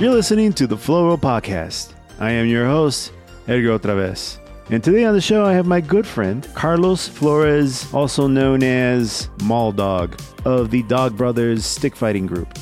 [0.00, 1.92] You're listening to the Flow Roll Podcast.
[2.18, 3.12] I am your host,
[3.46, 4.38] Edgar OtraVez.
[4.70, 9.28] And today on the show, I have my good friend, Carlos Flores, also known as
[9.42, 12.56] Maul Dog, of the Dog Brothers Stick Fighting Group.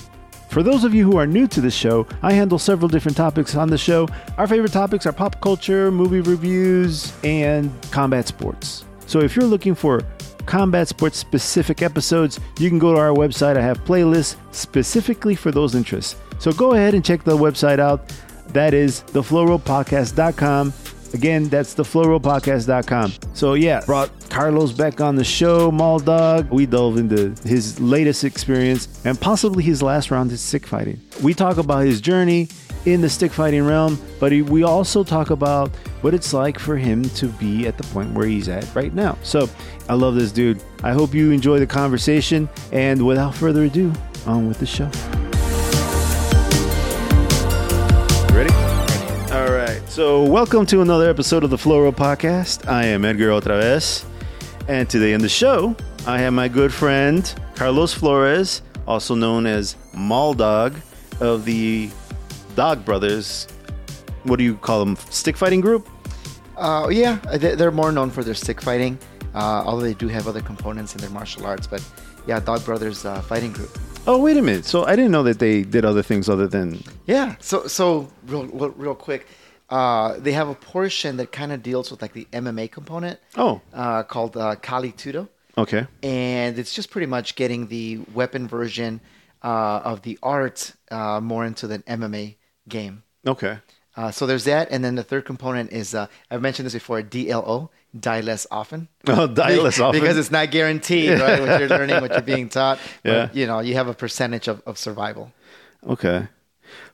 [0.51, 3.55] For those of you who are new to the show, I handle several different topics
[3.55, 4.09] on the show.
[4.37, 8.85] Our favorite topics are pop culture, movie reviews, and combat sports.
[9.07, 10.03] So if you're looking for
[10.45, 13.57] combat sports specific episodes, you can go to our website.
[13.57, 16.17] I have playlists specifically for those interests.
[16.39, 18.09] So go ahead and check the website out.
[18.49, 20.73] That is theflowrollpodcast.com.
[21.15, 23.13] Again, that's theflowrollpodcast.com.
[23.35, 26.51] So yeah, brought Carlos back on the show, Maul Dog.
[26.51, 31.01] We delve into his latest experience and possibly his last round of stick fighting.
[31.23, 32.49] We talk about his journey
[32.85, 35.71] in the stick fighting realm, but he- we also talk about
[36.03, 39.17] what it's like for him to be at the point where he's at right now.
[39.23, 39.49] So
[39.89, 40.63] I love this dude.
[40.85, 42.49] I hope you enjoy the conversation.
[42.71, 43.93] And without further ado,
[44.27, 44.91] on with the show.
[49.89, 52.69] So, welcome to another episode of the Flow Roll Podcast.
[52.69, 54.05] I am Edgar OtraVez.
[54.69, 55.75] And today on the show,
[56.07, 60.77] I have my good friend Carlos Flores, also known as Maul Dog
[61.21, 61.91] of the
[62.55, 63.49] Dog Brothers.
[64.25, 64.97] What do you call them?
[65.11, 65.89] Stick fighting group?
[66.57, 68.99] Uh, yeah, they- they're more known for their stick fighting,
[69.35, 71.67] uh, although they do have other components in their martial arts.
[71.67, 71.83] But
[72.27, 73.77] yeah, Dog Brothers uh, Fighting Group.
[74.07, 74.65] Oh, wait a minute.
[74.65, 76.83] So, I didn't know that they did other things other than.
[77.07, 77.35] Yeah.
[77.41, 79.27] So so real real, real quick,
[79.71, 83.21] uh, they have a portion that kind of deals with like the MMA component.
[83.37, 83.61] Oh.
[83.73, 85.87] Uh, called uh, Kali Tudo, Okay.
[86.03, 89.01] and it's just pretty much getting the weapon version
[89.43, 92.37] uh, of the art uh, more into the MMA
[92.69, 93.03] game.
[93.27, 93.59] Okay.
[93.97, 97.03] Uh, so there's that, and then the third component is uh, I've mentioned this before,
[97.03, 98.87] DLO, die less often.
[99.09, 100.01] Oh, die less often.
[100.01, 101.41] because it's not guaranteed, right?
[101.41, 102.79] what you're learning, what you're being taught.
[103.03, 103.29] But, Yeah.
[103.33, 105.33] you know, you have a percentage of, of survival.
[105.85, 106.29] Okay.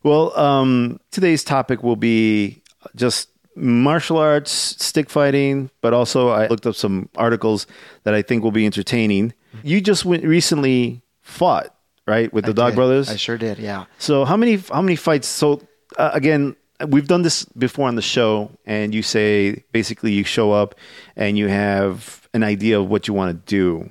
[0.02, 2.62] Well, um, today's topic will be
[2.94, 7.66] just martial arts, stick fighting, but also I looked up some articles
[8.02, 9.32] that I think will be entertaining.
[9.62, 11.74] You just went, recently fought,
[12.06, 12.76] right, with the I Dog did.
[12.76, 13.10] Brothers.
[13.10, 13.84] I sure did, yeah.
[13.98, 15.28] So how many how many fights?
[15.28, 15.62] So
[15.96, 16.56] uh, again,
[16.88, 20.74] we've done this before on the show, and you say basically you show up
[21.16, 23.90] and you have an idea of what you want to do.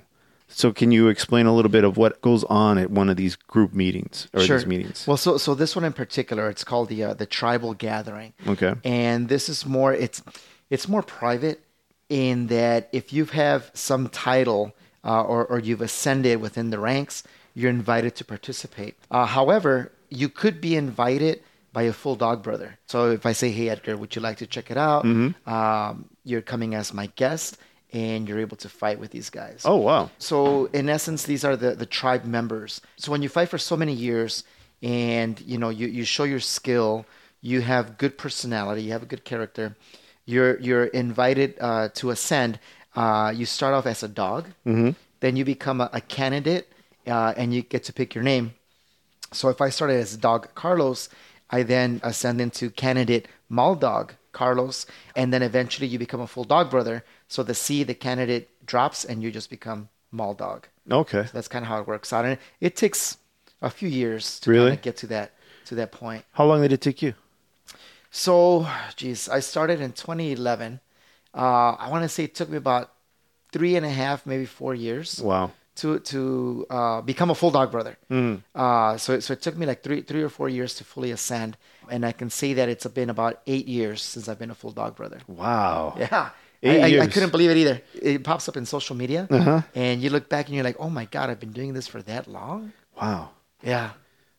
[0.53, 3.35] So can you explain a little bit of what goes on at one of these
[3.35, 5.05] group meetings or these meetings?
[5.07, 8.33] Well, so so this one in particular, it's called the uh, the tribal gathering.
[8.47, 8.73] Okay.
[8.83, 10.21] And this is more it's
[10.69, 11.61] it's more private
[12.09, 17.23] in that if you have some title uh, or or you've ascended within the ranks,
[17.55, 18.95] you're invited to participate.
[19.09, 21.41] Uh, however, you could be invited
[21.71, 22.77] by a full dog brother.
[22.85, 25.49] So if I say, "Hey Edgar, would you like to check it out?" Mm-hmm.
[25.49, 27.57] Um, you're coming as my guest,
[27.93, 29.61] and you're able to fight with these guys.
[29.65, 30.09] oh wow.
[30.17, 32.81] So in essence, these are the, the tribe members.
[32.97, 34.43] So when you fight for so many years
[34.81, 37.05] and you know you, you show your skill,
[37.41, 39.75] you have good personality, you have a good character,
[40.25, 42.59] you're you're invited uh, to ascend.
[42.95, 44.49] Uh, you start off as a dog,
[45.19, 46.67] then you become a, a candidate,
[47.07, 48.53] uh, and you get to pick your name.
[49.31, 51.09] So if I started as dog Carlos,
[51.49, 56.43] I then ascend into candidate Maul dog Carlos, and then eventually you become a full
[56.43, 57.03] dog brother.
[57.33, 60.67] So the C, the candidate drops, and you just become Maul dog.
[60.91, 61.23] Okay.
[61.25, 63.17] So that's kind of how it works out, and it takes
[63.59, 64.69] a few years to Really?
[64.69, 65.31] kind of get to that
[65.66, 66.21] to that point.
[66.33, 67.13] How long did it take you?
[68.11, 70.79] So, geez, I started in 2011.
[71.33, 72.91] Uh, I want to say it took me about
[73.51, 75.50] three and a half, maybe four years Wow.
[75.77, 77.97] to to uh, become a full dog brother.
[78.53, 81.57] Uh, so so it took me like three three or four years to fully ascend,
[81.89, 84.71] and I can say that it's been about eight years since I've been a full
[84.71, 85.19] dog brother.
[85.27, 85.95] Wow.
[85.97, 86.29] Yeah.
[86.63, 87.81] I, I, I couldn't believe it either.
[88.01, 89.62] It pops up in social media, Uh-huh.
[89.75, 92.01] and you look back and you're like, "Oh my god, I've been doing this for
[92.03, 93.31] that long." Wow.
[93.62, 93.91] Yeah.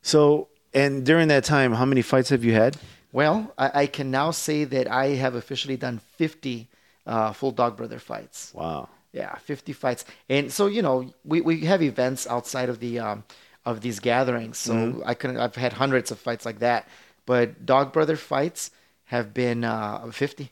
[0.03, 2.77] So, and during that time, how many fights have you had?
[3.13, 6.69] Well, I, I can now say that I have officially done 50
[7.07, 8.53] uh, full dog brother fights.
[8.55, 8.89] Wow.
[9.13, 10.05] Yeah, 50 fights.
[10.29, 13.25] And so, you know, we, we have events outside of the um,
[13.65, 14.59] of these gatherings.
[14.59, 15.03] So Mm-hmm.
[15.07, 16.89] I couldn't I've had hundreds of fights like that.
[17.27, 18.71] But dog brother fights
[19.07, 20.51] have been uh, 50.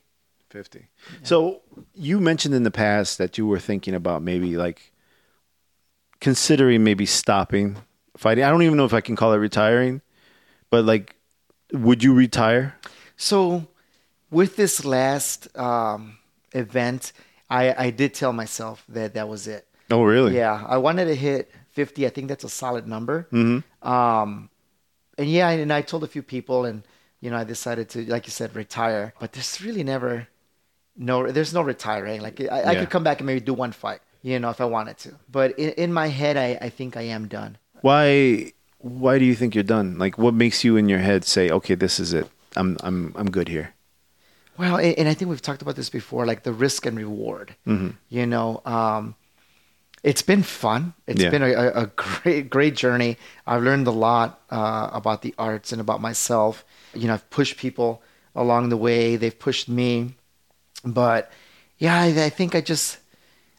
[0.53, 0.87] 50.
[1.23, 1.63] So,
[1.95, 4.93] you mentioned in the past that you were thinking about maybe like
[6.21, 7.79] considering maybe stopping
[8.17, 8.45] fighting.
[8.45, 10.03] I don't even know if I can call it retiring,
[10.71, 11.17] but like,
[11.73, 12.77] would you retire?
[13.17, 13.67] So
[14.31, 16.19] with this last um,
[16.53, 17.13] event,
[17.49, 19.67] I, I did tell myself that that was it.
[19.91, 20.37] Oh, really?
[20.37, 22.07] Yeah, I wanted to hit 50.
[22.07, 23.27] I think that's a solid number.
[23.33, 23.89] Mm-hmm.
[23.89, 24.51] Um,
[25.19, 26.83] and yeah, and I told a few people, and
[27.21, 29.13] you know, I decided to, like you said, retire.
[29.19, 30.29] But there's really never
[30.97, 32.21] no, there's no retiring.
[32.23, 32.81] Like I, I Yeah.
[32.81, 35.11] could come back and maybe do one fight, you know, if I wanted to.
[35.31, 37.59] But in, in my head, I, I think I am done.
[37.81, 38.53] Why?
[38.79, 39.97] why do you think you're done?
[39.97, 42.27] Like, what makes you in your head say, okay, this is it.
[42.57, 43.75] I'm I'm I'm good here.
[44.59, 47.55] Well, and, and I think we've talked about this before, like the risk and reward.
[47.67, 47.91] Mm-hmm.
[48.11, 49.15] You know, um,
[50.03, 50.95] it's been fun.
[51.07, 51.31] It's Yeah.
[51.31, 53.17] been a, a a great, great journey.
[53.47, 56.65] I've learned a lot uh, about the arts and about myself.
[56.93, 58.03] You know, I've pushed people
[58.35, 59.17] along the way.
[59.17, 60.15] They've pushed me,
[60.85, 61.31] but
[61.79, 62.99] yeah, I, I think I just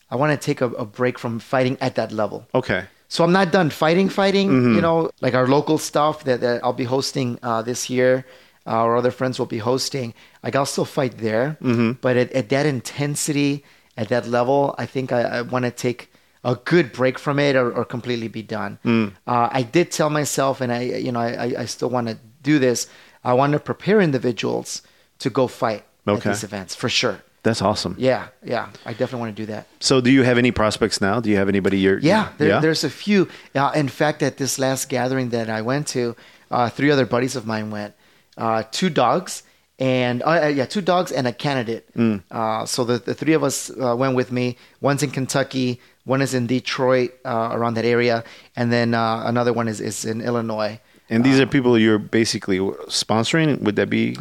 [0.10, 2.48] I want to take a, a break from fighting at that level.
[2.54, 2.86] Okay.
[3.08, 4.50] So I'm not done fighting, fighting.
[4.76, 8.26] You know, like our local stuff that, that I'll be hosting uh, this year.
[8.66, 10.14] Uh, our other friends will be hosting.
[10.42, 11.58] Like I'll still fight there,
[12.02, 13.64] but at, at that intensity,
[13.98, 16.12] at that level, I think I, I want to take
[16.44, 18.80] a good break from it or, or completely be done.
[19.28, 22.58] Uh, I did tell myself, and I, you know, I, I still want to do
[22.58, 22.88] this.
[23.24, 24.82] I want to prepare individuals
[25.20, 26.30] to go fight Okay.
[26.30, 27.22] at these events for sure.
[27.44, 27.96] That's awesome.
[27.98, 29.68] Yeah, yeah, I definitely want to do that.
[29.82, 31.20] So, do you have any prospects now?
[31.20, 32.00] Do you have anybody you're?
[32.00, 32.60] Yeah, there, yeah?
[32.60, 33.28] there's a few.
[33.54, 36.16] Uh, in fact, at this last gathering that I went to,
[36.52, 37.96] uh, three other buddies of mine went.
[38.38, 39.44] Uh, two dogs
[39.80, 41.94] and uh, uh, yeah, two dogs and a candidate.
[41.94, 42.24] Mm.
[42.30, 44.58] Uh, so the, the three of us uh, went with me.
[44.82, 48.24] One's in Kentucky, one is in Detroit, uh, around that area,
[48.56, 50.80] and then uh, another one is, is in Illinois.
[51.10, 53.60] And these are people you're basically sponsoring.
[53.62, 54.18] Would that be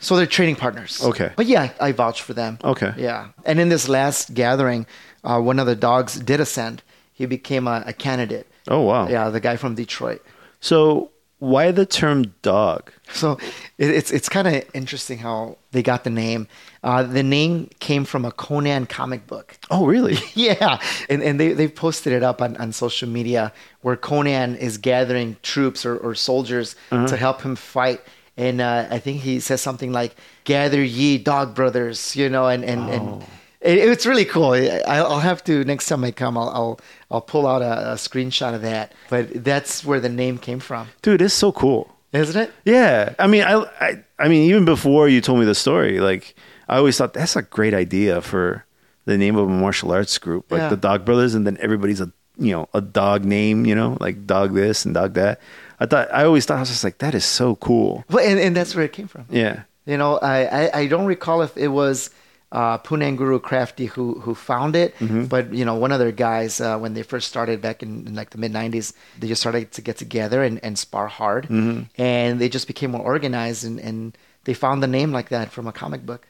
[0.00, 1.02] So they're training partners.
[1.02, 1.32] Okay.
[1.36, 2.58] But yeah, I vouch for them.
[2.62, 2.92] Okay.
[2.96, 3.28] Yeah.
[3.44, 4.86] And in this last gathering,
[5.24, 6.82] uh, one of the dogs did ascend.
[7.12, 8.46] He became a, a candidate.
[8.68, 9.08] Oh wow.
[9.08, 10.24] Yeah, the guy from Detroit.
[10.60, 11.10] So
[11.40, 12.92] why the term dog?
[13.12, 13.38] So
[13.78, 16.46] it, it's it's kind of interesting how they got the name.
[16.84, 19.56] Uh, the name came from a Conan comic book.
[19.70, 20.18] Oh really?
[20.34, 23.52] Yeah, and and they they posted it up on, on social media
[23.82, 28.00] where Conan is gathering troops or, or soldiers to help him fight.
[28.38, 30.14] And uh, I think he says something like
[30.44, 33.22] "Gather ye dog brothers," you know, and and, and
[33.60, 34.52] it, it's really cool.
[34.52, 36.80] I, I'll have to next time I come, I'll I'll,
[37.10, 38.92] I'll pull out a, a screenshot of that.
[39.10, 41.90] But that's where the name came from, Dude, it's so cool.
[42.12, 42.52] isn't it?
[42.64, 46.36] Yeah, I mean, I, I, I mean, even before you told me the story, like
[46.68, 48.64] I always thought that's a great idea for
[49.04, 50.68] the name of a martial arts group, like Yeah.
[50.68, 54.26] the Dog Brothers, and then everybody's a you know a dog name, you know, like
[54.26, 55.40] dog this and dog that.
[55.80, 58.04] I thought I always thought I was just like that is so cool.
[58.10, 59.26] Well, and, and that's where it came from.
[59.30, 59.62] Yeah.
[59.86, 62.10] You know, I, I, I don't recall if it was
[62.52, 64.94] uh, Punong Guro Crafty who who found it,
[65.28, 68.14] but you know, one of their guys uh, when they first started back in, in
[68.14, 71.48] like the mid '90s, they just started to get together and, and spar hard,
[71.96, 75.66] and they just became more organized, and, and they found the name like that from
[75.66, 76.26] a comic book.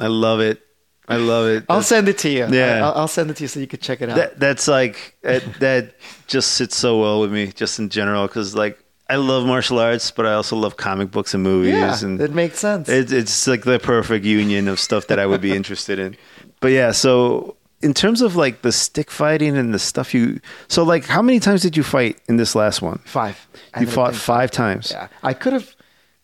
[0.00, 0.62] I love it.
[1.08, 1.64] I love it.
[1.68, 2.46] I'll send it to you.
[2.50, 2.86] Yeah.
[2.86, 4.16] I'll, I'll send it to you so you could check it out.
[4.16, 5.94] that that's like that, that
[6.26, 8.78] just sits so well with me just in general because like
[9.10, 12.32] I love martial arts, but I also love comic books and movies, yeah, and it
[12.34, 12.90] makes sense.
[12.90, 16.14] It, it's like the perfect union of stuff that I would be interested in.
[16.60, 20.82] But yeah, so in terms of like the stick fighting and the stuff you, so
[20.82, 22.98] like how many times did you fight in this last one?
[23.06, 23.48] five.
[23.72, 25.74] I You fought five times, Yeah, I could have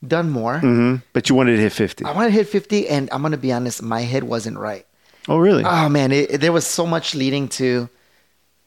[0.09, 0.59] done more.
[0.59, 2.05] hmm but you wanted to hit fifty.
[2.05, 4.87] I wanted to hit 50, and I'm gonna be honest, my head wasn't right.
[5.29, 5.65] Oh really?
[5.65, 7.89] Oh man, it, it- there was so much leading to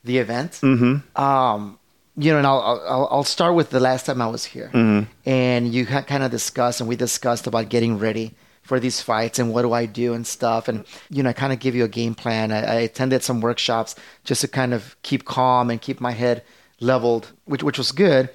[0.03, 0.51] the event.
[0.61, 1.21] mm-hmm.
[1.21, 1.77] Um,
[2.19, 5.05] you know, and I'll, I'll I'll start with the last time I was here, Mhm.
[5.25, 9.53] and you kind of discussed, and we discussed about getting ready for these fights and
[9.53, 11.87] what do I do and stuff, and you know, I kind of give you a
[11.87, 12.51] game plan.
[12.51, 16.41] I, I attended some workshops just to kind of keep calm and keep my head
[16.79, 18.29] leveled, which which was good,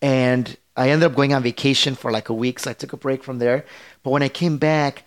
[0.00, 2.96] and I ended up going on vacation for like a week, so I took a
[2.96, 3.64] break from there.
[4.02, 5.04] But when I came back,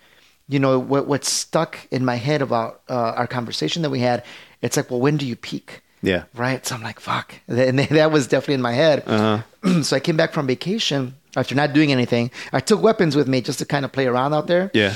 [0.48, 4.24] you know what what stuck in my head about uh, our conversation that we had
[4.62, 6.24] it's like well when do you peak Yeah.
[6.34, 9.82] right so i'm like fuck and that was definitely in my head Uh-huh.
[9.82, 13.40] so i came back from vacation after not doing anything i took weapons with me
[13.40, 14.94] just to kind of play around out there Yeah.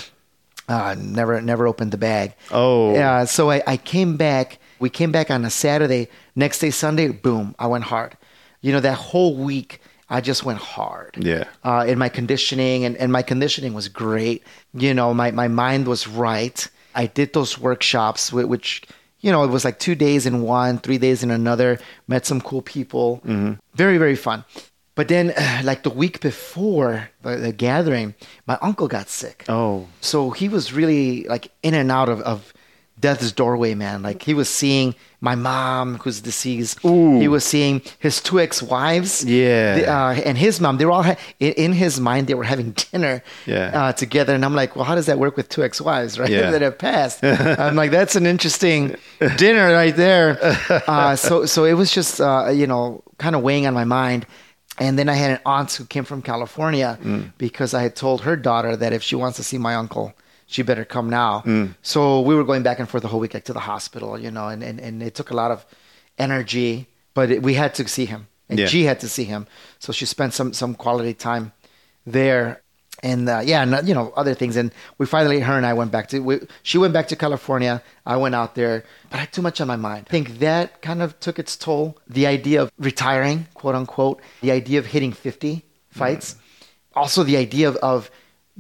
[0.69, 2.93] uh, never never opened the bag Oh.
[2.93, 7.09] yeah so I, I came back we came back on a saturday next day sunday
[7.09, 8.17] boom i went hard
[8.61, 11.45] you know that whole week i just went hard Yeah.
[11.65, 14.43] uh, in my conditioning, and, and my conditioning was great.
[14.75, 16.67] You know, my, my mind was right.
[16.95, 18.83] I did those workshops, which,
[19.21, 22.41] you know, it was like two days in one, three days in another, met some
[22.41, 23.21] cool people.
[23.75, 24.45] Very, very fun.
[24.95, 25.33] But then,
[25.65, 28.15] like the week before the, the gathering,
[28.47, 29.45] my uncle got sick.
[29.49, 29.87] Oh.
[30.01, 32.53] So he was really like in and out of, of
[33.01, 34.03] death's doorway, man.
[34.03, 36.85] Like he was seeing my mom, who's deceased.
[36.85, 37.19] Ooh.
[37.19, 39.25] He was seeing his two ex-wives.
[39.25, 39.75] Yeah.
[39.77, 40.77] The, uh, and his mom.
[40.79, 42.27] They were all ha- in, his mind.
[42.27, 43.23] They were having dinner.
[43.47, 43.71] Yeah.
[43.75, 46.29] Uh, together, and I'm like, well, how does that work with two ex-wives, right?
[46.31, 46.51] Yeah.
[46.51, 47.23] that have passed.
[47.25, 48.97] I'm like, that's an interesting
[49.37, 50.39] dinner right there.
[50.87, 54.27] Uh, so, so it was just, uh, you know, kind of weighing on my mind.
[54.79, 57.33] And then I had an aunt who came from California Mm.
[57.39, 60.13] because I had told her daughter that if she wants to see my uncle,
[60.47, 61.43] she better come now.
[61.47, 61.75] Mm.
[61.83, 64.31] So we were going back and forth the whole week, like to the hospital, you
[64.31, 65.65] know, and, and, and it took a lot of
[66.19, 68.29] energy, but it, we had to see him.
[68.49, 68.67] and Yeah.
[68.67, 69.47] G had to see him,
[69.79, 71.53] so she spent some some quality time
[72.07, 72.61] there.
[73.03, 75.91] And uh, yeah, and you know other things, and we finally, her and I went
[75.91, 76.21] back to.
[76.21, 77.83] We, she went back to California.
[78.07, 80.07] I went out there, but I had too much on my mind.
[80.09, 81.99] I think that kind of took its toll.
[82.09, 86.37] The idea of retiring, quote unquote, the idea of hitting fifty fights,
[86.95, 88.11] also the idea of, of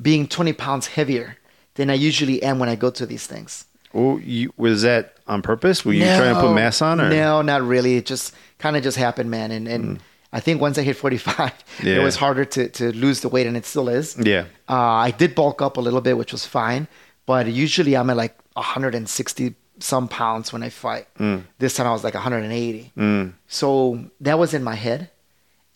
[0.02, 1.36] being twenty pounds heavier
[1.74, 3.66] than I usually am when I go to these things.
[3.92, 5.84] Oh, you, was that on purpose?
[5.84, 7.96] Were you trying to put mass on, or No, not really.
[7.96, 9.52] It just kind of just happened, man.
[9.52, 10.00] And and mm.
[10.32, 11.52] I think once I hit 45,
[11.84, 14.16] it was harder to, to lose the weight, and it still is.
[14.18, 14.46] Yeah.
[14.68, 16.88] Uh, I did bulk up a little bit, which was fine.
[17.26, 21.06] But usually I'm at like 160 some pounds when I fight.
[21.18, 21.44] Mm.
[21.58, 22.92] This time I was like 180.
[22.96, 23.32] Mm.
[23.48, 25.10] So that was in my head.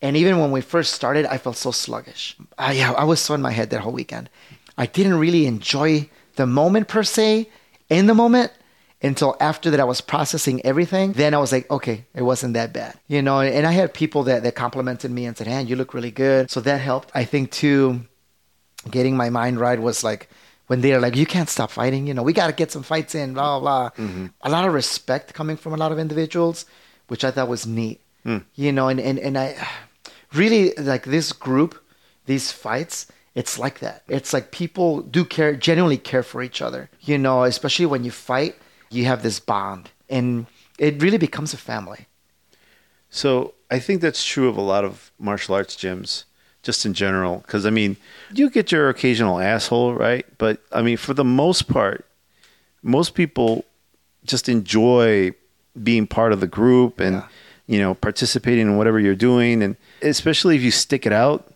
[0.01, 2.37] And even when we first started, I felt so sluggish.
[2.57, 4.29] I, yeah, I was so in my head that whole weekend.
[4.79, 7.49] I didn't really enjoy the moment per se
[7.89, 8.53] in the moment
[9.01, 11.11] until after that I was processing everything.
[11.11, 12.97] Then I was like, okay, it wasn't that bad.
[13.09, 15.93] You know, and I had people that, that complimented me and said, hey, you look
[15.93, 16.49] really good.
[16.49, 17.11] So that helped.
[17.13, 18.07] I think too,
[18.89, 20.29] getting my mind right was like
[20.67, 22.07] when they're like, you can't stop fighting.
[22.07, 24.05] You know, we got to get some fights in, blah, blah, blah.
[24.05, 24.27] Mm-hmm.
[24.43, 26.65] A lot of respect coming from a lot of individuals,
[27.09, 27.99] which I thought was neat.
[28.25, 28.45] Mm.
[28.55, 29.67] You know, and, and, and I
[30.33, 31.83] really like this group,
[32.27, 34.03] these fights, it's like that.
[34.07, 36.89] It's like people do care, genuinely care for each other.
[37.01, 38.55] You know, especially when you fight,
[38.89, 40.45] you have this bond and
[40.77, 42.07] it really becomes a family.
[43.09, 46.23] So I think that's true of a lot of martial arts gyms,
[46.63, 47.39] just in general.
[47.39, 47.97] Because I mean,
[48.33, 50.25] you get your occasional asshole, right?
[50.37, 52.05] But I mean, for the most part,
[52.83, 53.65] most people
[54.25, 55.33] just enjoy
[55.81, 57.27] being part of the group and Yeah.
[57.67, 61.51] you know participating in whatever you're doing, and especially if you stick it out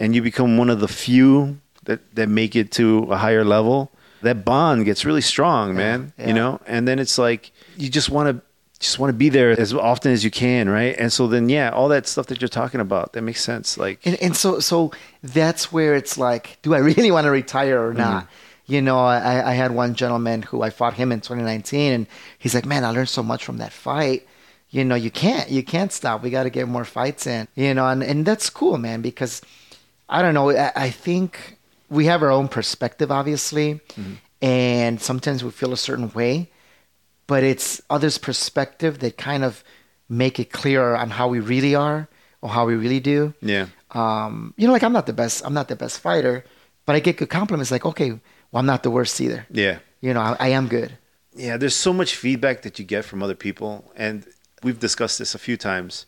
[0.00, 3.92] and you become one of the few that that make it to a higher level.
[4.22, 6.12] That bond gets really strong, man.
[6.18, 6.26] yeah.
[6.26, 8.42] You know, and then it's like you just want to
[8.80, 10.96] just want to be there as often as you can, right?
[10.98, 13.76] And so then, yeah, all that stuff that you're talking about, that makes sense.
[13.76, 14.90] Like, And, and so so
[15.22, 17.98] that's where it's like, do I really want to retire or mm-hmm.
[17.98, 18.26] not?
[18.66, 22.06] You know, I, I had one gentleman who I fought him in 2019, and
[22.38, 24.28] he's like, "Man, I learned so much from that fight.
[24.70, 26.22] You know, you can't you can't stop.
[26.22, 27.48] We got to get more fights in.
[27.56, 29.42] You know, and and that's cool, man, because
[30.10, 30.50] I don't know.
[30.50, 31.56] I, I think
[31.88, 33.80] we have our own perspective, obviously,
[34.42, 36.50] and sometimes we feel a certain way,
[37.26, 39.62] but it's others' perspective that kind of
[40.08, 42.08] make it clearer on how we really are
[42.42, 45.54] or how we really do yeah, um, you know, like I'm not the best, I'm
[45.54, 46.44] not the best fighter,
[46.86, 47.70] but I get good compliments.
[47.70, 48.20] Like, okay, well,
[48.60, 49.46] I'm not the worst either.
[49.50, 50.96] yeah, You know, I, I am good.
[51.36, 51.56] yeah.
[51.56, 54.26] There's so much feedback that you get from other people, and
[54.64, 56.06] we've discussed this a few times.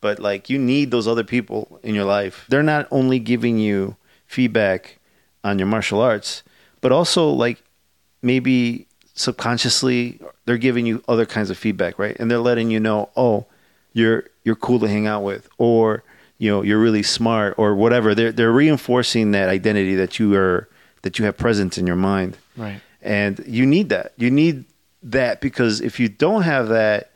[0.00, 2.46] But like, you need those other people in your life.
[2.48, 4.98] They're not only giving you feedback
[5.44, 6.42] on your martial arts,
[6.80, 7.62] but also like
[8.22, 12.16] maybe subconsciously they're giving you other kinds of feedback, right?
[12.18, 13.46] And they're letting you know, oh,
[13.92, 16.02] you're you're cool to hang out with, or
[16.38, 18.14] you know, you're really smart, or whatever.
[18.14, 20.68] They're they're reinforcing that identity that you are
[21.02, 22.80] that you have present in your mind, Right.
[23.02, 24.12] and you need that.
[24.16, 24.64] You need
[25.02, 27.10] that because if you don't have that,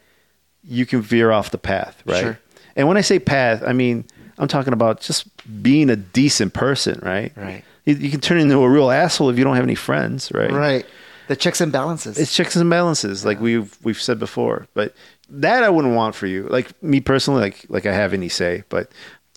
[0.63, 2.21] you can veer off the path, right?
[2.23, 2.39] Sure.
[2.77, 4.05] And when I say path, I mean
[4.39, 5.27] I'm talking about just
[5.63, 7.33] being a decent person, right?
[7.37, 7.65] Right.
[7.85, 10.51] You, you can turn into a real asshole if you don't have any friends, right?
[10.51, 10.87] Right.
[11.29, 12.19] The checks and balances.
[12.19, 14.67] It's checks and balances, like we've we've said before.
[14.75, 14.95] But
[15.31, 16.45] that I wouldn't want for you.
[16.49, 18.91] Like me personally, like like I have any say, but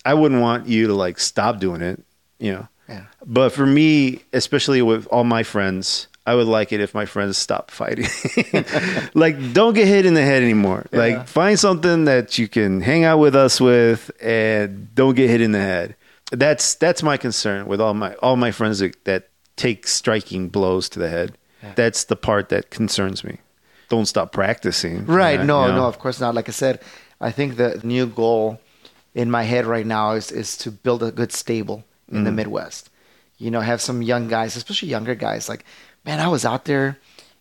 [0.03, 2.03] I wouldn't want you to like stop doing it.
[2.39, 2.67] You know.
[2.89, 3.05] Yeah.
[3.25, 7.37] But for me, especially with all my friends, I would like it if my friends
[7.37, 8.05] stop fighting.
[9.13, 10.85] like, don't get hit in the head anymore.
[10.91, 10.99] Yeah.
[10.99, 15.41] Like, find something that you can hang out with us with, and don't get hit
[15.41, 15.95] in the head.
[16.31, 20.89] That's that's my concern with all my all my friends that, that take striking blows
[20.89, 21.37] to the head.
[21.75, 23.39] That's the part that concerns me.
[23.89, 25.05] Don't stop practicing.
[25.05, 25.39] right.
[25.43, 25.77] No, you know?
[25.77, 26.35] no, of course not.
[26.35, 26.81] Like I said,
[27.19, 28.59] I think the new goal
[29.15, 32.23] in my head right now is, is to build a good stable in Mm-hmm.
[32.25, 32.89] the Midwest.
[33.37, 35.49] You know, have some young guys, especially younger guys.
[35.49, 35.65] Like,
[36.07, 36.97] man, I was out there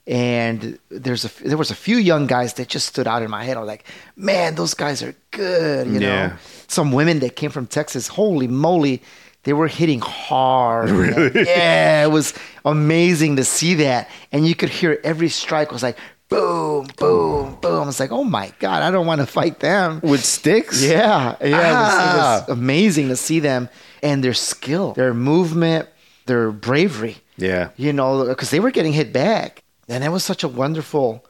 [0.06, 3.42] and there's a there was a few young guys that just stood out in my
[3.44, 3.56] head.
[3.56, 3.84] I was like,
[4.16, 5.86] man, those guys are good.
[5.88, 6.26] You Yeah.
[6.28, 6.32] know,
[6.68, 9.02] some women that came from Texas, holy moly,
[9.44, 10.90] they were hitting hard.
[11.00, 11.32] man.
[11.34, 15.96] yeah, it was amazing to see that, and you could hear every strike was like
[16.28, 17.82] boom, boom, boom.
[17.84, 20.00] I was like, oh my god, I don't want to fight them.
[20.02, 20.82] with sticks.
[20.82, 22.44] Yeah, yeah, it, was, it Ah.
[22.48, 23.68] was amazing to see them
[24.02, 25.88] and their skill, their movement,
[26.26, 27.70] their bravery Yeah.
[27.76, 29.62] you know, because they were getting hit back.
[29.88, 31.24] And it was such a wonderful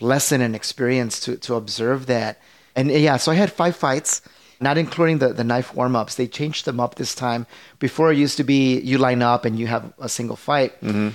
[0.00, 2.40] lesson and experience to, to observe that.
[2.74, 4.22] And eh, yeah, so I had five fights,
[4.60, 6.14] not including the, the knife warm ups.
[6.16, 7.46] They changed them up this time.
[7.78, 10.80] Before it used to be you line up and you have a single fight.
[10.80, 11.10] Mm-hmm.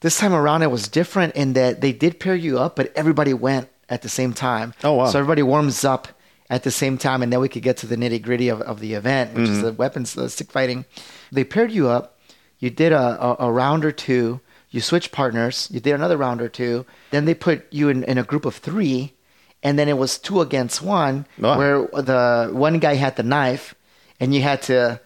[0.00, 3.34] This time around, it was different in that they did pair you up, but everybody
[3.34, 4.74] went at the same time.
[4.84, 5.06] Oh, wow.
[5.06, 6.08] So everybody warms up
[6.50, 8.80] at the same time, and then we could get to the nitty gritty of, of
[8.80, 9.66] the event, which is mm-hmm.
[9.66, 10.84] the weapons, the stick fighting.
[11.32, 12.17] They paired you up.
[12.58, 12.98] You did a,
[13.42, 14.40] a, a round or two.
[14.70, 15.68] You switched partners.
[15.72, 16.84] You did another round or two.
[17.10, 19.14] Then they put you in, in a group of three,
[19.62, 21.58] and then it was two against one, Wow.
[21.58, 23.74] where the one guy had the knife,
[24.20, 25.00] and you had to,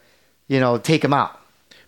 [0.49, 1.39] you know, take him out.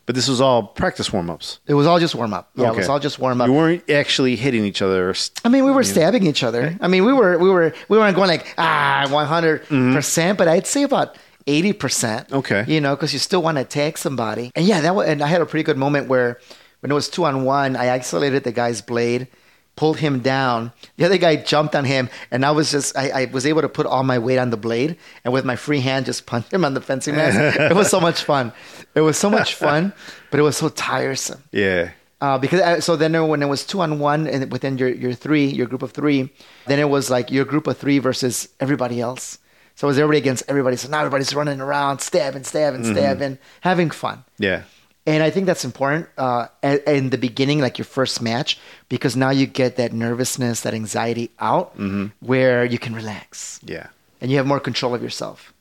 [0.06, 1.60] But this was all practice warm ups.
[1.66, 2.50] It was all just warm up.
[2.54, 3.48] Yeah, it was all just warm up.
[3.48, 5.08] You weren't actually hitting each other.
[5.08, 6.76] or st- I mean, we were stabbing each other.
[6.82, 10.46] I mean, we were we were we weren't going like ah one hundred percent, but
[10.46, 11.16] I'd say about
[11.46, 12.32] eighty percent.
[12.32, 12.64] Okay.
[12.66, 14.50] you know, because you still want to tag somebody.
[14.54, 16.38] And yeah, that was, and I had a pretty good moment where
[16.80, 19.28] when it was two on one, I isolated the guy's blade,
[19.76, 20.72] pulled him down.
[20.96, 23.68] The other guy jumped on him, and I was just I, I was able to
[23.68, 26.64] put all my weight on the blade, and with my free hand just punch him
[26.64, 27.58] on the fencing mask.
[27.60, 28.52] it was so much fun.
[28.94, 29.92] It was so much fun,
[30.30, 31.42] but it was so tiresome.
[31.52, 31.90] Yeah.
[32.20, 35.12] Uh, because I, so then when it was two on one and within your, your
[35.12, 36.32] three, your group of three,
[36.66, 39.38] then it was like your group of three versus everybody else.
[39.76, 40.76] So it was everybody against everybody.
[40.76, 42.92] So now everybody's running around, stabbing, stabbing, mm-hmm.
[42.92, 44.24] stabbing, having fun.
[44.38, 44.62] Yeah.
[45.06, 49.30] And I think that's important uh, in the beginning, like your first match, because now
[49.30, 52.06] you get that nervousness, that anxiety out, mm-hmm.
[52.20, 53.88] where you can relax Yeah.
[54.22, 55.52] and you have more control of yourself.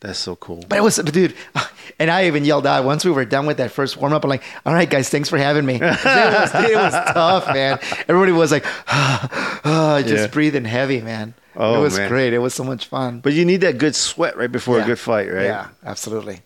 [0.00, 0.62] That's so cool.
[0.68, 1.34] But it was, dude,
[1.98, 4.24] and I even yelled out once we were done with that first warm up.
[4.24, 5.76] I'm like, all right, guys, thanks for having me.
[5.80, 7.78] It was, it was tough, man.
[8.08, 10.26] Everybody was like, ah, just Yeah.
[10.26, 11.32] breathing heavy, man.
[11.56, 12.08] Oh, it was man.
[12.08, 12.32] great.
[12.32, 13.20] It was so much fun.
[13.20, 15.44] But you need that good sweat right before a good fight, right?
[15.44, 16.40] Yeah, absolutely.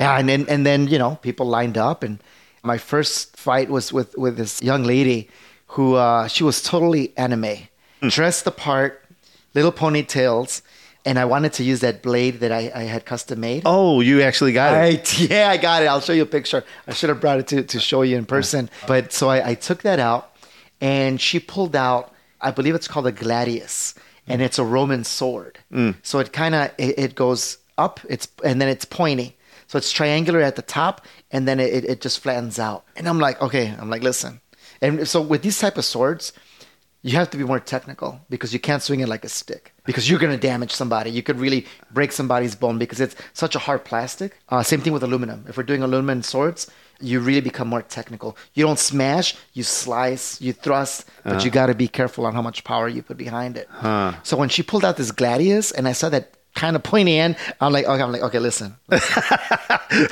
[0.00, 2.18] Yeah, and then and then you know people lined up, and
[2.62, 5.28] my first fight was with with this young lady
[5.68, 7.56] who uh, she was totally anime,
[8.00, 8.08] Hmm.
[8.08, 9.02] dressed the part,
[9.54, 10.62] little ponytails,
[11.04, 13.62] and I wanted to use that blade that I, I had custom made.
[13.64, 14.76] Oh, you actually got it.
[14.78, 15.18] Right.
[15.30, 15.86] Yeah, I got it.
[15.86, 16.62] I'll show you a picture.
[16.86, 18.70] I should have brought it to, to show you in person.
[18.86, 20.36] But so I, I took that out
[20.80, 23.94] and she pulled out, I believe it's called a gladius,
[24.26, 25.58] and it's a Roman sword.
[26.02, 29.36] So it kind of it, it goes up, it's and then it's pointy.
[29.66, 32.84] So it's triangular at the top, and then it, it just flattens out.
[32.96, 34.40] And I'm like, okay, I'm like, listen.
[34.82, 36.32] And so with these type of swords,
[37.02, 40.08] you have to be more technical because you can't swing it like a stick because
[40.08, 41.10] you're going to damage somebody.
[41.10, 44.38] You could really break somebody's bone because it's such a hard plastic.
[44.48, 45.44] Uh, same thing with aluminum.
[45.48, 48.36] If we're doing aluminum swords, you really become more technical.
[48.54, 52.42] You don't smash, you slice, you thrust, but you got to be careful on how
[52.42, 53.68] much power you put behind it.
[54.22, 57.36] So when she pulled out this gladius and I saw that kind of pointy end,
[57.60, 58.76] I'm like, okay, I'm like, okay, listen,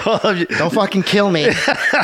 [0.04, 1.48] don't fucking kill me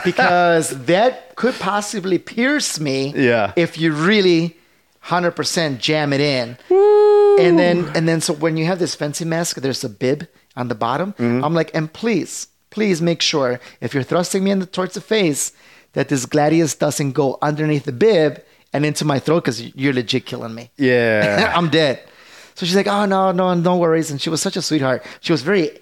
[0.04, 3.52] because that could possibly pierce me Yeah.
[3.56, 4.56] if you really
[5.04, 6.56] 100% jam it in.
[6.70, 10.68] And then and then so when you have this fencing mask there's a bib on
[10.68, 11.14] the bottom.
[11.18, 15.00] I'm like and please please make sure if you're thrusting me in the, towards the
[15.00, 15.52] face
[15.94, 20.26] that this gladius doesn't go underneath the bib and into my throat because you're legit
[20.26, 21.52] killing me yeah.
[21.56, 22.00] I'm dead.
[22.54, 24.10] So she's like, oh no, no, no worries.
[24.10, 25.04] And she was such a sweetheart.
[25.20, 25.78] She was very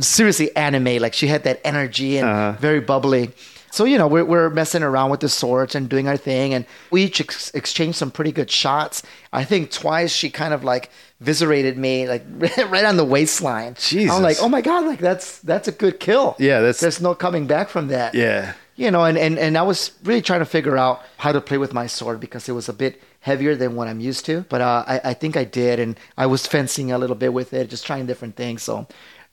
[0.00, 0.96] seriously anime.
[1.00, 2.52] Like she had that energy and Uh-huh.
[2.60, 3.30] very bubbly.
[3.74, 6.64] So you know, we're we're messing around with the swords and doing our thing, and
[6.92, 9.02] we each ex- exchanged some pretty good shots.
[9.32, 12.24] I think twice she kind of like viscerated me, like
[12.68, 13.74] right on the waistline.
[13.76, 14.14] Jesus.
[14.14, 16.36] I'm like, oh my god, like that's that's a good kill.
[16.38, 18.52] Yeah, that's- there's no coming back from that yeah.
[18.76, 21.58] you know, and, and, and I was really trying to figure out how to play
[21.58, 24.42] with my sword because it was a bit heavier than what I'm used to.
[24.48, 27.52] But uh, I, I think I did, and I was fencing a little bit with
[27.52, 28.62] it, just trying different things.
[28.62, 28.86] So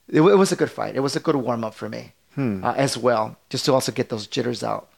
[0.08, 0.96] it, it was a good fight.
[0.96, 4.08] It was a good warm up for me uh, as well, just to also get
[4.08, 4.88] those jitters out.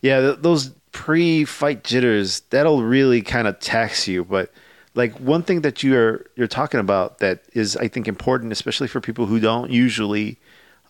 [0.00, 4.24] Yeah, th- those pre-fight jitters that'll really kind of tax you.
[4.24, 4.50] But
[4.94, 9.00] like one thing that you're you're talking about that is I think important, especially for
[9.00, 10.38] people who don't usually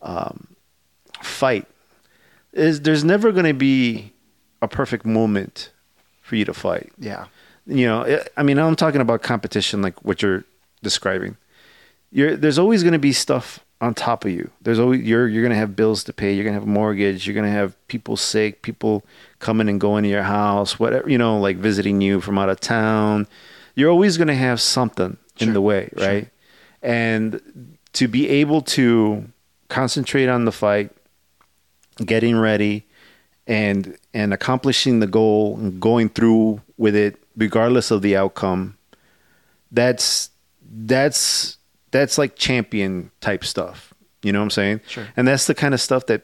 [0.02, 0.46] um,
[1.22, 1.66] fight,
[2.52, 4.12] is there's never going to be
[4.62, 5.70] a perfect moment
[6.22, 6.92] for you to fight.
[6.98, 7.26] Yeah.
[7.66, 10.44] You know, I- I mean, I'm talking about competition like what you're
[10.82, 11.36] describing.
[12.12, 14.50] You're, there's always going to be stuff on top of you.
[14.60, 16.32] There's always you're you're going to have bills to pay.
[16.32, 17.26] You're going to have a mortgage.
[17.26, 19.04] You're going to have people sick, people
[19.38, 22.60] coming and going to your house, whatever you know, like visiting you from out of
[22.60, 23.26] town.
[23.74, 26.28] You're always going to have something in the way, right?
[26.82, 29.24] And to be able to
[29.68, 30.90] concentrate on the fight,
[32.04, 32.84] getting ready,
[33.46, 38.76] and and accomplishing the goal and going through with it regardless of the outcome
[39.72, 40.30] that's
[40.72, 41.58] that's
[41.90, 45.06] that's like champion type stuff you know what i'm saying Sure.
[45.16, 46.22] and that's the kind of stuff that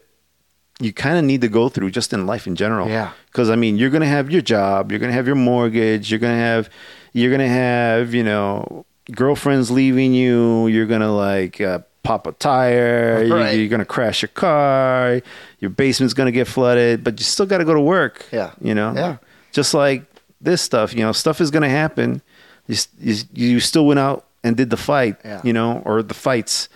[0.79, 3.13] you kind of need to go through just in life in general Yeah.
[3.27, 6.35] because i mean you're gonna have your job you're gonna have your mortgage you're gonna
[6.37, 6.69] have
[7.13, 13.27] you're gonna have you know girlfriends leaving you you're gonna like uh, pop a tire
[13.29, 13.53] Right.
[13.59, 15.21] you're gonna crash your car
[15.61, 18.51] your basement's gonna get flooded but you still gotta go to work Yeah.
[18.61, 19.17] you know Yeah.
[19.53, 20.05] just like
[20.41, 22.21] this stuff you know stuff is gonna happen
[22.67, 25.41] you, you, you still went out and did the fight, Yeah.
[25.45, 26.69] you know, or the fights,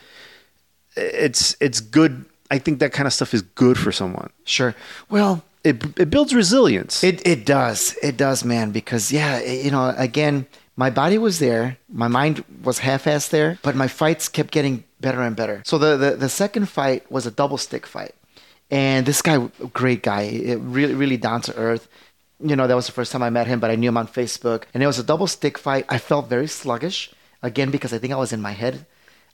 [0.96, 2.24] it's it's good.
[2.50, 4.30] I think that kind of stuff is good for someone.
[4.44, 4.74] Sure.
[5.08, 7.04] Well, It it builds resilience.
[7.04, 7.94] It it does.
[8.02, 8.70] It does, man.
[8.72, 13.58] Because yeah, it- you know, again, my body was there, my mind was half-assed there,
[13.62, 15.60] but my fights kept getting better and better.
[15.64, 18.14] So the the, the second fight was a double stick fight,
[18.70, 19.36] and this guy,
[19.82, 21.84] great guy, it really really down to earth.
[22.42, 24.08] You know, that was the first time I met him, but I knew him on
[24.08, 25.84] Facebook, and it was a double stick fight.
[25.96, 27.10] I felt very sluggish
[27.42, 28.86] again because I think I was in my head.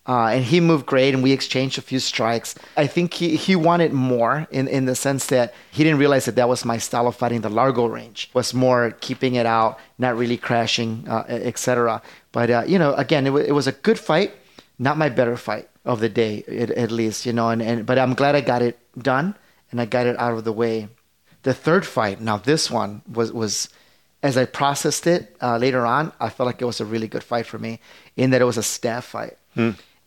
[0.09, 2.55] Uh, and he moved great, and we exchanged a few strikes.
[2.77, 6.37] I think he, he wanted more in, in the sense that he didn't realize that
[6.37, 7.41] that was my style of fighting.
[7.41, 12.01] The Largo range was more keeping it out, not really crashing, uh, etc.
[12.31, 14.33] But uh, you know, again, it, wa- it was a good fight,
[14.79, 17.27] not my better fight of the day, at, at least.
[17.27, 19.35] You know, and, and but I'm glad I got it done
[19.73, 20.89] and I got it out of the way.
[21.43, 23.71] The third fight, now this one was was
[24.23, 27.23] as I processed it uh, later on, I felt like it was a really good
[27.23, 27.81] fight for me
[28.17, 29.37] in that it was a staff fight.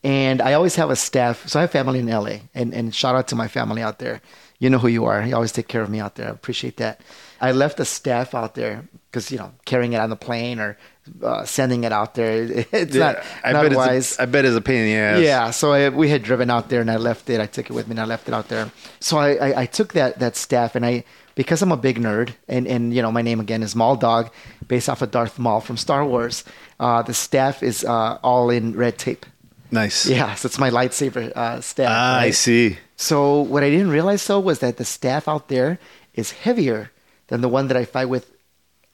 [0.04, 1.48] And I always have a staff.
[1.48, 4.22] So I have family in LA, and, and shout out to my family out there.
[4.60, 5.22] You know who you are.
[5.22, 6.28] You always take care of me out there.
[6.28, 7.02] I appreciate that.
[7.42, 10.78] I left a staff out there because, you know, carrying it on the plane or
[11.24, 14.12] uh, sending it out there, it's not, I not bet wise.
[14.12, 15.22] It's a, I bet it's a pain in the ass.
[15.22, 17.40] Yeah, so I, we had driven out there, and I left it.
[17.40, 18.72] I took it with me, and I left it out there.
[19.00, 21.04] So I, I, I took that that staff, and I
[21.40, 24.30] because I'm a big nerd, and and you know my name again is Maul Dog,
[24.68, 26.44] based off of Darth Maul from Star Wars.
[26.82, 29.26] Uh, the staff is uh, all in red tape.
[29.72, 30.06] Nice.
[30.06, 31.88] Yeah, so it's my lightsaber uh, staff.
[31.90, 32.78] Ah, I see.
[32.98, 35.80] So what I didn't realize though was that the staff out there
[36.14, 36.92] is heavier
[37.28, 38.30] than the one that I fight with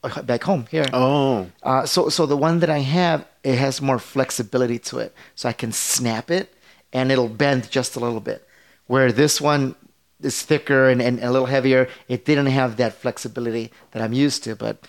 [0.04, 0.86] uh, back home here.
[0.92, 1.50] Oh.
[1.64, 5.48] Uh, so so the one that I have it has more flexibility to it, so
[5.48, 6.54] I can snap it
[6.92, 8.46] and it'll bend just a little bit.
[8.86, 9.74] Where this one
[10.20, 14.44] is thicker and, and a little heavier, it didn't have that flexibility that I'm used
[14.44, 14.56] to.
[14.56, 14.86] But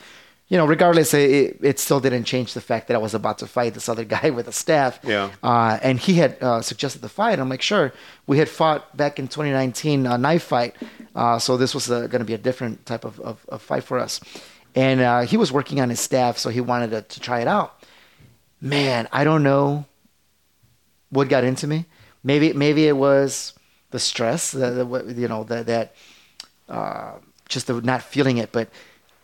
[0.47, 3.47] you know, regardless, it, it still didn't change the fact that I was about to
[3.47, 4.99] fight this other guy with a staff.
[5.03, 5.31] Yeah.
[5.43, 7.39] Uh, and he had uh, suggested the fight.
[7.39, 7.93] I'm like, sure.
[8.27, 10.75] We had fought back in 2019 a knife fight,
[11.15, 13.99] uh, so this was going to be a different type of, of, of fight for
[13.99, 14.21] us.
[14.75, 17.47] And uh, he was working on his staff, so he wanted to, to try it
[17.47, 17.83] out.
[18.61, 19.85] Man, I don't know
[21.09, 21.85] what got into me.
[22.23, 23.53] Maybe maybe it was
[23.97, 25.87] the stress, the, the you know, the, that
[26.77, 27.13] uh,
[27.53, 28.49] just the not feeling it.
[28.51, 28.67] But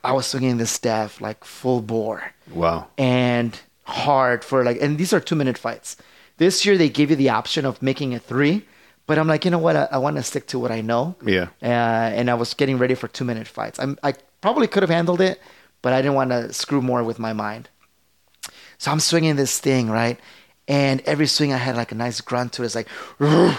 [0.03, 2.21] I was swinging the staff like full bore.
[2.61, 2.87] Wow.
[2.97, 3.51] and
[3.85, 5.97] hard for like and these are two minute fights.
[6.37, 8.57] This year they gave you the option of making it three
[9.07, 9.75] but i'm like you know what?
[9.75, 11.15] I, I want to stick to what i know.
[11.35, 11.47] Yeah.
[11.61, 13.77] uh, and i was getting ready for two minute fights.
[13.83, 15.35] I'm, i probably could have handled it
[15.81, 17.69] but i didn't want to screw more with my mind.
[18.77, 20.17] So i'm swinging this thing right?
[20.67, 22.67] And every swing i had like a nice grunt to it.
[22.67, 22.87] It's like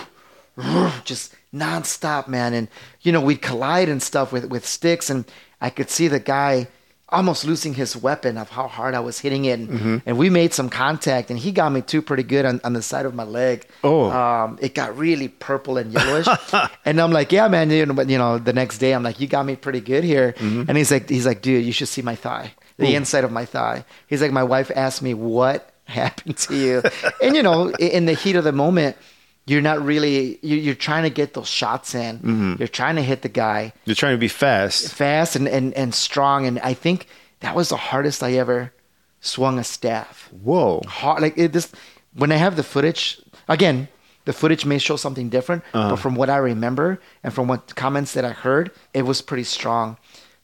[1.05, 2.55] just nonstop, man.
[2.55, 2.69] And
[3.03, 5.25] you know, we'd collide and stuff with with sticks, and
[5.61, 6.69] I could see the guy
[7.11, 9.61] almost losing his weapon of how hard I was hitting it.
[9.61, 9.97] And, Mm-hmm.
[10.07, 12.83] and we made some contact, and he got me too pretty good on, on the
[12.83, 13.67] side of my leg.
[13.85, 14.11] Oh.
[14.11, 16.27] um, it got really purple and yellowish,
[16.85, 17.71] and I'm like, yeah, man.
[17.71, 20.03] You know, but you know, the next day I'm like, you got me pretty good
[20.03, 20.33] here.
[20.39, 20.65] Mm-hmm.
[20.69, 23.45] And he's like, he's like, dude, you should see my thigh, the inside of my
[23.45, 23.85] thigh.
[24.09, 26.83] He's like, my wife asked me what happened to you,
[27.23, 28.97] and you know, in the heat of the moment
[29.47, 32.55] you're not really you- you're trying to get those shots in Mm-hmm.
[32.59, 34.93] you're trying to hit the guy You're trying to be fast.
[34.93, 37.07] fast and, and, and strong and i think
[37.41, 38.73] that was the hardest i ever
[39.21, 40.81] swung a staff Whoa.
[40.87, 41.71] hard like it, this
[42.15, 43.89] when i have the footage again
[44.25, 45.91] the footage may show something different Uh-huh.
[45.91, 49.45] but from what i remember and from what comments that i heard it was pretty
[49.45, 49.97] strong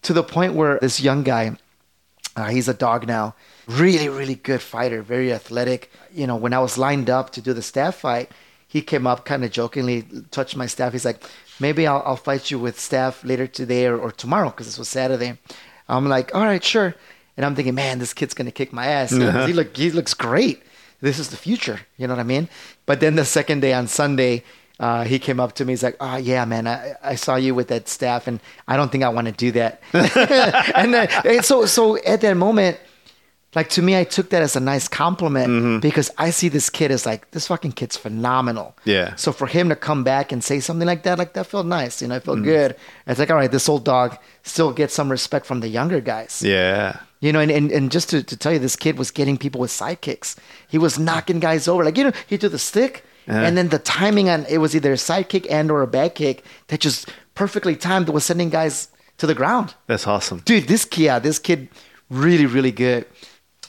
[0.02, 1.56] to the point where this young guy
[2.36, 3.34] uh, he's a dog now.
[3.66, 5.90] Really, really good fighter, very athletic.
[6.14, 8.30] You know, when I was lined up to do the staff fight,
[8.70, 10.92] he came up kind of jokingly, touched my staff.
[10.92, 11.22] He's like,
[11.59, 14.88] maybe I'll, I'll fight you with staff later today or, or tomorrow because this was
[14.88, 15.37] Saturday.
[15.88, 16.94] I'm like, all right, sure.
[17.37, 19.11] And I'm thinking, man, this kid's gonna kick my ass.
[19.11, 20.62] 'cause he look, he looks great.
[21.00, 21.80] This is the future.
[21.98, 22.48] You know what I mean?
[22.87, 24.44] But then the second day on Sunday,
[24.78, 25.72] uh, he came up to me.
[25.72, 28.90] He's like, "Oh yeah, man, I, I saw you with that staff, and I don't
[28.92, 29.80] think I want to do that."
[30.74, 32.78] and, then, and so, so at that moment,
[33.54, 35.78] like to me, I took that as a nice compliment mm-hmm.
[35.80, 38.76] because I see this kid as like this fucking kid's phenomenal.
[38.84, 39.16] Yeah.
[39.16, 42.00] So for him to come back and say something like that, like that felt nice.
[42.00, 42.44] You know, it felt mm-hmm.
[42.44, 42.76] good.
[43.08, 46.42] It's like, all right, this old dog still gets some respect from the younger guys.
[46.42, 47.00] Yeah.
[47.18, 49.60] You know, and, and, and just to, to tell you, this kid was getting people
[49.60, 50.36] with sidekicks.
[50.68, 51.84] He was knocking guys over.
[51.84, 53.42] Like, you know, he did the stick, Yeah.
[53.42, 56.14] and then the timing on it was either a side kick and or a back
[56.14, 59.74] kick that just perfectly timed was sending guys to the ground.
[59.86, 60.40] That's awesome.
[60.44, 61.68] Dude, this kid, yeah, this kid,
[62.08, 63.06] really, really good.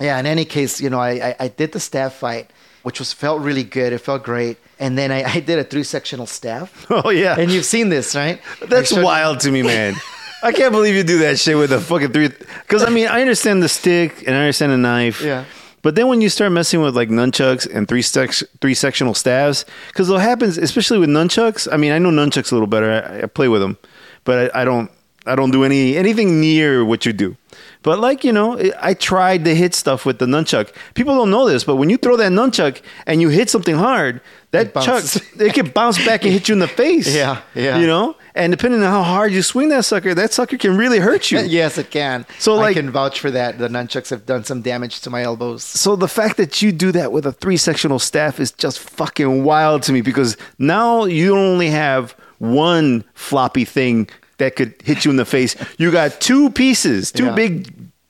[0.01, 2.49] Yeah, in any case, you know, I, I, I did the staff fight,
[2.83, 3.93] which was felt really good.
[3.93, 4.57] It felt great.
[4.79, 6.87] And then I, I did a three sectional staff.
[6.91, 7.39] Oh yeah.
[7.39, 8.41] And you've seen this, right?
[8.67, 9.95] That's wild to me, man.
[10.43, 12.29] I can't believe you do that shit with a fucking three.
[12.29, 15.21] Because I mean, I understand the stick and I understand the knife.
[15.21, 15.45] Yeah.
[15.83, 19.65] But then when you start messing with like nunchucks and three sec- three sectional staves,
[19.87, 21.67] because what happens, especially with nunchucks.
[21.71, 22.91] I mean, I know nunchucks a little better.
[22.91, 23.77] I, I play with them,
[24.23, 24.91] but I, I don't
[25.25, 27.35] I don't do any anything near what you do.
[27.83, 30.73] But like you know, I tried to hit stuff with the nunchuck.
[30.93, 34.21] People don't know this, but when you throw that nunchuck and you hit something hard,
[34.51, 35.03] that It chuck
[35.39, 37.13] it can bounce back and hit you in the face.
[37.13, 37.79] Yeah, yeah.
[37.79, 40.99] You know, and depending on how hard you swing that sucker, that sucker can really
[40.99, 41.39] hurt you.
[41.45, 42.25] yes, it can.
[42.39, 43.57] So, like, I can vouch for that.
[43.57, 45.63] The nunchucks have done some damage to my elbows.
[45.63, 49.43] So the fact that you do that with a three sectional staff is just fucking
[49.43, 54.09] wild to me because now you only have one floppy thing
[54.41, 55.55] that could hit you in the face.
[55.77, 57.35] You got two pieces, two Yeah.
[57.35, 57.53] big,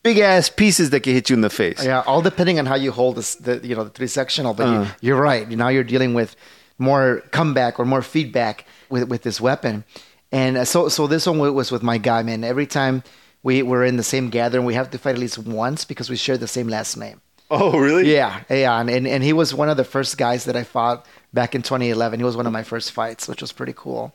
[0.04, 1.84] big ass pieces that can hit you in the face.
[1.84, 4.54] Yeah, all depending on how you hold this, the you know the three sectional.
[4.54, 4.72] But Uh.
[4.72, 5.46] you, you're right.
[5.50, 6.36] Now you're dealing with
[6.78, 9.84] more comeback or more feedback with with this weapon.
[10.32, 12.44] And uh, so so this one was with my guy man.
[12.44, 13.04] Every time
[13.44, 16.16] we were in the same gathering, we have to fight at least once because we
[16.18, 17.20] share the same last name.
[17.54, 18.08] Oh, really?
[18.16, 21.06] Yeah, yeah, and, and and he was one of the first guys that I fought
[21.34, 22.20] back in 2011.
[22.20, 24.14] He was one of my first fights, which was pretty cool.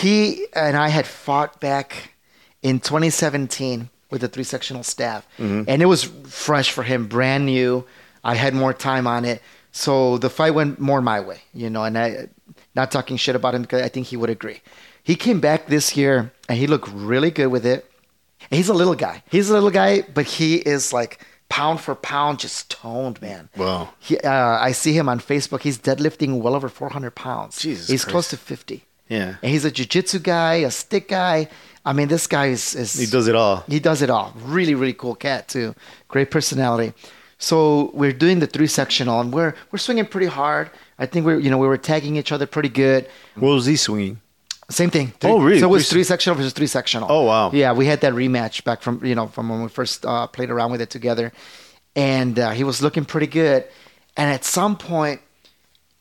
[0.00, 2.14] He and I had fought back
[2.62, 7.84] in 2017 with the three sectional staff, and it was fresh for him, brand new.
[8.24, 11.84] I had more time on it, so the fight went more my way, you know.
[11.84, 12.28] And I,
[12.74, 14.60] not talking shit about him because I think he would agree.
[15.02, 17.90] He came back this year and he looked really good with it.
[18.50, 19.22] And he's a little guy.
[19.30, 23.48] He's a little guy, but he is like pound for pound, just toned, man.
[23.56, 23.90] Wow.
[23.98, 25.60] He, uh, I see him on Facebook.
[25.62, 27.60] He's deadlifting well over 400 pounds.
[27.60, 28.12] Jesus He's Christ.
[28.12, 28.84] close to 50.
[29.08, 29.36] Yeah.
[29.42, 31.48] And he's a jiu-jitsu guy, a stick guy.
[31.84, 33.62] I mean, this guy is, is He does it all.
[33.68, 34.32] he does it all.
[34.44, 35.74] Really, really cool cat too.
[36.08, 36.94] Great personality.
[37.38, 40.70] So we're doing the three sectional, and we're we're swinging pretty hard.
[40.98, 43.06] I think we're you know we were tagging each other pretty good.
[43.34, 44.20] What was he swinging?
[44.70, 45.12] Same thing.
[45.22, 45.60] Oh, really?
[45.60, 47.06] So it was Three- three sectional versus three sectional.
[47.12, 47.50] Oh, wow.
[47.52, 50.48] Yeah, we had that rematch back from you know from when we first uh, played
[50.50, 51.32] around with it together,
[51.94, 53.64] and uh, he was looking pretty good.
[54.16, 55.20] And at some point,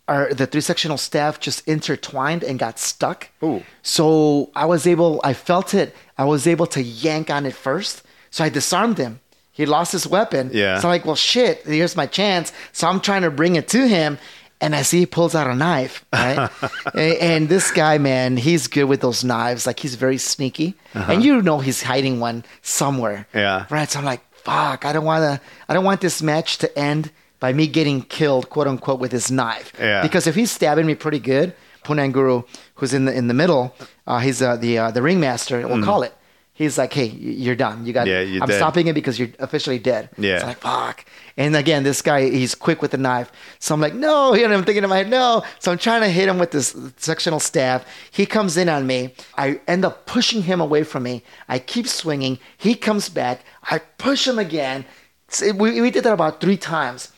[0.07, 3.29] our the three sectional staff just intertwined and got stuck.
[3.43, 3.63] Ooh.
[3.81, 5.95] So I was able, I felt it.
[6.17, 8.03] I was able to yank on it first.
[8.29, 9.19] So I disarmed him.
[9.51, 10.49] He lost his weapon.
[10.51, 10.79] Yeah.
[10.79, 12.51] So I'm like, well, shit, here's my chance.
[12.71, 14.17] So I'm trying to bring it to him.
[14.59, 16.49] And I see he pulls out a knife, right?
[16.93, 19.67] and, and this guy, man, he's good with those knives.
[19.67, 23.27] Like he's very sneaky, and you know he's hiding one somewhere.
[23.33, 23.39] Uh-huh.
[23.39, 23.65] Yeah.
[23.69, 23.89] Right.
[23.89, 25.45] So I'm like, fuck, I don't want to.
[25.67, 27.11] I don't want this match to end
[27.43, 29.73] by me getting killed, quote unquote, with his knife.
[29.77, 30.01] Yeah.
[30.01, 31.53] Because if he's stabbing me pretty good,
[31.83, 33.75] Punong Guro, who's in the in the middle,
[34.07, 35.67] uh, he's uh, the uh, the ringmaster.
[35.67, 36.13] We'll call it.
[36.53, 37.85] He's like, hey, you're done.
[37.85, 38.07] You got.
[38.07, 38.31] Mm.
[38.31, 38.55] Yeah, I'm dead.
[38.55, 40.09] stopping it because you're officially dead.
[40.17, 40.35] Yeah.
[40.35, 41.03] It's like fuck.
[41.35, 43.29] And again, this guy, he's quick with the knife.
[43.59, 44.33] So I'm like, no.
[44.43, 45.43] And I'm thinking in my head, no.
[45.59, 47.83] So I'm trying to hit him with this sectional staff.
[48.11, 49.15] He comes in on me.
[49.35, 51.23] I end up pushing him away from me.
[51.49, 52.39] I keep swinging.
[52.57, 53.41] He comes back.
[53.63, 54.85] I push him again.
[55.27, 57.11] So We, we did that about three times.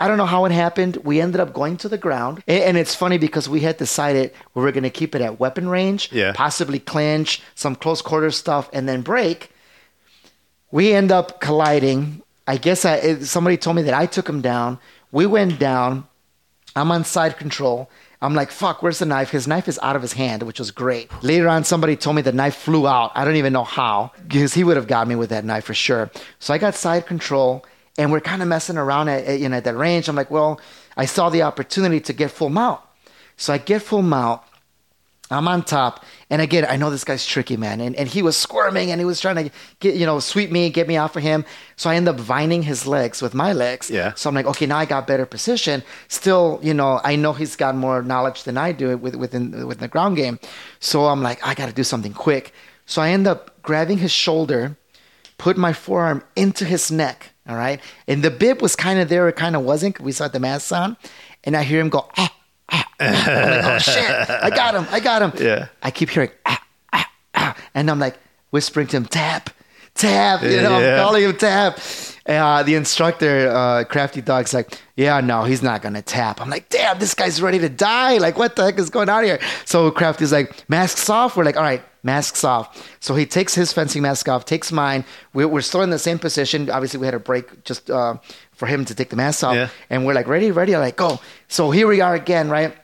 [0.00, 0.96] I don't know how it happened.
[1.04, 2.42] We ended up going to the ground.
[2.48, 5.68] And it's funny because we had decided we were going to keep it at weapon
[5.68, 6.32] range, Yeah.
[6.34, 9.50] possibly clinch, some close quarter stuff, and then break.
[10.70, 12.22] We end up colliding.
[12.46, 14.78] I guess I, somebody told me that I took him down.
[15.12, 16.06] We went down.
[16.74, 17.90] I'm on side control.
[18.22, 19.30] I'm like, fuck, where's the knife?
[19.30, 21.10] His knife is out of his hand, which was great.
[21.22, 23.12] Later on, somebody told me the knife flew out.
[23.14, 25.74] I don't even know how, because he would have got me with that knife for
[25.74, 26.10] sure.
[26.38, 27.64] So I got side control,
[28.00, 30.08] and we're kind of messing around at, at, you know, at that range.
[30.08, 30.58] I'm like, well,
[30.96, 32.80] I saw the opportunity to get full mount.
[33.36, 34.40] So I get full mount.
[35.30, 36.04] I'm on top.
[36.30, 37.78] And again, I know this guy's tricky, man.
[37.80, 40.70] And, and he was squirming and he was trying to get, you know, sweep me,
[40.70, 41.44] get me off of him.
[41.76, 43.90] So I end up vining his legs with my legs.
[43.90, 44.14] Yeah.
[44.14, 45.82] So I'm like, okay, now I got better position.
[46.08, 49.82] Still, you know, I know he's got more knowledge than I do with, within, within
[49.82, 50.40] the ground game.
[50.80, 52.54] So I'm like, I got to do something quick.
[52.86, 54.76] So I end up grabbing his shoulder,
[55.36, 57.29] put my forearm into his neck.
[57.50, 57.80] All right.
[58.06, 59.28] And the bib was kind of there.
[59.28, 59.98] It kind of wasn't.
[59.98, 60.96] We saw the mask on.
[61.42, 62.32] And I hear him go, ah,
[62.70, 63.24] ah, ah.
[63.26, 64.10] I'm like, oh shit.
[64.30, 64.86] I got him.
[64.92, 65.32] I got him.
[65.44, 65.66] Yeah.
[65.82, 67.56] I keep hearing, ah, ah, ah.
[67.74, 68.16] And I'm like
[68.52, 69.50] whispering to him, tap,
[69.94, 70.42] tap.
[70.42, 70.94] You know, Yeah.
[71.00, 71.80] I'm calling him tap.
[72.30, 76.40] Uh, the instructor, uh, Crafty Dog's like, yeah, no, he's not going to tap.
[76.40, 78.18] I'm like, damn, this guy's ready to die.
[78.18, 79.40] Like, what the heck is going on here?
[79.64, 81.36] So Crafty's like, masks off.
[81.36, 82.96] We're like, all right, masks off.
[83.00, 85.04] So he takes his fencing mask off, takes mine.
[85.32, 86.70] We're, we're still in the same position.
[86.70, 88.18] Obviously, we had a break just uh,
[88.52, 89.56] for him to take the mask off.
[89.56, 89.68] Yeah.
[89.88, 90.74] And we're like, ready, ready?
[90.74, 91.18] I'm like, go.
[91.48, 92.76] So here we are again, right?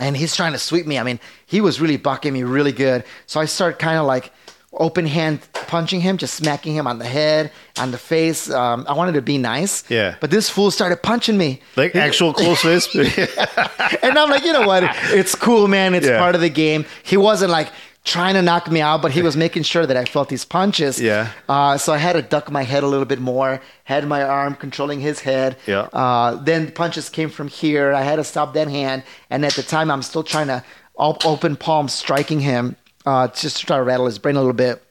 [0.00, 0.98] and he's trying to sweep me.
[0.98, 3.04] I mean, he was really bucking me really good.
[3.26, 4.32] So I start kind of like
[4.78, 8.50] open hand punching him, just smacking him on the head, on the face.
[8.50, 9.88] Um, I wanted to be nice.
[9.90, 10.16] Yeah.
[10.20, 11.60] But this fool started punching me.
[11.76, 12.94] Like actual close fist.
[14.02, 14.84] and I'm like, you know what?
[15.12, 15.94] It's cool, man.
[15.94, 16.18] It's Yeah.
[16.18, 16.84] part of the game.
[17.02, 17.68] He wasn't like
[18.04, 21.00] trying to knock me out, but he was making sure that I felt these punches.
[21.00, 21.30] Yeah.
[21.48, 24.54] Uh, so I had to duck my head a little bit more, had my arm
[24.56, 25.56] controlling his head.
[25.66, 25.88] Yeah.
[25.92, 27.94] Uh, then punches came from here.
[27.94, 29.04] I had to stop that hand.
[29.30, 30.62] And at the time, I'm still trying to
[30.96, 34.82] open palm striking him uh, just to try to rattle his brain a little bit.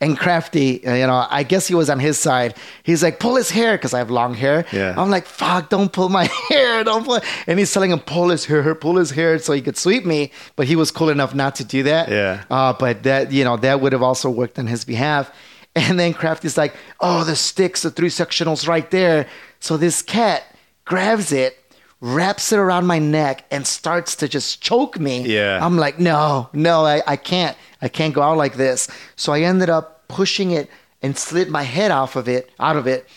[0.00, 2.56] And Crafty, uh, you know, I guess he was on his side.
[2.82, 4.66] He's like, pull his hair because I have long hair.
[4.72, 4.94] Yeah.
[4.98, 7.20] I'm like, fuck, don't pull my hair, don't pull.
[7.46, 10.32] And he's telling him, pull his hair, pull his hair so he could sweep me.
[10.56, 12.08] But he was cool enough not to do that.
[12.08, 12.44] Yeah.
[12.50, 15.32] Uh, but that, you know, that would have also worked on his behalf.
[15.76, 19.26] And then Crafty's like, oh, the sticks, the three sectionals right there.
[19.60, 20.44] So this cat
[20.84, 21.58] grabs it,
[22.04, 25.22] wraps it around my neck, and starts to just choke me.
[25.22, 25.64] Yeah.
[25.64, 27.56] I'm like, no, no, I, I can't.
[27.80, 28.88] I can't go out like this.
[29.16, 30.68] So I ended up pushing it
[31.00, 33.08] and slid my head off of it, out of it,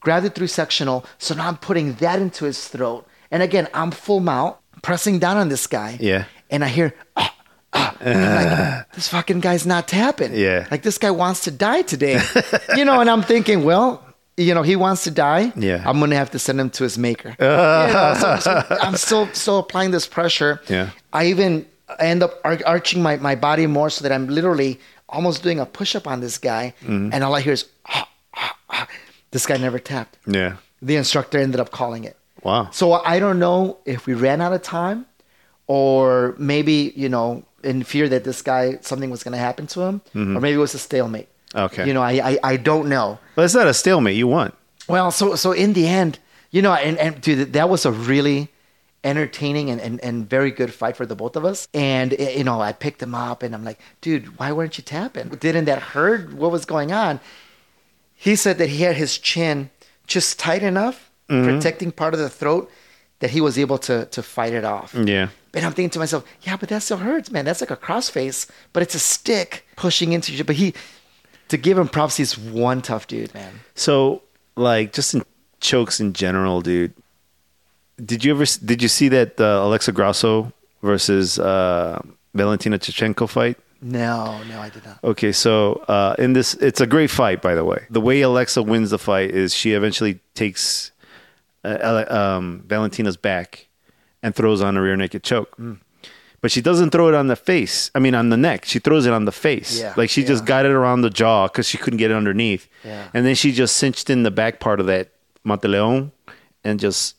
[0.00, 1.06] grabbed it through sectional.
[1.18, 3.06] So now I'm putting that into his throat.
[3.30, 5.96] And again, I'm full mount, pressing down on this guy.
[6.00, 6.24] Yeah.
[6.50, 7.34] And I hear, ah,
[7.72, 7.96] ah.
[8.04, 10.34] Like, this fucking guy's not tapping.
[10.34, 10.66] Yeah.
[10.72, 12.20] Like this guy wants to die today.
[12.76, 14.03] you know, and I'm thinking, well,
[14.36, 15.52] you know, he wants to die.
[15.56, 15.82] Yeah.
[15.86, 17.36] I'm gonna have to send him to his maker.
[17.40, 20.60] You know, so- so I'm still still applying this pressure.
[20.68, 20.90] Yeah.
[21.12, 21.66] I even
[21.98, 25.66] end up ar- arching my, my body more so that I'm literally almost doing a
[25.66, 27.10] push up on this guy, Mm-hmm.
[27.12, 28.88] and all I hear is, ah, ah, ah.
[29.30, 30.16] this guy never tapped.
[30.26, 30.56] Yeah.
[30.82, 32.16] The instructor ended up calling it.
[32.42, 32.68] Wow.
[32.72, 35.06] So I don't know if we ran out of time,
[35.66, 39.80] or maybe you know in fear that this guy something was going to happen to
[39.82, 41.28] him, or maybe it was a stalemate.
[41.54, 41.64] Mm-hmm.
[41.64, 41.86] Okay.
[41.86, 43.18] You know, I I, I don't know.
[43.34, 44.16] But it's not a stalemate.
[44.16, 44.52] You won.
[44.88, 46.18] Well, so so in the end,
[46.50, 48.50] you know, and, and dude, that was a really
[49.02, 51.68] entertaining and, and, and very good fight for the both of us.
[51.74, 54.84] And eh, you know, I picked him up and I'm like, dude, why weren't you
[54.84, 55.28] tapping?
[55.28, 56.32] Didn't that hurt?
[56.32, 57.20] What was going on?
[58.14, 59.70] He said that he had his chin
[60.06, 62.70] just tight enough, protecting part of the throat,
[63.20, 64.94] that he was able to to fight it off.
[64.94, 65.28] Yeah.
[65.54, 67.44] And I'm thinking to myself, yeah, but that still hurts, man.
[67.44, 70.42] That's like a crossface, but it's a stick pushing into you.
[70.42, 70.74] But he,
[71.48, 73.60] to give him props, he's one tough dude, man.
[73.74, 74.22] So,
[74.56, 75.22] like, just in
[75.60, 76.92] chokes in general, dude.
[78.04, 78.44] Did you ever?
[78.64, 80.52] Did you see that uh, Alexa Grasso
[80.82, 82.02] versus uh,
[82.34, 83.56] Valentina Shevchenko fight?
[83.80, 84.98] No, no, I did not.
[85.04, 87.86] Okay, so uh, in this, it's a great fight, by the way.
[87.90, 90.90] The way Alexa wins the fight is she eventually takes
[91.64, 93.68] uh, um, Valentina's back
[94.22, 95.54] and throws on a rear naked choke.
[96.44, 97.90] But she doesn't throw it on the face.
[97.94, 98.66] I mean, on the neck.
[98.66, 99.80] She throws it on the face.
[99.80, 102.68] Yeah, like she just got it around the jaw because she couldn't get it underneath.
[102.84, 103.08] Yeah.
[103.14, 105.08] And then she just cinched in the back part of that
[105.42, 106.10] mata leão
[106.62, 107.16] and just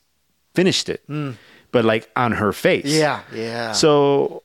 [0.54, 1.02] finished it.
[1.08, 1.32] Hmm.
[1.72, 2.86] But like on her face.
[2.86, 3.72] Yeah, yeah.
[3.72, 4.44] So,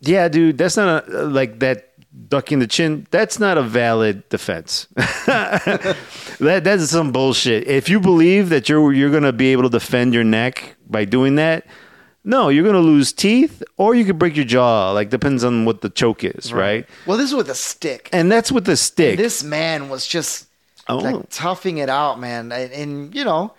[0.00, 1.94] yeah, dude, that's not a, like that
[2.28, 3.06] ducking the chin.
[3.10, 4.88] That's not a valid defense.
[4.94, 5.96] that
[6.38, 7.66] that's some bullshit.
[7.66, 11.36] If you believe that you're you're gonna be able to defend your neck by doing
[11.36, 11.64] that,
[12.24, 14.92] no, you're gonna lose teeth, or you could break your jaw.
[14.92, 16.86] Like depends on what the choke is, right?
[17.06, 18.08] well, this is with a stick.
[18.12, 19.16] And that's with the stick.
[19.18, 20.46] This man was just
[20.88, 20.96] Oh.
[20.98, 22.50] like toughing it out, man.
[22.50, 23.52] And, and, you know,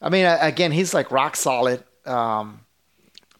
[0.00, 1.82] I mean, again, he's like rock solid.
[2.06, 2.60] Um,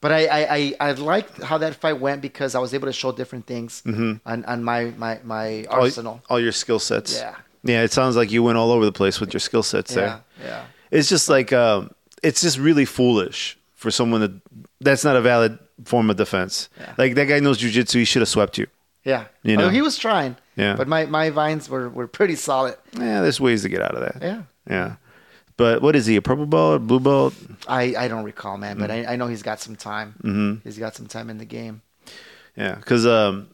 [0.00, 2.92] but I, I, I, I liked how that fight went because I was able to
[2.92, 5.72] show different things on, on my, my, my Mm-hmm.
[5.72, 6.22] all, arsenal.
[6.28, 7.14] all your skill sets.
[7.16, 7.36] Yeah.
[7.62, 7.82] yeah.
[7.82, 10.20] It sounds like you went all over the place with your skill sets Yeah, there.
[10.48, 10.64] yeah.
[10.90, 14.32] It's just like um, it's just really foolish for someone that
[14.80, 16.70] that's not a valid form of defense.
[16.80, 16.94] Yeah.
[16.96, 18.66] Like that guy knows jujitsu, he should have swept you.
[19.04, 19.26] Yeah.
[19.42, 19.66] You know.
[19.66, 20.36] Oh, he was trying.
[20.56, 20.74] Yeah.
[20.74, 22.76] But my, my vines were, were pretty solid.
[22.98, 24.22] Yeah, there's ways to get out of that.
[24.22, 24.42] Yeah.
[24.68, 24.96] Yeah.
[25.58, 26.16] But what is he?
[26.16, 27.34] A purple belt, or blue belt?
[27.68, 30.14] I, I don't recall, man, but I, I know he's got some time.
[30.22, 30.66] Mm-hmm.
[30.66, 31.82] He's got some time in the game.
[32.56, 33.48] Yeah, because um,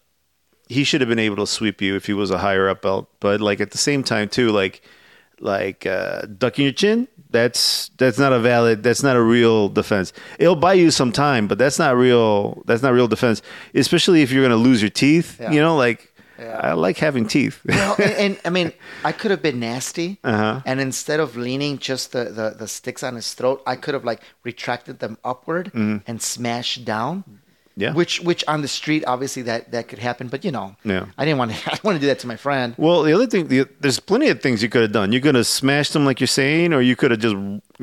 [0.69, 3.09] he should have been able to sweep you if he was a higher up belt.
[3.19, 4.83] But like at the same time too, like
[5.40, 7.09] like uh, ducking your chin.
[7.31, 8.83] That's that's not a valid.
[8.83, 10.12] That's not a real defense.
[10.38, 12.62] It'll buy you some time, but that's not real.
[12.66, 13.40] That's not real defense.
[13.74, 15.38] Especially if you're gonna lose your teeth.
[15.40, 15.53] Yeah.
[15.53, 16.59] You know, like Yeah.
[16.70, 17.61] I like having teeth.
[17.68, 18.72] Well, and, and I mean,
[19.05, 20.62] I could have been nasty, Uh-huh.
[20.64, 24.05] and instead of leaning just the, the, the sticks on his throat, I could have
[24.05, 27.24] like retracted them upward and smashed down.
[27.70, 27.80] Mm-hmm.
[27.83, 27.92] Yeah.
[27.94, 31.06] Which which on the street, obviously that that could happen, but you know, Yeah.
[31.16, 31.72] I didn't want to.
[31.72, 32.75] I want to do that to my friend.
[32.77, 35.12] Well, the other thing, the, there's plenty of things you could have done.
[35.12, 37.37] You could have smashed him, like you're saying, or you could have just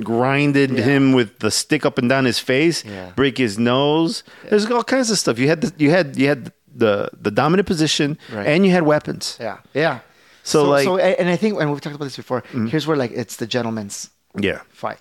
[0.04, 0.84] grinded Yeah.
[0.84, 3.12] him with the stick up and down his face, Yeah.
[3.16, 4.24] break his nose.
[4.50, 5.40] There's all kinds of stuff.
[5.40, 8.48] You had the, you had you had the the dominant position, Right.
[8.48, 9.38] and you had weapons.
[9.40, 10.00] Yeah, yeah.
[10.44, 10.98] So, like- Mm-hmm.
[11.00, 12.44] so, and I think, and we've talked about this before.
[12.72, 14.10] Here's where like it's the gentleman's
[14.40, 15.00] Yeah, fight.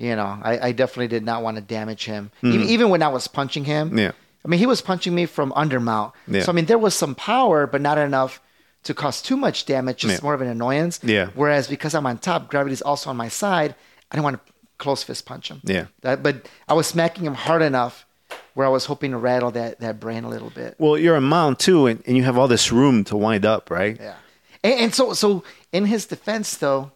[0.00, 3.08] You know, I, I definitely did not want to damage him, even, even when I
[3.08, 3.88] was punching him.
[3.88, 3.98] Mm-hmm.
[3.98, 4.12] Yeah.
[4.42, 6.12] I mean, he was punching me from undermount.
[6.26, 6.42] Yeah.
[6.42, 8.40] So I mean, there was some power, but not enough
[8.84, 9.98] to cause too much damage.
[9.98, 10.20] Just Yeah.
[10.22, 11.00] more of an annoyance.
[11.02, 11.28] Yeah.
[11.34, 13.74] Whereas because I'm on top, gravity's also on my side.
[14.10, 15.60] I didn't want to close fist punch him.
[15.64, 15.84] Yeah.
[16.00, 18.06] That, but I was smacking him hard enough
[18.54, 20.76] where I was hoping to rattle that that brain a little bit.
[20.78, 23.70] Well, you're a mount too, and, and you have all this room to wind up,
[23.70, 23.98] right?
[24.00, 24.14] Yeah.
[24.64, 26.90] And, and so so in his defense though,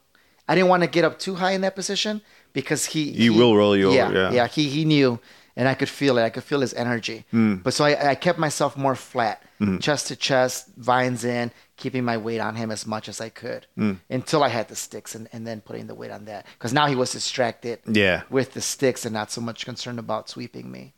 [0.48, 2.20] I didn't want to get up too high in that position
[2.52, 4.32] because he He will roll you over, yeah, yeah.
[4.32, 4.46] yeah.
[4.46, 5.18] He he knew,
[5.56, 6.22] and I could feel it.
[6.22, 7.24] I could feel his energy.
[7.30, 7.56] Hmm.
[7.56, 9.42] But so I, I kept myself more flat,
[9.80, 13.66] chest to chest, vines in, keeping my weight on him as much as I could
[13.76, 13.94] Hmm.
[14.10, 16.86] until I had the sticks, and, and then putting the weight on that because now
[16.86, 17.78] he was distracted.
[17.86, 18.22] Yeah.
[18.30, 20.92] With the sticks and not so much concerned about sweeping me.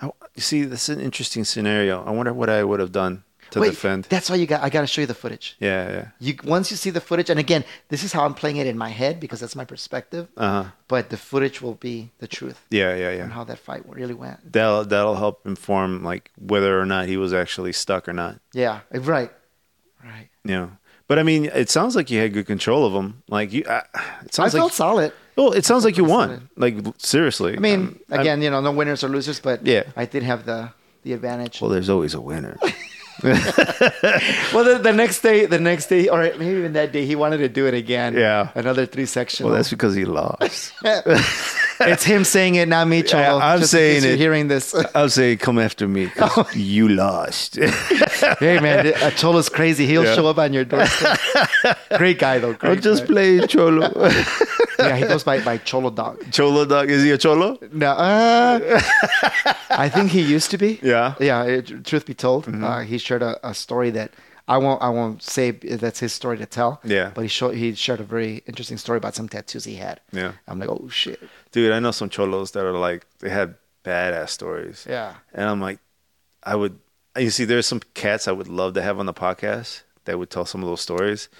[0.00, 2.04] I, you see, this is an interesting scenario.
[2.04, 4.04] I wonder what I would have done to Wait, defend.
[4.04, 4.62] that's why you got.
[4.62, 5.56] I got to show you the footage.
[5.60, 6.08] Yeah, yeah.
[6.18, 8.76] You once you see the footage, and again, this is how I'm playing it in
[8.78, 10.28] my head because that's my perspective.
[10.36, 10.70] Uh huh.
[10.88, 13.22] But the footage will be the truth Yeah, yeah, yeah.
[13.24, 14.52] and how that fight really went.
[14.52, 18.40] That'll that'll help inform like whether or not he was actually stuck or not.
[18.52, 19.30] Yeah, right,
[20.04, 20.28] right.
[20.44, 20.68] Yeah.
[21.08, 23.22] But I mean, it sounds like you had good control of him.
[23.28, 24.72] Like you, uh, it I sounds felt like.
[24.72, 25.12] solid.
[25.36, 26.30] Well, it sounds like you solid.
[26.30, 26.48] won.
[26.56, 27.54] Like seriously.
[27.56, 29.84] I mean, Um, I'm- again, you know, no winners or losers, but Yeah.
[29.96, 30.70] I did have the
[31.04, 31.60] the advantage.
[31.60, 32.56] well, there's always a winner.
[34.52, 37.38] Well, the, the next day, the next day, or maybe even that day, he wanted
[37.38, 38.14] to do it again.
[38.14, 38.50] Yeah.
[38.54, 39.46] another three section.
[39.46, 40.72] well, that's because he lost.
[41.80, 43.38] it's him saying it, not me, Cholo.
[43.40, 44.18] I'm just saying case you're it.
[44.18, 44.74] hearing this.
[44.94, 46.08] I'll say, come after me.
[46.08, 47.56] 'cause you lost.
[48.40, 49.86] hey, man, uh, Cholo's crazy.
[49.86, 50.14] He'll Yeah.
[50.14, 51.18] show up on your doorstep.
[51.98, 52.52] Great guy, though.
[52.54, 53.06] Great I'm just guy.
[53.12, 53.90] playing cholo.
[54.78, 56.30] yeah, he goes by, by Cholo Dog.
[56.32, 56.90] cholo dog.
[56.90, 57.58] Is he a cholo?
[57.72, 58.80] No, uh,
[59.70, 60.78] I think he used to be.
[60.82, 61.14] Yeah.
[61.14, 61.22] Mm-hmm.
[61.22, 61.42] Yeah.
[61.44, 64.10] It, truth be told, uh, he shared a, a story that
[64.48, 64.80] I won't.
[64.82, 66.80] I won't say that's his story to tell.
[66.84, 67.10] Yeah.
[67.14, 70.00] But he showed, he shared a very interesting story about some tattoos he had.
[70.12, 70.32] Yeah.
[70.46, 71.20] I'm like, oh shit.
[71.56, 74.86] Dude, I know some cholos that are like they have badass stories.
[74.86, 75.14] Yeah.
[75.32, 75.78] And I'm like,
[76.42, 76.78] I would.
[77.16, 80.28] You see, there's some cats I would love to have on the podcast that would
[80.28, 81.30] tell some of those stories,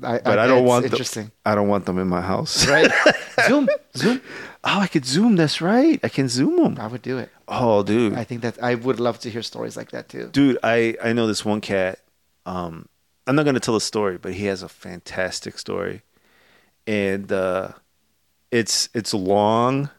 [0.00, 0.92] I, but I, don't want them.
[0.92, 1.32] interesting.
[1.44, 2.64] I don't want them in my house.
[2.68, 2.92] Right.
[3.48, 3.68] zoom.
[3.96, 4.22] Zoom.
[4.62, 5.34] Oh, I could zoom.
[5.34, 5.98] That's right.
[6.00, 6.78] I can zoom them.
[6.78, 7.30] I would do it.
[7.48, 8.14] Oh, dude.
[8.14, 10.28] I think that I would love to hear stories like that too.
[10.30, 11.98] dude i i know this one cat
[12.44, 12.88] um
[13.26, 16.02] i'm not going to tell a story but he has a fantastic story
[16.86, 17.72] and uh
[18.50, 19.90] it's it's long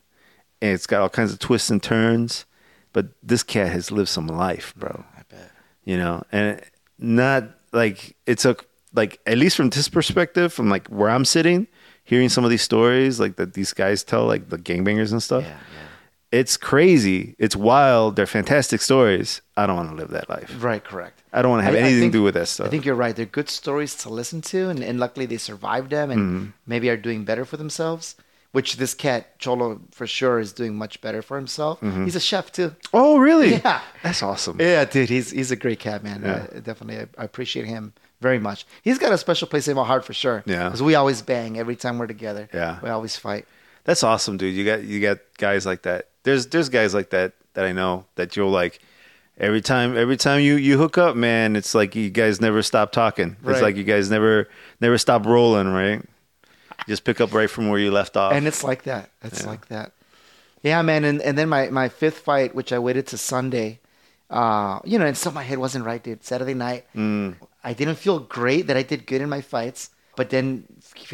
[0.62, 2.46] and it's got all kinds of twists and turns
[2.94, 5.52] but this cat has lived some life bro I bet.
[5.84, 6.62] you know and
[6.98, 7.44] not
[7.74, 8.56] like it's a
[8.94, 11.68] like at least from this perspective from like where i'm sitting
[12.04, 15.44] hearing some of these stories like that these guys tell like the gangbangers and stuff
[15.44, 15.50] Yeah.
[15.50, 16.40] Yeah.
[16.40, 20.84] it's crazy it's wild they're fantastic stories i don't want to live that life Right.
[20.84, 21.22] Correct.
[21.34, 22.66] I don't want to have I- I anything think- to do with that stuff.
[22.68, 23.16] I think you're right.
[23.16, 26.50] They're good stories to listen to, and, and luckily they survived them and Mm-hmm.
[26.66, 28.16] maybe are doing better for themselves.
[28.54, 31.80] Which this cat Cholo for sure is doing much better for himself.
[31.82, 32.06] Mm-hmm.
[32.06, 32.74] He's a chef too.
[32.94, 33.56] oh, really?
[33.56, 33.82] Yeah.
[34.02, 34.58] That's awesome.
[34.60, 36.22] Yeah, dude, he's he's a great cat, man.
[36.24, 36.60] Yeah.
[36.62, 38.66] Definitely, I, I appreciate him very much.
[38.82, 40.44] He's got a special place in my heart for sure.
[40.48, 40.66] Yeah.
[40.70, 42.50] because we always bang every time we're together.
[42.54, 42.80] Yeah.
[42.82, 43.46] we always fight.
[43.84, 44.56] That's awesome, dude.
[44.56, 46.08] You got you got guys like that.
[46.24, 48.80] There's there's guys like that that I know that you'll like
[49.38, 51.56] every time every time you you hook up, man.
[51.56, 53.36] It's like you guys never stop talking.
[53.42, 53.62] It's Right.
[53.62, 54.48] like you guys never
[54.82, 56.02] never stop rolling, right?
[56.88, 58.34] Just pick up right from where you left off.
[58.34, 59.10] and it's like that.
[59.24, 59.48] It's Yeah.
[59.50, 59.92] like that.
[60.64, 61.04] Yeah, man.
[61.06, 63.80] And and then my my fifth fight, which I waited to Sunday,
[64.30, 66.24] uh, you know, and so my head wasn't right, dude.
[66.24, 67.36] Saturday night, Mm.
[67.64, 70.64] I didn't feel great that I did good in my fights, but then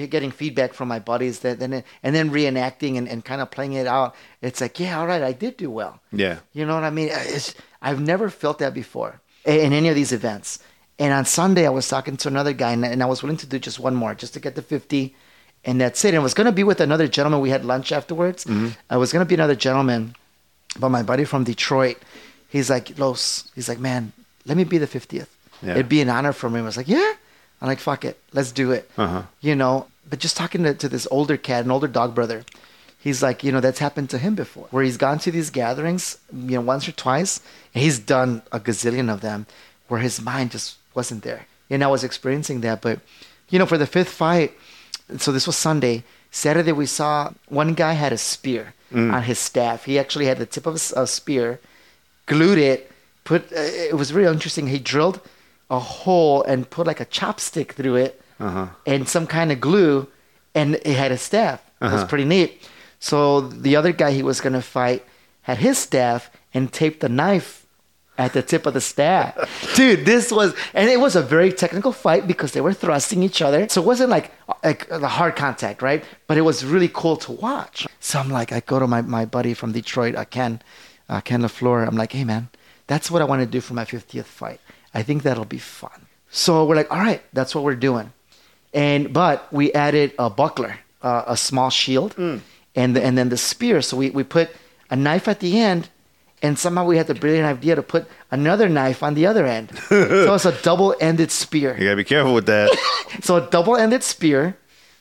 [0.09, 3.73] getting feedback from my buddies that then and then reenacting and, and kind of playing
[3.73, 5.99] it out, it's like, yeah, all right, I did do well.
[6.11, 7.09] yeah, You know what I mean?
[7.11, 10.59] It's, I've never felt that before in any of these events.
[10.99, 13.47] And on Sunday, I was talking to another guy, and, and I was willing to
[13.47, 15.15] do just one more, just to get to 50,
[15.65, 16.09] and that's it.
[16.09, 17.41] And I was going to be with another gentleman.
[17.41, 18.45] We had lunch afterwards.
[18.89, 20.15] I was going to be another gentleman,
[20.79, 21.97] but my buddy from Detroit,
[22.49, 24.11] he's like, Los, he's like, man,
[24.45, 25.27] let me be the 50th.
[25.61, 25.71] Yeah.
[25.71, 26.59] It'd be an honor for me.
[26.59, 27.13] I was like, yeah.
[27.61, 28.91] I'm like, fuck it, let's do it.
[28.97, 29.23] Uh-huh.
[29.39, 32.43] You know, but just talking to, to this older cat, an older dog brother,
[32.99, 36.17] he's like, you know, that's happened to him before, where he's gone to these gatherings,
[36.33, 37.39] you know, once or twice,
[37.73, 39.45] and he's done a gazillion of them,
[39.87, 41.47] where his mind just wasn't there.
[41.69, 42.99] And I was experiencing that, but
[43.49, 44.51] you know, for the fifth fight,
[45.17, 46.03] so this was Sunday.
[46.31, 49.85] Saturday we saw one guy had a spear on his staff.
[49.85, 51.59] He actually had the tip of a spear,
[52.27, 52.91] glued it,
[53.23, 53.51] put.
[53.51, 54.67] Uh, it was really interesting.
[54.67, 55.19] He drilled
[55.71, 58.67] a hole and put like a chopstick through it Uh-huh.
[58.85, 60.07] and some kind of glue,
[60.53, 61.59] and it had a staff.
[61.81, 62.07] It was Uh-huh.
[62.07, 62.61] pretty neat.
[62.99, 65.03] So the other guy he was gonna fight
[65.43, 67.62] had his staff and taped the knife
[68.17, 69.35] at the tip of the staff.
[69.75, 73.41] Dude, this was, and it was a very technical fight because they were thrusting each
[73.41, 73.67] other.
[73.69, 74.31] So it wasn't like
[74.63, 76.03] like the hard contact, right?
[76.27, 77.87] But it was really cool to watch.
[77.99, 80.61] So I'm like, I go to my, my buddy from Detroit, uh, Ken,
[81.09, 81.87] uh, Ken LaFleur.
[81.87, 82.49] I'm like, hey man,
[82.87, 84.59] that's what I want to do for my 50th fight.
[84.93, 86.07] I think that'll be fun.
[86.29, 88.11] So we're like, all right, that's what we're doing.
[88.73, 92.15] And but we added a buckler, uh, a small shield,
[92.75, 93.81] and the, and then the spear.
[93.81, 94.49] So we, we put
[94.89, 95.89] a knife at the end,
[96.43, 99.71] and somehow we had the brilliant idea to put another knife on the other end.
[99.89, 101.75] so it's a double-ended spear.
[101.77, 102.69] You gotta be careful with that.
[103.21, 104.57] So a double-ended spear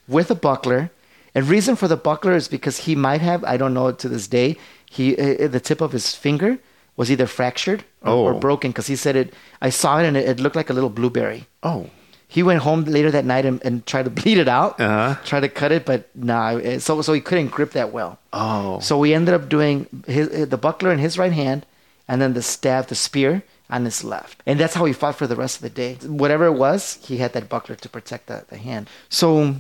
[0.07, 0.91] with a buckler.
[1.35, 4.29] And reason for the buckler is because he might have, I don't know to this
[4.29, 4.57] day,
[4.89, 6.59] he uh, the tip of his finger
[6.97, 8.39] was either fractured or, or Oh.
[8.39, 9.33] broken because he said it.
[9.63, 11.47] I saw it and it, it looked like a little blueberry.
[11.63, 11.89] oh,
[12.33, 15.15] He went home later that night and, and tried to bleed it out, Uh-huh.
[15.25, 16.79] tried to cut it, but nah.
[16.79, 18.19] So so he couldn't grip that well.
[18.33, 21.67] oh, So we ended up doing his, the buckler in his right hand,
[22.09, 24.43] and then the staff, the spear, on his left.
[24.47, 25.95] And that's how he fought for the rest of the day.
[26.23, 28.89] Whatever it was, he had that buckler to protect the, the hand.
[29.09, 29.55] So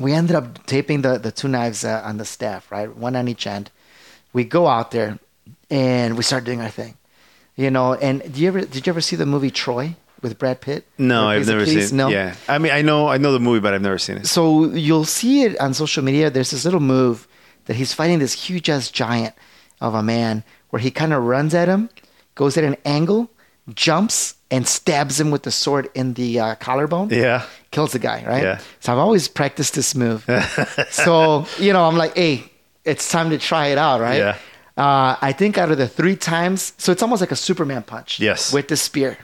[0.00, 2.90] we ended up taping the, the two knives uh, on the staff, right?
[3.06, 3.70] One on each end.
[4.32, 5.18] We go out there
[5.70, 6.94] and we start doing our thing.
[7.56, 10.60] You know, and do you ever did you ever see the movie Troy with Brad
[10.60, 10.84] Pitt?
[10.98, 11.96] no, I've never seen.
[11.96, 12.08] No.
[12.08, 14.26] Yeah, I mean, I know, I know the movie, but I've never seen it.
[14.26, 16.30] So you'll see it on social media.
[16.30, 17.28] There's this little move
[17.66, 19.34] that he's fighting this huge ass giant
[19.80, 21.90] of a man where he kind of runs at him,
[22.34, 23.30] goes at an angle,
[23.74, 27.10] jumps, and stabs him with the sword in the uh, collarbone.
[27.10, 27.44] Yeah.
[27.70, 28.42] Kills the guy, right?
[28.42, 28.60] Yeah.
[28.80, 30.24] So I've always practiced this move.
[30.90, 32.50] so, you know, I'm like, hey,
[32.84, 34.18] it's time to try it out, right?
[34.18, 34.36] Yeah.
[34.76, 38.18] Uh, I think out of the three times, so it's almost like a Superman punch.
[38.18, 38.52] Yes.
[38.52, 39.18] With the spear.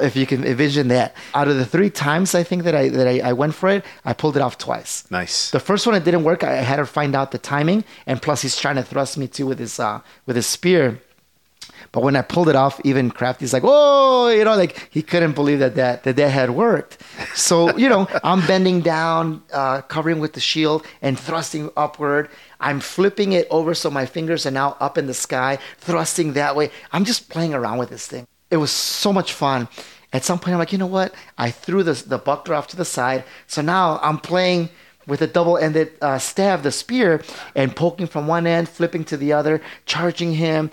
[0.00, 1.14] If you can envision that.
[1.34, 3.84] Out of the three times I think that I that I, I went for it,
[4.04, 5.04] I pulled it off twice.
[5.10, 5.50] Nice.
[5.50, 6.44] The first one it didn't work.
[6.44, 9.46] I had to find out the timing, and plus he's trying to thrust me too
[9.46, 11.00] with his uh, with his spear.
[11.92, 15.32] But when I pulled it off, even Crafty's like, "Whoa!" You know, like he couldn't
[15.32, 16.98] believe that that that, that had worked.
[17.34, 22.28] So you know, I'm bending down, uh, covering with the shield, and thrusting upward.
[22.60, 26.56] I'm flipping it over so my fingers are now up in the sky, thrusting that
[26.56, 26.70] way.
[26.92, 28.26] I'm just playing around with this thing.
[28.50, 29.68] It was so much fun.
[30.12, 31.14] At some point, I'm like, you know what?
[31.36, 33.24] I threw the the buckler off to the side.
[33.46, 34.70] So now I'm playing
[35.06, 37.22] with a double-ended uh, staff, the spear,
[37.54, 40.70] and poking from one end, flipping to the other, charging him.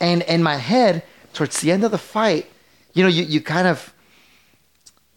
[0.00, 1.02] And in my head,
[1.32, 2.46] towards the end of the fight,
[2.92, 3.92] you know, you, you kind of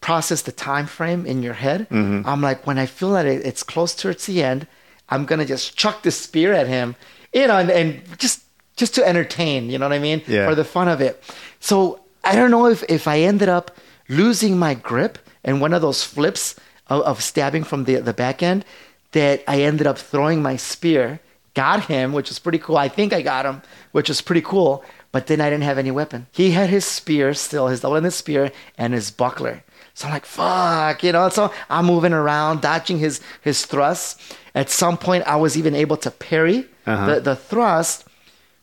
[0.00, 1.86] process the time frame in your head.
[1.90, 4.66] I'm like, when I feel that it, it's close towards the end,
[5.08, 6.94] I'm gonna just chuck the spear at him,
[7.32, 8.42] you know, and, and just
[8.76, 10.46] just to entertain, you know what I mean, Yeah.
[10.48, 11.22] for the fun of it.
[11.60, 13.70] So I don't know if if I ended up
[14.08, 16.54] losing my grip and one of those flips
[16.88, 18.64] of, of stabbing from the the back end,
[19.12, 21.20] that I ended up throwing my spear,
[21.54, 22.76] got him, which was pretty cool.
[22.78, 23.62] I think I got him,
[23.92, 24.84] which was pretty cool.
[25.12, 26.26] But then I didn't have any weapon.
[26.32, 29.62] He had his spear still, his double-ended spear, and his buckler.
[29.92, 31.28] So I'm like, fuck, you know.
[31.28, 34.16] So I'm moving around, dodging his his thrusts.
[34.54, 37.06] At some point, I was even able to parry Uh-huh.
[37.14, 38.06] the, the thrust.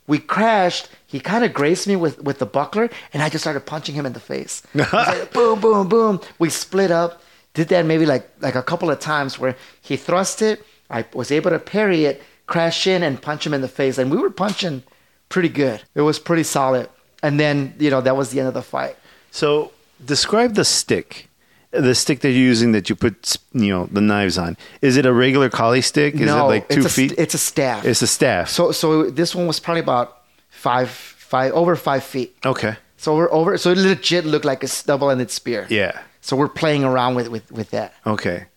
[0.10, 0.90] We crashed.
[1.06, 4.08] He kind of grazed me with, with the buckler, and I just started punching him
[4.08, 4.64] in the face.
[4.74, 6.20] Like, boom, boom, boom.
[6.40, 7.22] We split up.
[7.54, 10.66] Did that maybe like like a couple of times where he thrust it.
[10.90, 14.00] I was able to parry it, crash in, and punch him in the face.
[14.00, 14.82] And we were punching
[15.30, 15.84] pretty good.
[15.94, 16.90] It was pretty solid.
[17.22, 18.98] And then you know that was the end of the fight.
[19.30, 19.72] So
[20.04, 21.29] describe the stick.
[21.72, 24.58] The stick that you're using that you put, you know, the knives on.
[24.82, 26.16] Is it a regular kali stick?
[26.16, 27.14] Is no, it like two it's a, feet?
[27.18, 27.86] It's a staff.
[27.86, 28.50] It's a staff.
[28.50, 32.36] so so this one was probably about five five over five feet.
[32.46, 32.76] okay.
[32.98, 33.58] So we're over.
[33.58, 35.68] So it legit looked like a double-ended spear.
[35.70, 36.02] Yeah.
[36.20, 37.94] So we're playing around with with with that.
[38.06, 38.48] Okay.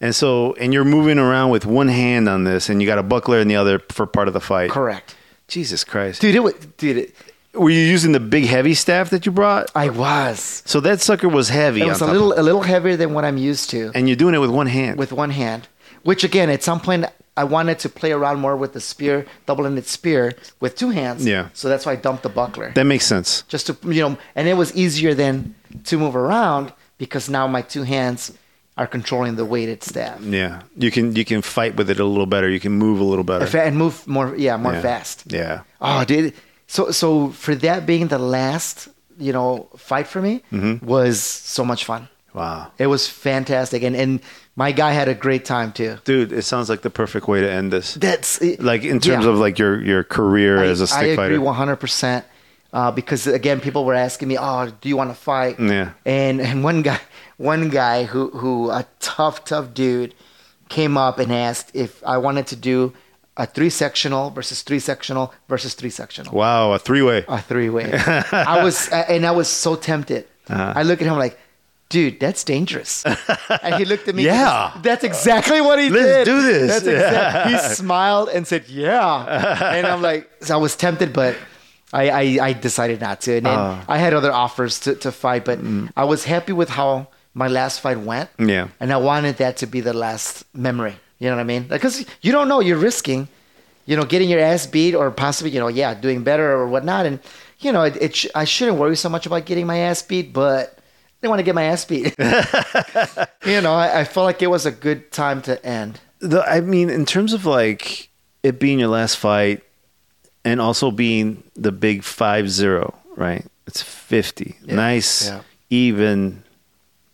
[0.00, 3.04] And so, and you're moving around with one hand on this, and you got a
[3.04, 4.70] buckler in the other for part of the fight.
[4.70, 5.14] Correct,
[5.46, 6.20] Jesus Christ.
[6.20, 6.34] dude.
[6.34, 6.96] It was, dude.
[6.96, 7.14] It,
[7.54, 9.70] Were you using the big heavy staff that you brought?
[9.74, 10.62] I was.
[10.64, 11.82] So that sucker was heavy.
[11.82, 14.34] It was a little a little heavier than what I'm used to and you're doing
[14.34, 14.98] it with one hand.
[14.98, 15.68] with one hand.
[16.02, 17.04] Which again, at some point,
[17.36, 21.24] I wanted to play around more with the spear, double-ended spear, with two hands.
[21.24, 21.48] Yeah.
[21.52, 22.72] So that's why I dumped the buckler.
[22.74, 23.42] that makes sense.
[23.48, 27.62] just to you know and it was easier then to move around because now my
[27.62, 28.32] two hands
[28.78, 32.26] are controlling the weighted staff Yeah, you can you can fight with it a little
[32.26, 32.48] better.
[32.48, 33.44] You can move a little better.
[33.58, 34.80] and move more yeah more Yeah.
[34.82, 35.60] fast Yeah.
[35.82, 36.32] oh dude
[36.74, 37.08] so so
[37.44, 40.74] for that being the last you know fight for me Mm-hmm.
[40.94, 41.20] was
[41.56, 42.72] so much fun Wow.
[42.78, 44.20] it was fantastic and and
[44.56, 47.50] my guy had a great time too Dude, it sounds like the perfect way to
[47.58, 47.94] end this.
[48.00, 49.30] that's Like in terms yeah.
[49.32, 51.76] of like your your career I, as a stick I agree fighter.
[51.76, 52.24] 100%
[52.72, 55.92] uh, because again people were asking me oh do you want to fight Yeah.
[56.08, 57.00] and and one guy
[57.36, 60.14] one guy who who a tough tough dude
[60.68, 62.92] came up and asked if I wanted to do
[63.36, 67.24] a three sectional versus three sectional versus three sectional Wow, a three way.
[67.28, 67.90] a three way
[68.32, 70.72] I was uh, and I was so tempted Uh-huh.
[70.76, 71.38] I look at him like
[71.88, 73.04] dude that's dangerous
[73.62, 74.72] and he looked at me Yeah.
[74.82, 76.68] that's exactly what he Let's did do this.
[76.72, 81.36] that's exact, he smiled and said yeah and I'm like so I was tempted but
[81.92, 83.78] I, I, I decided not to and then Oh.
[83.88, 85.90] I had other offers to, to fight but mm.
[85.96, 88.68] I was happy with how my last fight went Yeah.
[88.80, 92.04] and I wanted that to be the last memory you know what I mean because
[92.20, 93.28] you don't know you're risking
[93.84, 97.04] you know, getting your ass beat or possibly, you know, yeah, doing better or whatnot.
[97.06, 97.18] And,
[97.58, 100.32] you know, it, it sh- I shouldn't worry so much about getting my ass beat,
[100.32, 100.82] but I
[101.20, 102.14] didn't want to get my ass beat.
[103.44, 106.00] you know, I, I felt like it was a good time to end.
[106.20, 108.08] The, I mean, in terms of like
[108.44, 109.64] it being your last fight
[110.44, 113.44] and also being the big 5 0, right?
[113.66, 114.56] It's 50.
[114.62, 114.74] Yeah.
[114.76, 115.40] Nice, Yeah.
[115.70, 116.44] even,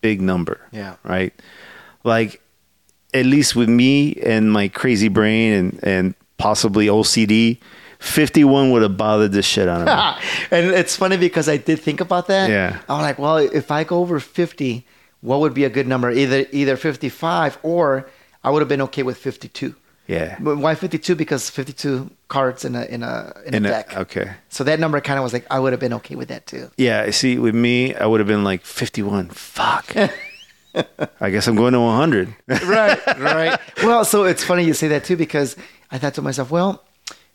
[0.02, 0.60] big number.
[0.70, 0.96] Yeah.
[1.02, 1.32] Right?
[2.04, 2.42] Like,
[3.14, 7.58] at least with me and my crazy brain and, and possibly OCD,
[8.00, 10.28] 51 would have bothered the shit out of me.
[10.50, 12.48] and it's funny because I did think about that.
[12.50, 12.78] Yeah.
[12.88, 14.86] I'm like, well, if I go over 50,
[15.20, 16.10] what would be a good number?
[16.10, 18.08] Either either 55 or
[18.44, 19.74] I would have been okay with 52.
[20.06, 20.36] yeah.
[20.38, 21.16] But why 52?
[21.16, 23.96] Because 52 cards in a in a in, And a deck.
[23.96, 24.30] okay.
[24.48, 26.70] So that number kind of was like I would have been okay with that too.
[26.76, 29.30] Yeah, see, with me, I would have been like 51.
[29.30, 29.92] Fuck.
[31.20, 32.34] I guess I'm going to 100.
[32.48, 33.60] right, right.
[33.82, 35.56] Well, so it's funny you say that too because
[35.90, 36.84] I thought to myself, well,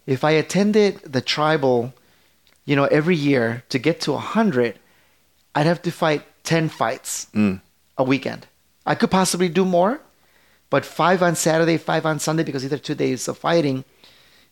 [0.05, 1.93] if I attended the tribal,
[2.65, 4.77] you know, every year to get to hundred,
[5.55, 7.27] I'd have to fight ten fights
[7.97, 8.47] a weekend.
[8.85, 10.01] I could possibly do more,
[10.69, 13.85] but five on Saturday, five on Sunday because these are two days of fighting.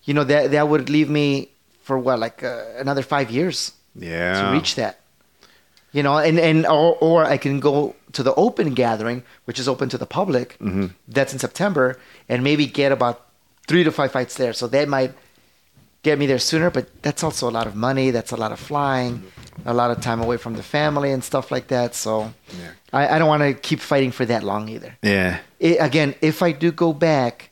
[0.03, 1.49] You know that that would leave me
[1.83, 4.41] for what like uh, another five years Yeah.
[4.47, 5.00] to reach that.
[5.93, 9.67] You know, and and or, or I can go to the open gathering, which is
[9.67, 10.57] open to the public.
[11.07, 13.25] That's in September, and maybe get about
[13.67, 14.53] three to five fights there.
[14.53, 15.13] So that might
[16.03, 16.69] get me there sooner.
[16.69, 18.11] But that's also a lot of money.
[18.11, 19.23] That's a lot of flying,
[19.65, 21.93] a lot of time away from the family and stuff like that.
[21.95, 22.71] So Yeah.
[22.93, 24.97] I, I don't want to keep fighting for that long either.
[25.03, 25.39] Yeah.
[25.61, 27.49] I again, if I do go back,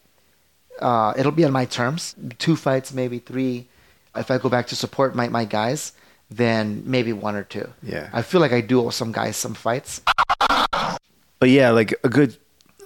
[0.80, 2.16] uh, it'll be on my terms.
[2.38, 3.68] Two fights, maybe three.
[4.16, 5.94] If I go back to support my, my guys,
[6.32, 7.69] then maybe one or two.
[7.82, 8.09] Yeah.
[8.13, 10.01] I feel like I do owe some guys some fights.
[11.39, 12.38] But yeah, like a good.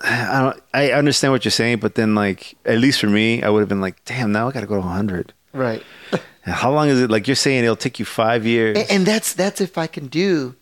[0.03, 0.63] I don't.
[0.73, 3.69] I understand what you're saying, but then like at least for me, I would have
[3.69, 5.33] been like, damn, now I got to go to 100.
[5.53, 5.81] Right.
[6.43, 7.09] How long is it?
[7.09, 8.77] Like you're saying, it'll take you five years.
[8.77, 10.55] And, and that's that's if I can do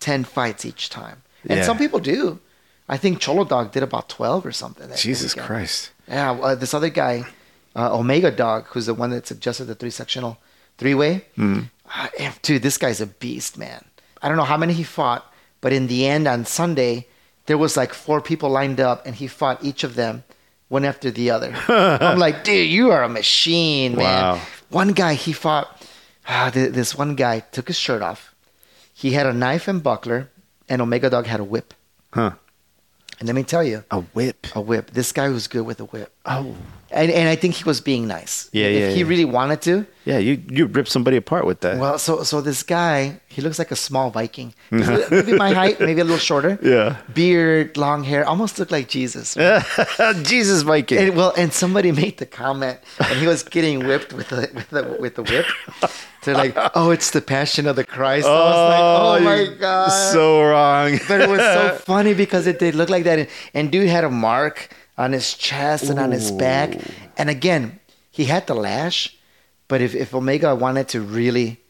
[0.00, 1.22] ten fights each time.
[1.48, 1.64] And Yeah.
[1.64, 2.40] some people do.
[2.88, 4.88] I think Cholo Dog did about twelve or something.
[4.88, 5.46] that Jesus weekend.
[5.46, 5.90] Christ.
[6.08, 7.24] Yeah, uh, this other guy,
[7.76, 10.38] uh, Omega Dog, who's the one that suggested the three sectional
[10.78, 11.26] three way.
[11.36, 11.64] Mm-hmm.
[11.94, 13.84] Uh, eh, dude, this guy's a beast, man.
[14.22, 15.24] I don't know how many he fought,
[15.60, 17.06] but in the end, on Sunday,
[17.46, 20.24] there was like four people lined up, and he fought each of them
[20.68, 21.54] one after the other.
[21.68, 24.04] I'm like, dude, you are a machine, man.
[24.36, 24.40] Wow.
[24.70, 25.82] One guy, he fought.
[26.26, 28.34] Ah, th- this one guy took his shirt off.
[28.92, 30.28] He had a knife and buckler,
[30.68, 31.72] and Omega Dog had a whip.
[32.12, 32.32] Huh.
[33.18, 34.46] And let me tell you, A whip.
[34.54, 34.90] a whip.
[34.90, 36.12] This guy was good with a whip.
[36.28, 36.54] Oh.
[36.90, 38.48] And, and I think he was being nice.
[38.52, 39.06] Yeah, if yeah, he yeah.
[39.06, 39.86] really wanted to.
[40.06, 41.76] Yeah, you you rip somebody apart with that.
[41.76, 44.54] Well, so so this guy, he looks like a small Viking.
[44.70, 46.58] Maybe my height, maybe a little shorter.
[46.62, 46.96] Yeah.
[47.12, 49.34] Beard, long hair, almost looked like Jesus.
[50.22, 50.98] Jesus Viking.
[50.98, 54.70] And, well, and somebody made the comment, and he was getting whipped with the with
[54.70, 55.46] the with the whip.
[56.24, 59.56] They're like, "Oh, it's the Passion of the Christ." I was like, "Oh, oh my
[59.60, 60.98] god!" So wrong.
[61.06, 63.18] but it was so funny because it did look like that.
[63.18, 66.76] And, and dude had a mark on his chest and on his back.
[67.16, 67.80] And again,
[68.10, 69.16] he had the lash,
[69.68, 71.60] but if, if Omega wanted to really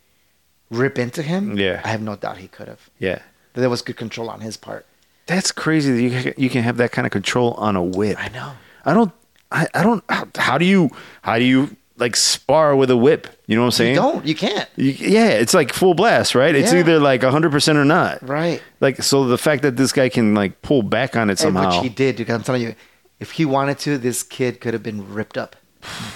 [0.70, 1.80] rip into him, Yeah.
[1.84, 2.90] I have no doubt he could have.
[2.98, 3.20] yeah.
[3.54, 4.86] There was good control on his part.
[5.26, 8.16] That's crazy that you can- you can have that kind of control on a whip.
[8.22, 8.52] I know.
[8.84, 9.12] I don't.
[9.50, 10.04] I, I don't.
[10.08, 10.90] How, how do you?
[11.22, 13.26] How do you like spar with a whip?
[13.48, 13.94] You know what I'm saying?
[13.96, 14.24] You don't.
[14.24, 14.68] You can't.
[14.76, 16.54] You- yeah, it's like full blast, right?
[16.54, 16.78] It's Yeah.
[16.80, 18.26] either like 100% or not.
[18.26, 18.62] Right.
[18.80, 21.66] Like, so the fact that this guy can like pull back on it And somehow.
[21.80, 22.30] which he did, dude.
[22.30, 22.74] I'm telling you,
[23.20, 25.56] if he wanted to, this kid could have been ripped up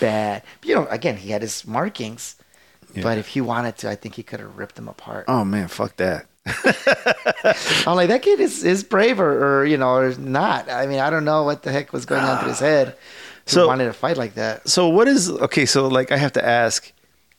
[0.01, 0.43] bad.
[0.65, 2.37] You know, again, he had his markings.
[2.95, 3.03] Yeah.
[3.03, 5.25] But if he wanted to, I think he could have ripped them apart.
[5.29, 6.27] oh man, fuck that.
[7.87, 10.69] I'm like, that kid is, is brave or, or, you know, or not.
[10.71, 12.97] I mean, I don't know what the heck was going on through his head
[13.47, 14.69] So- wanted to fight like that.
[14.69, 15.67] So what is okay?
[15.67, 16.93] So like, I have to ask,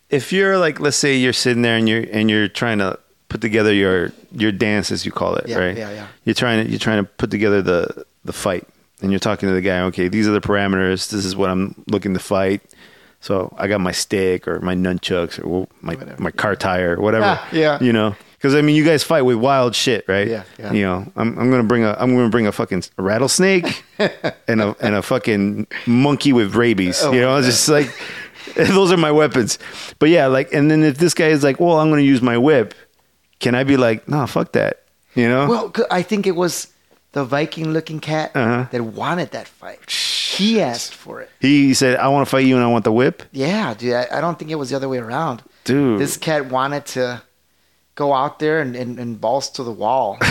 [0.09, 2.99] if you're like, let's say you're sitting there and you're and you're trying to
[3.29, 5.77] put together your your dance, as you call it, Yeah, right?
[5.77, 6.07] yeah, yeah.
[6.25, 8.67] You're trying to you're trying to put together the the fight,
[9.03, 9.81] and you're talking to the guy.
[9.81, 11.11] Okay, these are the parameters.
[11.11, 12.61] This is what I'm looking to fight.
[13.19, 16.21] So I got my stick or my nunchucks or my Whatever.
[16.21, 17.25] my car tire, whatever.
[17.25, 17.81] Ah, yeah.
[17.81, 20.27] You know, because I mean, you guys fight with wild shit, right?
[20.27, 20.73] Yeah, yeah.
[20.73, 23.83] You know, I'm I'm gonna bring a I'm gonna bring a fucking rattlesnake
[24.47, 27.01] and a and a fucking monkey with rabies.
[27.01, 27.87] Oh you know, it's just like
[28.55, 29.57] those are my weapons.
[29.99, 32.37] But yeah, like, and then if this guy is like, well, I'm gonna use my
[32.37, 32.73] whip,
[33.39, 34.83] can I be like, no, fuck that?
[35.15, 35.47] You know?
[35.47, 36.72] Well, I think it was
[37.13, 38.65] the Viking looking cat Uh-huh.
[38.71, 39.89] that wanted that fight.
[39.89, 41.29] He asked for it.
[41.39, 43.93] he said, I want to fight you and I want the whip, Yeah, dude.
[43.93, 45.41] I, I don't think it was the other way around.
[45.63, 45.99] dude.
[45.99, 47.21] This cat wanted to
[47.95, 50.17] go out there and, and, and balls to the wall.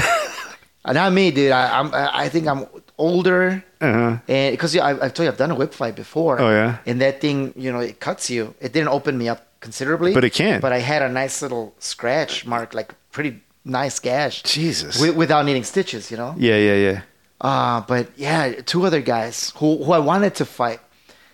[0.85, 1.53] Uh, Not me, dude.
[1.53, 1.91] I, I'm.
[1.95, 2.67] I think I'm
[2.99, 4.19] older Uh-huh.
[4.27, 6.41] And because yeah, I, I've told you I've done a whip fight before.
[6.41, 6.79] Oh, yeah?
[6.87, 8.57] And that thing, you know, it cuts you.
[8.61, 10.61] It didn't open me up considerably, But it can.
[10.61, 14.43] But I had a nice little scratch mark, like pretty nice gash.
[14.43, 14.97] Jesus.
[14.97, 16.35] Wi- without needing stitches, you know.
[16.39, 17.01] Yeah, yeah, yeah.
[17.41, 20.81] Uh, but yeah, two other guys who who I wanted to fight,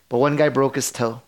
[0.09, 1.21] but one guy broke his toe.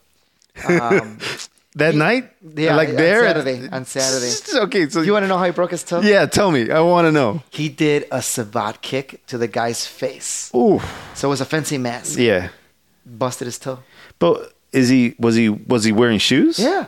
[0.68, 1.18] Um,
[1.76, 2.32] That night?
[2.42, 3.22] yeah, like on there?
[3.22, 4.32] Saturday, on Saturday.
[4.66, 6.00] Okay, so you want to know how he broke his toe?
[6.00, 6.68] Yeah, tell me.
[6.68, 7.44] I want to know.
[7.50, 10.50] He did a savate kick to the guy's face.
[10.52, 10.80] Ooh.
[11.14, 12.18] So it was a fencing mask.
[12.18, 12.48] Yeah.
[13.06, 13.78] Busted his toe.
[14.18, 16.58] But is he was he was he wearing shoes?
[16.58, 16.86] Yeah.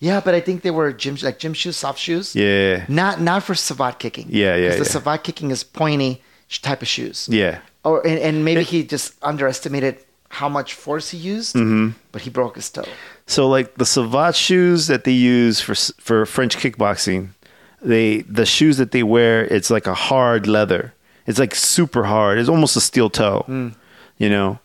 [0.00, 2.34] Yeah, but I think they were gym like gym shoes, soft shoes.
[2.34, 2.84] Yeah.
[2.88, 4.26] Not not for savate kicking.
[4.30, 5.04] Yeah, yeah, 'Cause The yeah.
[5.04, 6.22] savate kicking is pointy
[6.62, 7.28] type of shoes.
[7.30, 7.58] Yeah.
[7.84, 9.96] Or and, and maybe he just underestimated
[10.28, 11.90] how much force he used, Mm-hmm.
[12.12, 12.84] but he broke his toe.
[13.26, 17.28] So like the Savate shoes that they use for for French kickboxing,
[17.80, 20.92] they the shoes that they wear, it's like a hard leather.
[21.26, 22.38] It's like super hard.
[22.38, 23.46] It's almost a steel toe.
[24.18, 24.58] You know.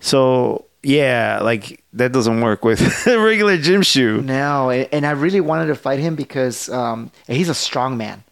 [0.00, 4.22] So yeah, like that doesn't work with a regular gym shoe.
[4.22, 8.24] No, and I really wanted to fight him because um, he's a strong man.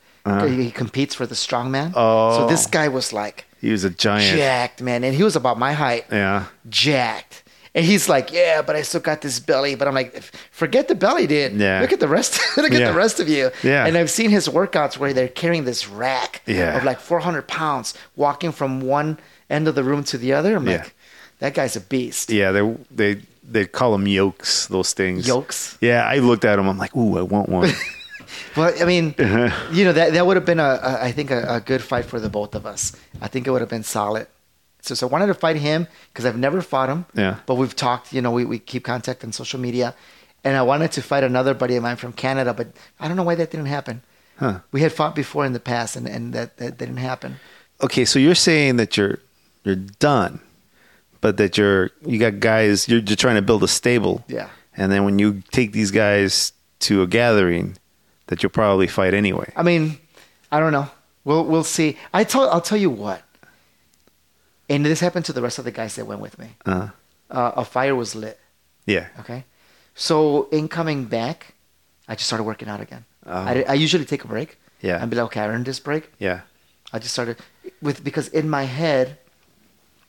[0.47, 1.93] He competes for the strong man.
[1.95, 2.29] Uh-huh.
[2.37, 2.39] Oh.
[2.41, 4.37] So this guy was like He was a giant.
[4.37, 6.05] jacked, man, and he was about my height.
[6.13, 6.47] Yeah.
[6.69, 7.45] jacked.
[7.75, 9.75] And he's like, yeah, but I still got this belly.
[9.75, 10.21] But I'm like,
[10.51, 11.53] forget the belly, dude.
[11.53, 11.81] Yeah.
[11.81, 12.41] Look at the rest.
[12.57, 12.79] look Yeah.
[12.81, 13.51] at the rest of you.
[13.63, 13.87] Yeah.
[13.87, 16.77] And I've seen his workouts where they're carrying this rack Yeah.
[16.77, 19.19] of like 400 pounds, walking from one
[19.49, 20.57] end of the room to the other.
[20.57, 20.79] I'm Yeah.
[20.79, 20.95] like,
[21.39, 22.31] that guy's a beast.
[22.31, 24.67] Yeah, they they they call them yokes.
[24.67, 25.27] Those things.
[25.27, 25.79] Yokes.
[25.81, 26.69] Yeah, I looked at them.
[26.69, 27.71] I'm like, ooh, I want one.
[28.57, 29.51] Well, I mean, Uh-huh.
[29.73, 32.05] you know, that that would have been a, a I think a, a good fight
[32.05, 32.93] for the both of us.
[33.23, 34.27] I think it would have been solid.
[34.83, 37.07] So, so I wanted to fight him because I've never fought him.
[37.15, 37.37] Yeah.
[37.47, 38.13] But we've talked.
[38.13, 39.95] You know, we, we keep contact on social media,
[40.45, 42.69] and I wanted to fight another buddy of mine from Canada, but
[43.01, 44.03] I don't know why that didn't happen.
[44.39, 44.61] Huh.
[44.73, 47.37] We had fought before in the past, and, and that, that didn't happen.
[47.81, 49.19] okay, so you're saying that you're
[49.65, 50.41] you're done,
[51.21, 54.25] but that you're you got guys you're just trying to build a stable.
[54.29, 54.49] Yeah.
[54.77, 57.77] And then when you take these guys to a gathering,
[58.27, 59.53] that you'll probably fight anyway.
[59.57, 59.99] I mean,
[60.53, 60.89] I don't know.
[61.25, 61.97] We'll we'll see.
[62.15, 63.23] I tell I'll tell you what.
[64.71, 66.49] And this happened to the rest of the guys that went with me.
[66.67, 66.89] Uh,
[67.31, 68.39] Uh, a fire was lit.
[68.87, 69.07] yeah.
[69.21, 69.45] Okay.
[69.95, 71.55] So in coming back,
[72.09, 73.05] I just started working out again.
[73.27, 73.33] Oh.
[73.33, 74.57] I, I usually take a break.
[74.81, 75.01] Yeah.
[75.01, 76.05] And be like, okay, I earned this break.
[76.19, 76.41] Yeah.
[76.93, 77.37] I just started
[77.83, 79.19] with because in my head,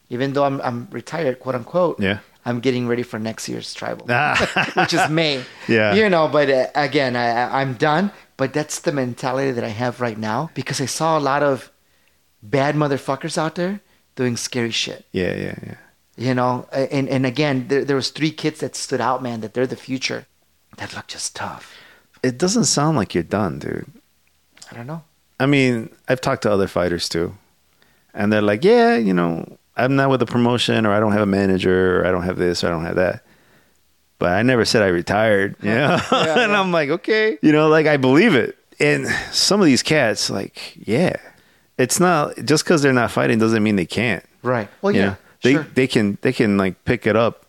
[0.10, 2.00] even though I'm I'm retired, quote unquote.
[2.00, 2.20] Yeah.
[2.46, 4.72] I'm getting ready for next year's tribal, Ah.
[4.76, 5.44] which is May.
[5.68, 5.94] Yeah.
[5.94, 8.12] You know, but uh, again, I, I'm done.
[8.38, 11.70] But that's the mentality that I have right now because I saw a lot of
[12.42, 13.82] bad motherfuckers out there
[14.16, 15.06] doing scary shit.
[15.12, 15.36] Yeah.
[15.36, 15.56] Yeah.
[15.68, 15.76] Yeah.
[16.16, 19.42] You know, and and again, there, there was three kids that stood out, man.
[19.42, 20.26] That they're the future.
[20.78, 21.76] That look just tough.
[22.24, 23.92] It doesn't sound like you're done, dude.
[24.72, 25.04] I don't know.
[25.40, 27.36] I mean, I've talked to other fighters too,
[28.14, 31.22] and they're like, "Yeah, you know, I'm not with a promotion, or I don't have
[31.22, 33.24] a manager, or I don't have this, or I don't have that."
[34.20, 35.98] But I never said I retired, you know.
[36.12, 36.52] Yeah, and.
[36.52, 38.58] I'm like, okay, you know, like I believe it.
[38.80, 41.16] And some of these cats, like, yeah,
[41.78, 44.24] it's not just because they're not fighting doesn't mean they can't.
[44.44, 44.70] Right.
[44.82, 45.06] Well, you yeah.
[45.06, 45.16] know?
[45.42, 45.64] they sure.
[45.74, 47.46] they can they can like pick it up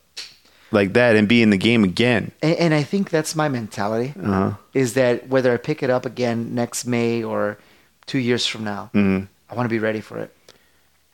[0.73, 2.31] like that and be in the game again.
[2.43, 4.15] And, and I think that's my mentality.
[4.21, 4.55] Uh-huh.
[4.75, 7.59] Is that whether I pick it up again next May or
[8.07, 9.27] two years from now, Mhm.
[9.49, 10.33] I want to be ready for it.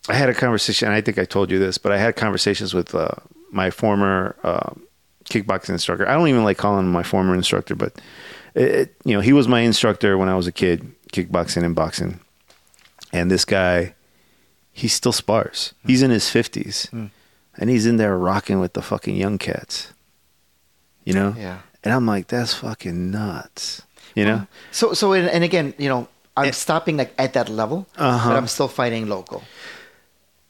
[0.09, 0.89] I had a conversation.
[0.89, 3.09] I think I told you this, but I had conversations with uh,
[3.51, 4.71] my former uh,
[5.25, 6.09] kickboxing instructor.
[6.09, 8.01] I don't even like calling him my former instructor, but
[8.55, 11.75] it, it, you know, he was my instructor when I was a kid, kickboxing and
[11.75, 12.21] boxing.
[13.13, 13.95] And this guy,
[14.73, 15.75] he still spars.
[15.87, 16.93] He's in his 50s
[17.59, 19.93] and he's in there rocking with the fucking young cats.
[21.05, 21.35] You know?
[21.39, 21.61] Yeah.
[21.83, 23.83] And I'm like, that's fucking nuts.
[24.15, 24.47] You know?
[24.73, 26.51] So so and, and again, you know, I'm Eh.
[26.53, 28.29] stopping like at that level, Uh-huh.
[28.31, 29.43] but I'm still fighting local.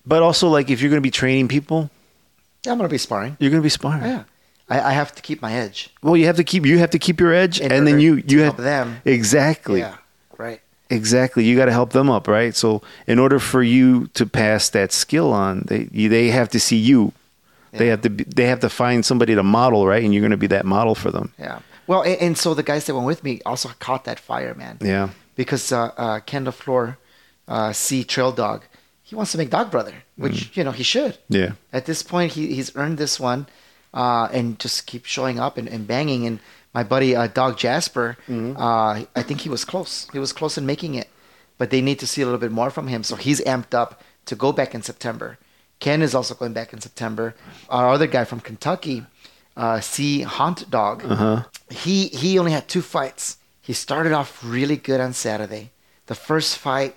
[0.06, 1.90] But also, like, if you're going to be training people,
[2.64, 3.36] Yeah, I'm gonna be sparring.
[3.40, 4.04] you're going to be sparring.
[4.04, 4.24] Yeah.
[4.68, 5.90] I, I have to keep my edge.
[6.02, 8.04] Well, you have to keep you have to keep your edge, In and then order
[8.04, 9.00] you to you help have them.
[9.04, 9.96] exactly Yeah.
[10.38, 10.60] Right.
[10.90, 11.44] exactly.
[11.44, 12.54] You got to help them up, right?
[12.54, 16.58] So in order for you to pass that skill on, they you, they have to
[16.60, 17.12] see you.
[17.72, 17.90] They Yeah.
[17.92, 20.02] have to be, they have to find somebody to model, right?
[20.02, 21.32] And you're going to be that model for them.
[21.38, 21.60] Yeah.
[21.86, 24.78] Well, and, and so the guys that went with me also caught that fire, man.
[24.80, 25.10] Yeah.
[25.36, 26.96] Because uh, uh, Ken LaFleur,
[27.46, 28.62] uh, C Trail Dog,
[29.08, 29.94] he wants to make Dog Brother,
[30.24, 30.56] which Mm.
[30.56, 31.14] you know he should.
[31.28, 31.52] Yeah.
[31.72, 33.46] At this point, he, he's earned this one,
[34.02, 36.26] uh, and just keep showing up and, and banging.
[36.28, 36.36] And
[36.74, 38.56] my buddy uh, Dog Jasper, Mm-hmm.
[38.66, 39.92] uh, I think he was close.
[40.14, 41.08] He was close in making it,
[41.58, 43.02] but they need to see a little bit more from him.
[43.04, 43.90] So he's amped up
[44.26, 45.38] to go back in September.
[45.78, 47.34] Ken is also going back in September.
[47.68, 49.04] Our other guy from Kentucky,
[49.56, 51.44] uh, C Haunt Dog, Uh-huh.
[51.70, 53.36] he he only had two fights.
[53.68, 55.70] He started off really good on Saturday.
[56.06, 56.92] The first fight,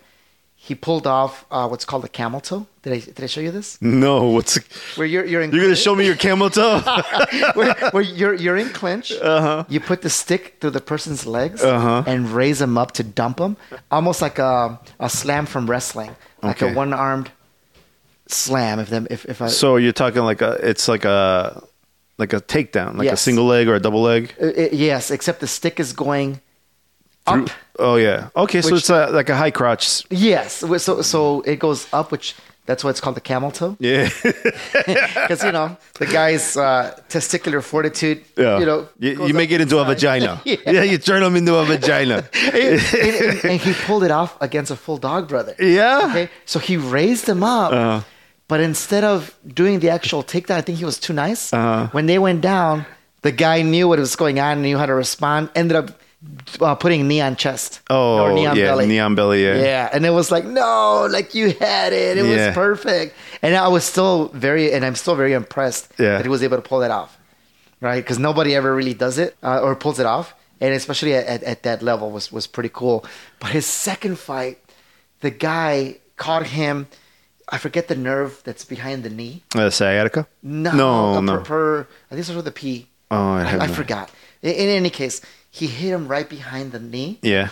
[0.70, 2.63] he pulled off uh, what's called a camel toe.
[2.84, 3.78] Did I did I show you this?
[3.82, 4.53] No, what's
[4.97, 6.80] Where you're you're in you're gonna show me your camel toe?
[7.57, 9.11] where, where you're you're in clinch.
[9.11, 9.65] Uh-huh.
[9.67, 12.03] You put the stick through the person's legs Uh-huh.
[12.11, 13.57] and raise them up to dump them,
[13.89, 16.11] almost like a a slam from wrestling,
[16.43, 16.72] like Okay.
[16.72, 17.30] a one armed
[18.28, 18.80] slam.
[18.80, 21.63] If them if if I so you're talking like a it's like a
[22.17, 24.34] like a takedown, like a single leg or a double leg.
[24.41, 26.41] Uh, uh, yes, except the stick is going
[27.34, 27.49] Through- up.
[27.80, 28.30] Oh yeah.
[28.36, 30.03] Okay, so Which- it's a, like a high crotch.
[30.09, 33.75] Yes, so so it goes up, which that's why it's called the camel toe.
[33.80, 34.09] Yeah.
[34.84, 38.23] Because you know the guy's uh, testicular fortitude.
[38.38, 38.59] yeah.
[38.59, 40.41] You know, you, you make it into a vagina.
[40.45, 40.57] yeah.
[40.65, 42.27] yeah, you turn them into a vagina.
[42.34, 45.55] and, and- and he pulled it off against a full dog brother.
[45.59, 46.07] Yeah.
[46.09, 48.01] Okay, so he raised him up, Uh-huh.
[48.47, 51.53] but instead of doing the actual takedown, I think he was too nice.
[51.53, 51.88] Uh-huh.
[51.91, 52.86] When they went down,
[53.21, 55.49] the guy knew what was going on, and knew how to respond.
[55.55, 55.91] Ended up
[56.59, 58.88] uh, putting knee on chest Oh, or knee on yeah, belly.
[58.88, 59.43] knee on belly.
[59.43, 59.55] Yeah.
[59.55, 62.17] Yeah, and it was like, no, like you had it.
[62.17, 62.47] It Yeah.
[62.47, 63.15] was perfect.
[63.41, 66.17] And I was still very, and I'm still very impressed Yeah.
[66.17, 67.17] that he was able to pull that off,
[67.80, 68.03] right?
[68.03, 71.43] Because nobody ever really does it uh, or pulls it off, and especially at, at,
[71.43, 73.05] at that level was was pretty cool.
[73.39, 74.57] But his second fight,
[75.22, 76.88] the guy caught him.
[77.51, 79.41] I forget the nerve that's behind the knee.
[79.55, 80.28] Uh, sciatica.
[80.43, 81.38] No, No, no.
[81.38, 81.80] Per, per,
[82.11, 82.88] I think it was with the P.
[83.09, 84.11] Oh, I, I, I forgot.
[84.43, 85.20] In, in any case,
[85.51, 87.49] he hit him right behind the knee, Yeah.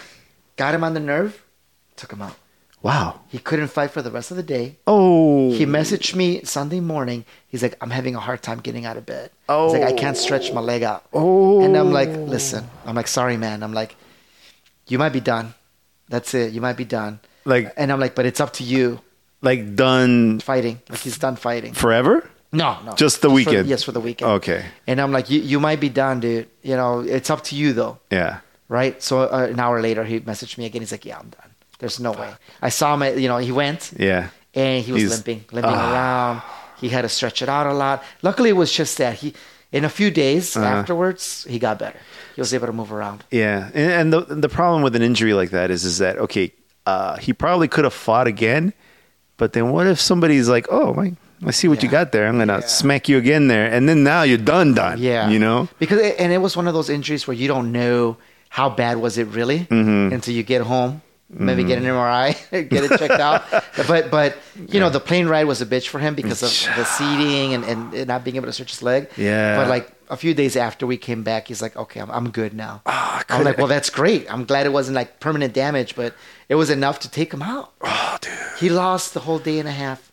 [0.56, 1.44] got him on the nerve,
[1.96, 2.36] took him out.
[2.84, 3.22] Wow.
[3.28, 4.78] He couldn't fight for the rest of the day.
[4.86, 5.52] Oh.
[5.52, 7.26] He messaged me Sunday morning.
[7.48, 9.32] He's like, I'm having a hard time getting out of bed.
[9.50, 9.66] Oh.
[9.68, 9.80] He's Oh.
[9.80, 9.98] like, I oh.
[9.98, 11.04] can't stretch my leg out.
[11.12, 11.64] Oh.
[11.64, 12.24] And I'm like, oh.
[12.24, 13.64] listen, I'm like, sorry, man.
[13.64, 13.96] I'm like,
[14.88, 15.56] you might be done.
[16.08, 16.54] That's it.
[16.54, 17.20] You might be done.
[17.46, 19.02] Like And I'm like, but it's up to you
[19.42, 20.80] like done fighting.
[20.88, 21.74] Like he's done fighting.
[21.74, 22.30] forever.
[22.52, 22.94] No, no.
[22.94, 23.68] Just the for- weekend?
[23.68, 24.32] yes, for the weekend.
[24.32, 24.66] Okay.
[24.88, 26.48] And I'm like, you, you might be done, dude.
[26.64, 28.00] You know, it's up to you though.
[28.12, 28.40] Yeah.
[28.70, 29.02] Right.
[29.04, 30.82] So uh, an hour later, he messaged me again.
[30.82, 31.52] He's like, yeah, I'm done.
[31.80, 32.32] There's no way.
[32.62, 33.92] I saw him, at, you know, he went.
[33.98, 34.30] Yeah.
[34.56, 35.92] and he was He's- limping, limping Ah.
[35.94, 36.42] around.
[36.80, 38.04] He had to stretch it out a lot.
[38.22, 39.34] Luckily, it was just that he,
[39.72, 40.66] in a few days Uh-huh.
[40.66, 42.00] afterwards, he got better.
[42.36, 43.24] He was able to move around.
[43.32, 46.52] Yeah, and, and the the problem with an injury like that is is that okay,
[46.86, 48.74] uh, he probably could have fought again,
[49.38, 51.14] but then what if somebody's like, oh, my,
[51.46, 52.28] I see what you got there.
[52.28, 52.68] I'm gonna Yeah.
[52.68, 54.98] smack you again there, and then now you're done, done.
[55.00, 55.68] Yeah, you know.
[55.80, 58.18] because it, and it was one of those injuries where you don't know
[58.50, 60.14] how bad was it really Mm-hmm.
[60.14, 61.02] until you get home.
[61.30, 62.36] Maybe get an MRI,
[62.70, 63.44] get it checked out.
[63.88, 64.38] But but
[64.70, 67.64] you know the plane ride was a bitch for him because of the seating and,
[67.66, 69.10] and not being able to stretch his leg.
[69.18, 69.58] Yeah.
[69.58, 72.54] But like a few days after we came back, he's like, okay, I'm, I'm good
[72.54, 72.82] now.
[72.86, 74.26] Ah, I'm like, well, that's great.
[74.32, 76.16] I'm glad it wasn't like permanent damage, but
[76.48, 77.74] it was enough to take him out.
[77.82, 78.32] Oh, dude.
[78.58, 80.10] He lost the whole day and a half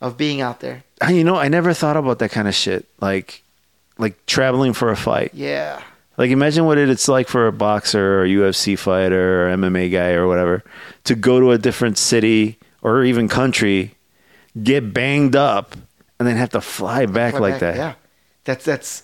[0.00, 0.84] of being out there.
[1.00, 2.86] I- You know, I never thought about that kind of shit.
[3.00, 3.42] Like,
[3.98, 5.30] like traveling for a fight.
[5.34, 5.80] Yeah.
[6.18, 10.26] Like, imagine what it's like for a boxer or UFC fighter or MMA guy or
[10.26, 10.64] whatever
[11.04, 13.94] to go to a different city or even country,
[14.62, 15.74] get banged up,
[16.18, 17.76] and then have to fly back Fly like back, that.
[17.76, 17.94] Yeah.
[18.44, 19.02] That's that's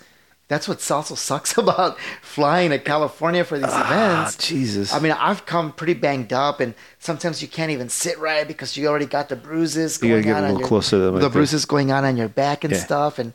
[0.53, 4.37] that's what also sucks about flying to California for these Ah, events.
[4.37, 4.93] Jesus.
[4.93, 8.77] I mean, I've come pretty banged up, and sometimes you can't even sit right because
[8.77, 10.53] you already got the bruises You going gotta get a on.
[10.55, 12.81] on your, closer to them, the bruises going on on your back and Yeah.
[12.85, 13.33] stuff, and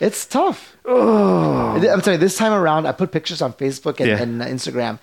[0.00, 0.76] it's tough.
[0.84, 1.76] oh.
[1.92, 2.16] I'm sorry.
[2.18, 4.22] this time around, I put pictures on Facebook and, Yeah.
[4.22, 4.98] and Instagram.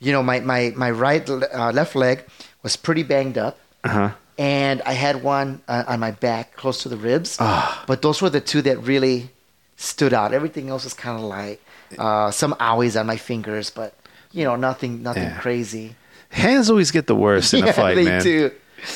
[0.00, 2.24] You know, my my my right uh, left leg
[2.62, 4.10] was pretty banged up, Uh huh.
[4.38, 7.36] and I had one uh, on my back close to the ribs.
[7.40, 7.82] Ah.
[7.86, 9.30] But those were the two that really
[9.78, 10.34] stood out.
[10.34, 11.60] Everything else was kind of like
[11.96, 13.94] Uh, some owies on my fingers, but
[14.30, 15.40] you know, nothing nothing Yeah.
[15.40, 15.94] crazy.
[16.28, 18.22] Hands always get the worst in yeah, a fight, they man.
[18.22, 18.50] do.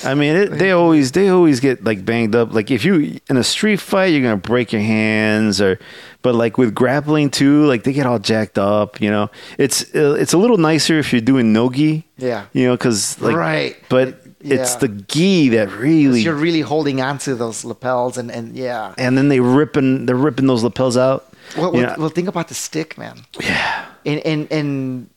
[0.04, 2.52] I mean, it, they always they always get like banged up.
[2.52, 5.78] Like if you in a street fight, you're gonna break your hands, or
[6.20, 9.00] but like with grappling too, like they get all jacked up.
[9.00, 12.04] You know, it's uh, it's a little nicer if you're doing nogi.
[12.18, 12.44] Yeah.
[12.52, 13.74] you know, because like Right.
[13.88, 16.20] but it's the gi that really.
[16.22, 18.95] You're really holding on to those lapels, and and yeah.
[18.99, 21.28] and then they ripping they're ripping those lapels out.
[21.57, 23.24] Well, well, well, think about the stick, man.
[23.40, 23.86] yeah.
[24.07, 25.09] And and and.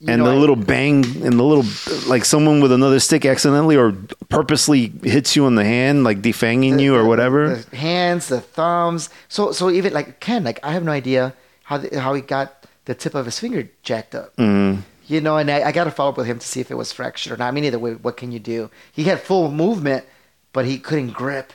[0.00, 1.64] you and know, the I- little bang and the little
[2.08, 3.92] like someone with another stick accidentally or
[4.28, 8.40] purposely hits you in the hand like defanging you or the- whatever The hands, the
[8.40, 9.10] thumbs.
[9.28, 12.66] So so even like Ken, like I have no idea how the, how he got
[12.86, 14.34] the tip of his finger jacked up.
[14.36, 14.82] Mm.
[15.12, 16.74] You know, and I, I got to follow up with him to see if it
[16.74, 17.48] was fractured or not.
[17.48, 18.70] I mean, either way, what can you do?
[18.92, 20.04] He had full movement,
[20.52, 21.52] but he couldn't grip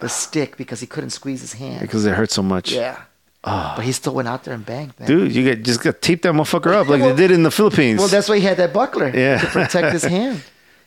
[0.00, 1.80] the stick because he couldn't squeeze his hand.
[1.80, 3.02] because it hurt so much yeah.
[3.42, 5.08] But he still went out there and banged, man.
[5.08, 7.50] dude you get just got tape that motherfucker up like Well- they did in the
[7.50, 9.38] philippines Well, that's why he had that buckler Yeah.
[9.38, 10.42] to protect his hand.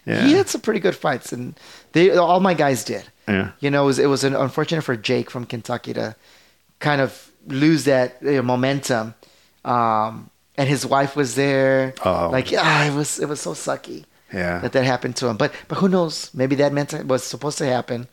[0.06, 0.26] Yeah.
[0.26, 1.54] He had some pretty good fights, and
[1.94, 3.04] they all my guys did.
[3.28, 3.52] Yeah.
[3.60, 6.16] You know, it was, it was an unfortunate for Jake from Kentucky to
[6.80, 9.14] kind of lose that you know, momentum.
[9.64, 11.94] Um, and his wife was there.
[12.06, 12.30] Oh.
[12.32, 14.06] Like, ah, it was it was so sucky.
[14.34, 14.60] Yeah.
[14.60, 15.38] that that happened to him.
[15.38, 16.32] But but who knows?
[16.34, 18.08] Maybe that meant to, was supposed to happen,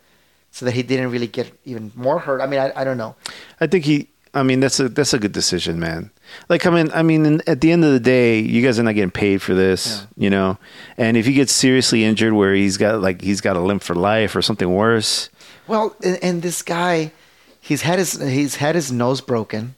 [0.50, 2.40] so that he didn't really get even more hurt.
[2.40, 3.14] I mean, I, I don't know.
[3.60, 4.08] I think he.
[4.34, 6.10] I mean, that's a that's a good decision, man.
[6.48, 8.94] Like, I mean, I mean, at the end of the day, you guys are not
[8.94, 10.58] getting paid for this, you know.
[10.98, 13.94] And if he gets seriously injured, where he's got like he's got a limp for
[13.94, 15.30] life or something worse,
[15.66, 17.12] Well, and, and this guy,
[17.60, 19.76] he's had his he's had his nose broken.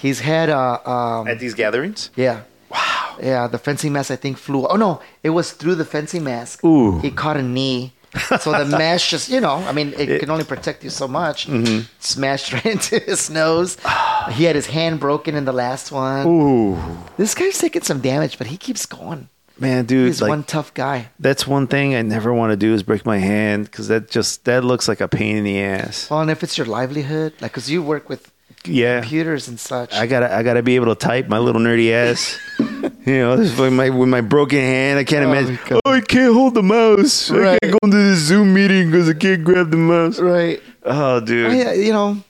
[0.00, 2.10] He's had uh um at these gatherings.
[2.16, 3.16] yeah Wow.
[3.22, 4.66] yeah the fencing mask I think flew.
[4.66, 6.64] Oh no, it was through the fencing mask.
[6.64, 7.00] Ooh.
[7.00, 7.92] He caught a knee.
[8.40, 11.46] so the mask just you know I mean it, can only protect you so much.
[11.46, 11.86] Mm-hmm.
[12.00, 13.76] Smashed right into his nose.
[14.32, 16.26] he had his hand broken in the last one.
[16.26, 16.78] Ooh,
[17.16, 19.28] This guy's taking some damage, but he keeps going.
[19.58, 21.08] man, dude, He's like one tough guy.
[21.20, 24.44] that's one thing I never want to do is break my hand because that just
[24.44, 26.08] that looks like a pain in the ass.
[26.10, 28.32] Well, and if it's your livelihood, like, cause you work with
[28.66, 29.94] Yeah, computers and such.
[29.94, 32.38] I gotta I gotta be able to type my little nerdy ass.
[32.58, 35.58] you know, this my with my broken hand, I can't Oh, imagine.
[35.84, 37.30] Oh, I can't hold the mouse.
[37.30, 40.18] I can't go into the Zoom meeting because I can't grab the mouse.
[40.20, 40.60] right.
[40.84, 41.50] Oh, dude.
[41.50, 42.22] I, you know,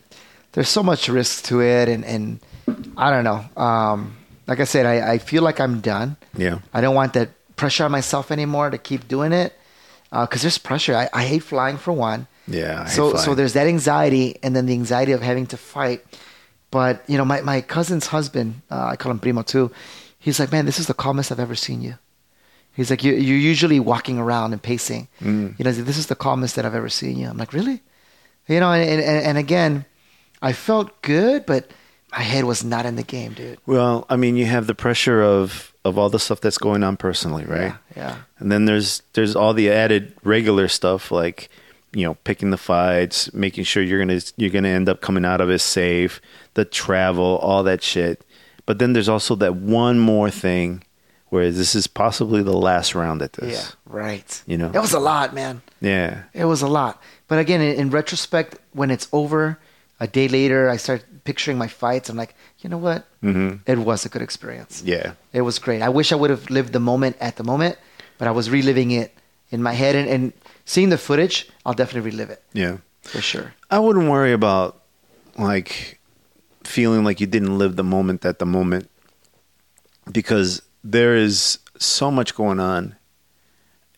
[0.53, 2.41] there's so much risk to it, and and
[2.97, 3.45] I don't know.
[3.61, 4.16] Um,
[4.47, 6.16] like I said, I, I feel like I'm done.
[6.37, 6.59] Yeah.
[6.72, 9.53] I don't want that pressure on myself anymore to keep doing it,
[10.11, 10.95] because there's pressure.
[10.97, 12.26] I, I hate flying for one.
[12.51, 12.84] Yeah.
[12.86, 13.24] I so flying.
[13.24, 16.05] so there's that anxiety, and then the anxiety of having to fight.
[16.70, 19.70] But you know, my my cousin's husband, uh, I call him Primo too.
[20.18, 21.94] He's like, man, this is the calmest I've ever seen you.
[22.74, 25.09] He's like, you, you're usually walking around and pacing.
[25.20, 25.59] Mm.
[25.59, 27.28] You know, this is the calmest that I've ever seen you.
[27.28, 27.82] I'm like, really?
[28.46, 29.84] You know, and, and, and again,
[30.42, 31.70] I felt good, but
[32.12, 33.59] my head was not in the game, dude.
[33.66, 36.96] Well, I mean, you have the pressure of of all the stuff that's going on
[36.96, 37.72] personally, right?
[37.96, 38.16] Yeah, yeah.
[38.38, 41.48] And then there's there's all the added regular stuff like
[41.93, 45.41] you know picking the fights, making sure you're gonna you're gonna end up coming out
[45.41, 46.20] of it safe,
[46.55, 48.24] the travel, all that shit.
[48.66, 50.84] But then there's also that one more thing
[51.30, 53.53] where this is possibly the last round at this.
[53.53, 54.43] Yeah, right.
[54.47, 54.70] You know.
[54.74, 55.62] It was a lot, man.
[55.80, 56.24] Yeah.
[56.34, 57.01] It was a lot.
[57.28, 59.59] But again, in, in retrospect, when it's over,
[60.01, 62.09] a day later, I start picturing my fights.
[62.09, 63.07] I'm like, you know what?
[63.20, 64.82] hmm It was a good experience.
[64.84, 65.12] Yeah.
[65.32, 65.82] It was great.
[65.82, 67.76] I wish I would have lived the moment at the moment,
[68.18, 69.14] but I was reliving it
[69.51, 69.95] in my head.
[69.95, 70.32] And, and
[70.72, 72.76] seeing the footage, I'll definitely relive it Yeah.
[73.02, 73.54] for sure.
[73.70, 74.82] I wouldn't worry about
[75.36, 75.98] like
[76.64, 78.88] feeling like you didn't live the moment at the moment
[80.12, 82.96] because there is so much going on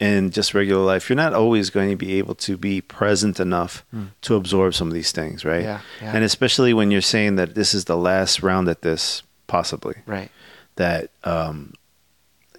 [0.00, 1.08] in just regular life.
[1.08, 3.84] You're not always going to be able to be present enough
[4.22, 5.62] to absorb some of these things, right?
[5.62, 6.12] Yeah, yeah.
[6.14, 10.30] And especially when you're saying that this is the last round at this, possibly Right.
[10.76, 11.74] that um,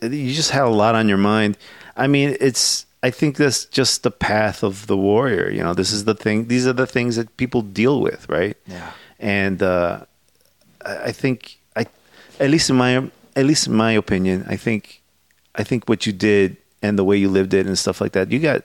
[0.01, 1.57] you just had a lot on your mind.
[1.97, 2.86] I mean, it's.
[3.04, 5.49] I think that's just the path of the warrior.
[5.51, 6.47] You know, this is the thing.
[6.47, 8.56] These are the things that people deal with, right?
[8.66, 8.91] Yeah.
[9.20, 10.06] And uh,
[10.86, 11.86] I I think, I,
[12.39, 12.91] at least in my,
[13.36, 15.01] at least in my opinion, I think,
[15.56, 18.32] I think what you did and the way you lived it and stuff like that,
[18.32, 18.62] you got.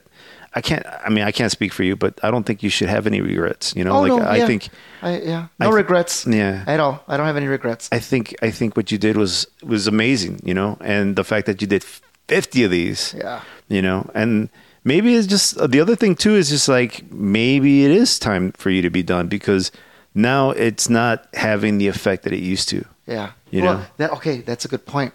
[0.55, 0.84] I can't.
[1.07, 3.20] I mean, I can't speak for you, but I don't think you should have any
[3.20, 3.74] regrets.
[3.76, 4.47] You know, Oh, like no, I yeah.
[4.47, 4.68] think.
[5.03, 5.47] I, yeah.
[5.61, 6.64] I No th- regrets Yeah.
[6.66, 7.05] at all.
[7.07, 7.89] I don't have any regrets.
[7.93, 11.45] I think I think what you did was was amazing, you know, and the fact
[11.47, 11.84] that you did
[12.28, 13.41] fifty of these, Yeah.
[13.69, 14.49] You know, and
[14.85, 18.71] maybe it's just the other thing too is just like maybe it is time for
[18.71, 19.71] you to be done because
[20.14, 22.85] now it's not having the effect that it used to.
[23.07, 23.33] Yeah.
[23.51, 23.85] You well, know?
[23.99, 25.12] that okay, that's a good point.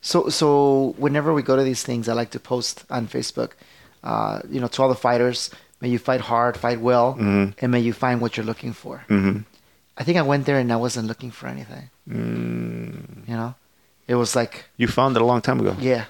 [0.00, 3.52] So so whenever we go to these things, I like to post on Facebook,
[4.04, 7.54] uh, you know, to all the fighters, may you fight hard, fight well, Mhm.
[7.60, 9.04] and may you find what you're looking for.
[9.08, 9.40] Mm-hmm.
[9.98, 11.90] I think I went there and I wasn't looking for anything.
[12.08, 13.54] Mm, You know,
[14.06, 15.74] it was like, you found it a long time ago.
[15.80, 16.04] yeah,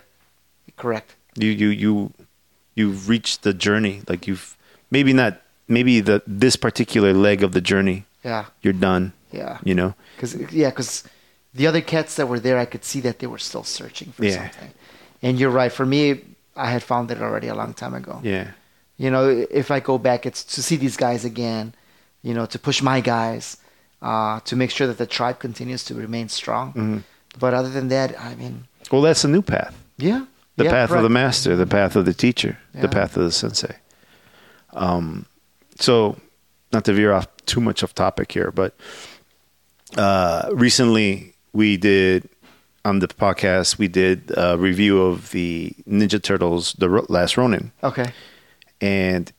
[0.77, 1.16] correct.
[1.37, 2.13] You you you
[2.75, 4.03] you've reached the journey.
[4.09, 4.57] Like you've
[4.91, 8.05] maybe not maybe the this particular leg of the journey.
[8.25, 9.13] Yeah, You're done.
[9.31, 9.59] yeah.
[9.65, 9.95] You know.
[10.17, 11.05] Because yeah, because
[11.55, 14.25] the other cats that were there, I could see that they were still searching for
[14.25, 14.51] Yeah.
[14.51, 14.71] something.
[15.23, 15.73] And you're right.
[15.73, 16.21] For me,
[16.57, 18.21] I had found it already a long time ago.
[18.23, 18.49] Yeah.
[18.99, 21.73] You know, if I go back, it's to see these guys again.
[22.23, 23.57] You know, to push my guys,
[24.03, 26.73] uh, to make sure that the tribe continues to remain strong.
[26.73, 27.03] Mhm.
[27.39, 29.75] But other than that, I mean, Well, that's a new path.
[29.99, 30.25] yeah,
[30.57, 33.33] the yeah, path of the master, the path of the teacher, the path of the
[33.33, 33.77] sensei.
[34.73, 35.27] Um,
[35.79, 36.17] so,
[36.73, 38.75] not to veer off too much of topic here, but
[39.97, 42.29] uh, recently we did
[42.85, 48.11] on the podcast we did a review of the Ninja Turtles: The Last Ronin, Okay,
[48.81, 49.31] and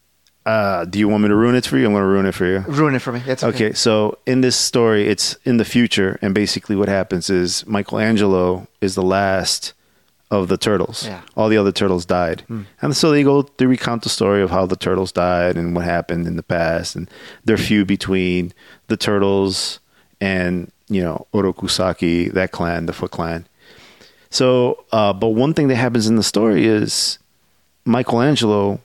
[0.46, 1.86] uh, do you want me to ruin it for you?
[1.88, 2.60] I'm going to ruin it for you.
[2.60, 3.20] ruin it for me.
[3.26, 3.68] That's okay.
[3.68, 8.68] Okay, so in this story, it's in the future, and basically what happens is Michelangelo
[8.82, 9.74] is the last
[10.30, 11.06] of the turtles.
[11.06, 11.22] Yeah.
[11.36, 12.44] All the other turtles died,
[12.82, 15.86] and so they go they recount the story of how the turtles died and what
[15.86, 17.10] happened in the past, and
[17.46, 18.54] their feud between
[18.88, 19.80] the turtles
[20.20, 23.46] and you know Oroku Saki, that clan, the Foot Clan.
[24.30, 27.20] So, uh, but one thing that happens in the story is
[27.86, 28.82] Michelangelo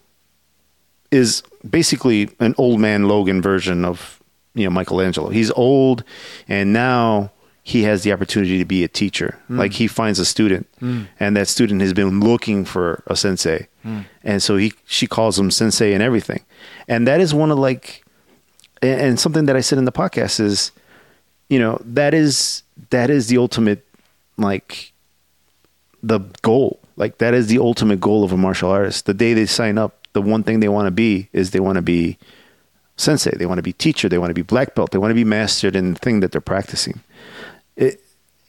[1.11, 4.23] is basically an old man Logan version of
[4.55, 5.31] you know Michelangelo.
[5.31, 6.05] He's old,
[6.49, 7.33] and now
[7.63, 9.39] he has the opportunity to be a teacher.
[9.49, 9.59] Mm.
[9.59, 11.07] Like he finds a student, mm.
[11.21, 14.05] and that student has been looking for a sensei, mm.
[14.25, 16.45] and so he she calls him sensei and everything,
[16.89, 18.05] and that is one of like,
[18.81, 20.73] and, and something that I said in the podcast is,
[21.49, 23.87] you know, that is that is the ultimate
[24.37, 24.93] like
[26.03, 26.81] the goal.
[26.97, 29.07] Like that is the ultimate goal of a martial artist.
[29.07, 31.77] The day they sign up, the one thing they want to be is they want
[31.77, 32.19] to be
[32.97, 33.37] sensei.
[33.37, 34.09] They want to be teacher.
[34.09, 34.91] They want to be black belt.
[34.91, 37.01] They want to be mastered in the thing that they're practicing.
[37.77, 38.01] It,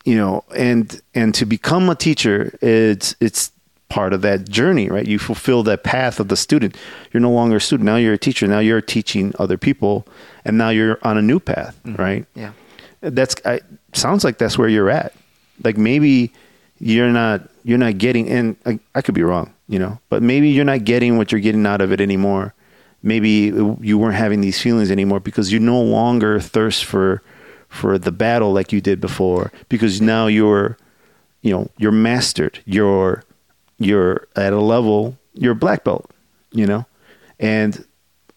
[0.03, 3.51] you know, and and to become a teacher, it's it's
[3.89, 5.05] part of that journey, right?
[5.05, 6.75] You fulfill that path of the student.
[7.11, 7.85] You're no longer a student.
[7.85, 8.47] Now you're a teacher.
[8.47, 10.05] Now you're teaching other people,
[10.43, 11.97] and now you're on a new path, mm.
[11.97, 12.25] right?
[12.35, 12.53] Yeah.
[13.01, 13.61] that's I,
[13.93, 15.13] sounds like that's where you're at.
[15.63, 16.33] Like maybe
[16.79, 20.49] you're not you're not getting and I, I could be wrong, you know, but maybe
[20.49, 22.53] you're not getting what you're getting out of it anymore.
[23.01, 27.21] Maybe you weren't having these feelings anymore because you no longer thirst for
[27.73, 30.77] for the battle like you did before because now you're
[31.41, 33.23] you know you're mastered you're
[33.79, 36.05] you're at a level you're a black belt
[36.51, 36.85] you know
[37.39, 37.83] and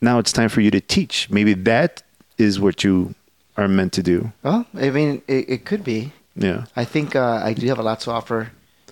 [0.00, 2.02] now it's time for you to teach maybe that
[2.38, 3.14] is what you
[3.58, 6.12] are meant to do Well, I mean, it, it could be.
[6.34, 8.50] yeah I think uh, I do have a lot to offer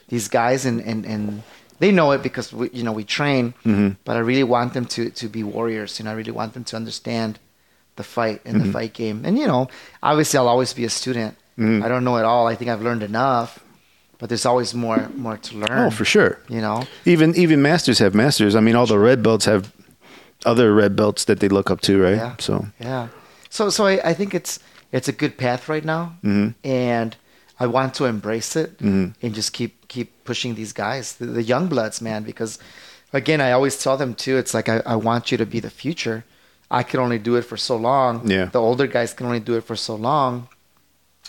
[0.09, 1.42] these guys, and, and, and
[1.80, 3.55] they know it because we, you know we train.
[4.07, 5.99] But I really want them to, to be warriors.
[5.99, 7.38] You know, I really want them to understand
[7.97, 8.72] the fight and the mm-hmm.
[8.72, 9.24] fight game.
[9.24, 9.68] And you know,
[10.03, 11.36] obviously, I'll always be a student.
[11.59, 11.84] Mm-hmm.
[11.84, 12.47] I don't know it all.
[12.47, 13.62] I think I've learned enough,
[14.18, 15.78] but there's always more more to learn.
[15.86, 19.22] oh for sure You know, even even masters have masters i mean all the red
[19.22, 19.72] belts have
[20.47, 22.34] other red belts that they look up to right Yeah.
[22.38, 23.09] so Yeah.
[23.51, 24.59] So so I, I think it's
[24.92, 26.49] it's a good path right now, Mm-hmm.
[26.66, 27.16] and
[27.59, 29.11] I want to embrace it mm-hmm.
[29.22, 32.24] and just keep keep pushing these guys, the, the young bloods, man.
[32.24, 32.59] Because
[33.12, 34.36] again, I always tell them too.
[34.38, 36.24] It's like I, I want you to be the future.
[36.75, 38.29] I can only do it for so long.
[38.29, 38.47] Yeah.
[38.47, 40.49] The older guys can only do it for so long,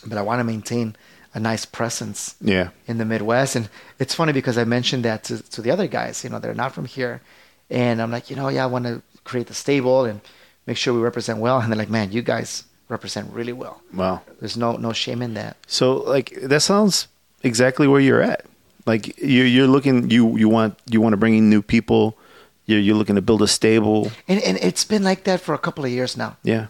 [0.06, 0.96] but I want to maintain
[1.36, 3.56] a nice presence yeah in the Midwest.
[3.56, 3.70] And
[4.00, 6.74] it's funny because I mentioned that to, to the other guys, you know, they're not
[6.74, 7.22] from here.
[7.70, 10.20] And I'm like, you know, yeah, I want to create the stable and
[10.66, 11.60] make sure we represent well.
[11.60, 13.82] And they're like, man, you guys represent really well.
[13.94, 15.58] wow There's no no shame in that.
[15.68, 17.08] So like that sounds
[17.44, 18.46] exactly where you're at.
[18.88, 22.18] Like you're you're looking you you want you want to bring in new people.
[22.66, 24.12] You're you're looking to build a stable.
[24.28, 26.36] And and it's been like that for a couple of years now.
[26.44, 26.68] Yeah.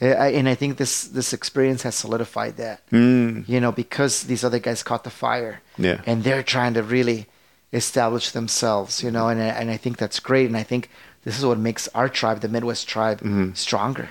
[0.00, 2.80] I, and I think this this experience has solidified that.
[2.90, 3.48] Mm.
[3.48, 5.60] You know, because these other guys caught the fire.
[5.78, 6.00] Yeah.
[6.06, 7.26] And they're trying to really
[7.72, 10.46] establish themselves, you know, and I- and I think that's great.
[10.46, 10.88] And I think
[11.24, 13.54] this is what makes our tribe, the Midwest tribe, Mm-hmm.
[13.54, 14.08] stronger.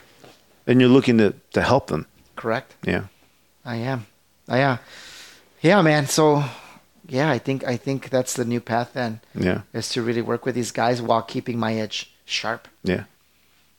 [0.67, 2.05] And you're looking to to help them.
[2.35, 2.73] Correct.
[2.87, 3.03] Yeah.
[3.65, 4.05] I am.
[4.47, 4.77] I am.
[5.61, 6.07] Yeah, man.
[6.07, 6.43] So,
[7.07, 9.61] yeah, I think I think that's the new path then Yeah.
[9.73, 12.67] is to really work with these guys while keeping my edge sharp.
[12.83, 13.03] Yeah.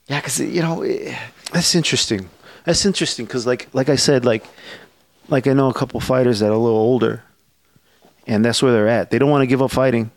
[0.08, 1.16] Yeah, because you know, eh,
[1.52, 2.28] That's interesting.
[2.64, 4.44] That's interesting because like like I said like
[5.28, 7.22] like I know a couple fighters that are a little older,
[8.26, 9.10] and that's where they're at.
[9.10, 10.10] They don't want to give up fighting,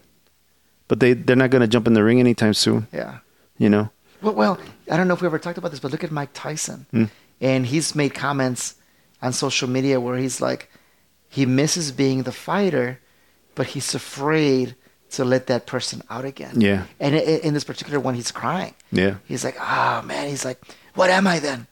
[0.88, 2.88] but they they're not going to jump in the ring anytime soon.
[2.94, 3.20] yeah.
[3.58, 3.90] You know.
[4.22, 4.58] Well, well,
[4.92, 6.86] I don't know if we ever talked about this, but look at Mike Tyson,
[7.42, 8.76] and he's made comments
[9.22, 10.70] on social media where he's like,
[11.30, 13.00] he misses being the fighter,
[13.56, 14.76] but he's afraid
[15.12, 16.60] to let that person out again.
[16.62, 16.86] Yeah.
[17.00, 18.76] And in this particular one, he's crying.
[18.92, 19.16] Yeah.
[19.26, 20.62] He's like, oh man, he's like,
[20.96, 21.68] what am I then?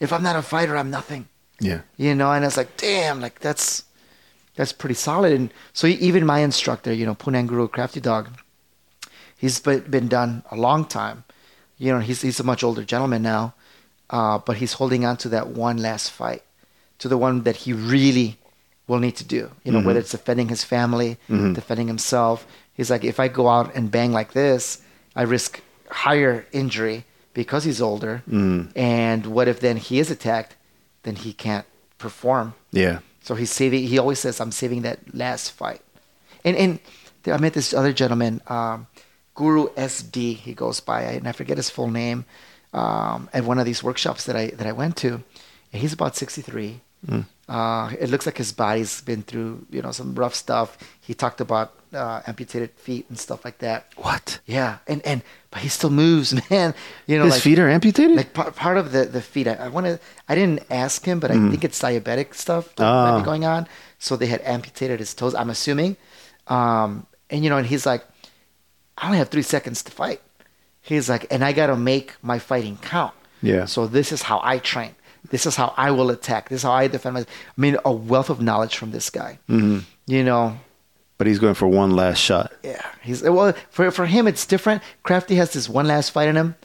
[0.00, 1.28] If I'm not a fighter, I'm nothing.
[1.62, 1.82] Yeah.
[1.98, 3.84] you know and i was like damn like that's
[4.56, 8.30] that's pretty solid and so even my instructor you know Punong Guro crafty dog
[9.36, 11.24] he's been, been done a long time
[11.76, 13.52] you know he's he's a much older gentleman now
[14.08, 16.42] uh, but he's holding on to that one last fight
[16.98, 18.38] to the one that he really
[18.90, 21.10] will need to do you know whether it's defending his family
[21.60, 22.36] defending himself
[22.76, 24.64] he's like if i go out and bang like this
[25.20, 25.50] i risk
[26.04, 26.98] higher injury
[27.40, 28.14] because he's older
[28.76, 30.52] and what if then he is attacked
[31.04, 31.66] then he can't
[32.00, 32.46] perform.
[32.72, 32.98] Yeah.
[33.22, 33.86] So he's saving.
[33.92, 35.82] He always says, "I'm saving that last fight."
[36.44, 36.78] And and
[37.26, 38.86] I met this other gentleman, um,
[39.34, 40.34] Guru SD.
[40.46, 42.24] He goes by, and I forget his full name.
[42.72, 45.10] Um, at one of these workshops that I that I went to,
[45.72, 46.80] and he's about 63.
[47.50, 50.78] Uh, it looks like his body's been through you know some rough stuff.
[51.00, 53.86] He talked about uh, amputated feet and stuff like that.
[53.96, 54.38] What?
[54.46, 56.74] Yeah, and and but he still moves, man.
[57.08, 58.16] You know, His like, feet are amputated.
[58.16, 59.48] like part, part of the, the feet.
[59.48, 59.98] I, I want to.
[60.28, 63.18] I didn't ask him, but I think it's diabetic stuff that might Ah.
[63.18, 63.66] be going on.
[63.98, 65.34] So they had amputated his toes.
[65.34, 65.96] I'm assuming.
[66.46, 68.04] Um, and you know, and he's like,
[68.96, 70.20] I only have three seconds to fight.
[70.82, 73.14] He's like, and I got to make my fighting count.
[73.42, 73.64] Yeah.
[73.66, 74.94] So this is how I train.
[75.28, 76.48] This is how I will attack.
[76.48, 77.30] This is how I defend myself.
[77.56, 79.38] I mean, a wealth of knowledge from this guy.
[79.48, 79.80] Mm-hmm.
[80.06, 80.56] You know,
[81.18, 82.52] but he's going for one last shot.
[82.62, 84.82] Yeah, he's well for for him it's different.
[85.02, 86.56] Crafty has this one last fight in him.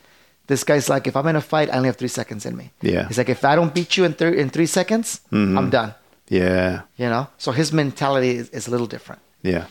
[0.48, 2.72] This guy's like, if I'm in a fight, I only have three seconds in me.
[2.82, 3.08] Yeah.
[3.08, 5.94] he's like, if I don't beat you in three in three seconds, I'm done.
[6.30, 9.22] Yeah, You know, so his mentality is, is a little different.
[9.44, 9.66] yeah,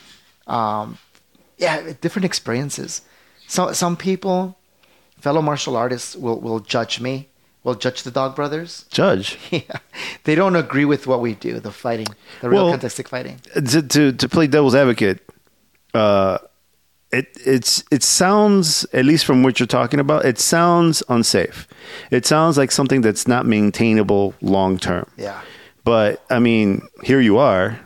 [0.46, 0.98] Um,
[1.58, 3.02] yeah, different experiences.
[3.48, 4.56] So some people,
[5.20, 7.28] fellow martial artists, will will judge me.
[7.64, 8.84] Will judge the Dog Brothers.
[8.90, 9.38] Judge.
[9.50, 9.62] Yeah,
[10.24, 12.06] they don't agree with what we do, the fighting,
[12.42, 13.40] the real Well- fighting.
[13.54, 15.20] to to, to play devil's advocate,
[15.94, 16.38] uh,
[17.10, 21.66] it it's it sounds at least from what you're talking about, it sounds unsafe.
[22.10, 25.06] It sounds like something that's not maintainable long term.
[25.16, 25.40] Yeah,
[25.84, 27.78] But I mean, here you are.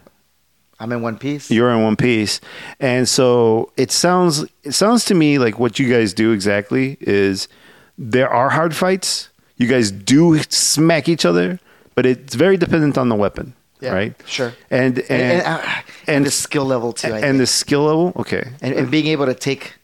[0.80, 1.50] I'm in one piece.
[1.50, 2.40] You're in one piece,
[2.80, 7.48] and so it sounds it sounds to me like what you guys do exactly is
[7.96, 9.28] there are hard fights.
[9.58, 11.58] You guys do smack each other,
[11.94, 14.14] but it's very dependent on the weapon, Yeah, right?
[14.26, 14.54] sure.
[14.70, 15.60] And and and, and, uh,
[16.06, 17.08] and and- the skill level too.
[17.08, 17.38] I and think.
[17.38, 18.12] the skill level.
[18.16, 19.74] Okay, and, and being able to take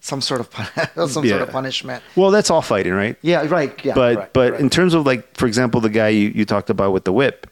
[0.00, 1.30] some sort of some Yeah.
[1.36, 2.02] sort of punishment.
[2.16, 3.16] well, that's all fighting, right?
[3.22, 3.72] Yeah, right.
[3.84, 4.60] Yeah, but right, but right.
[4.60, 7.46] in terms of like, for example, the guy you, you talked about with the whip,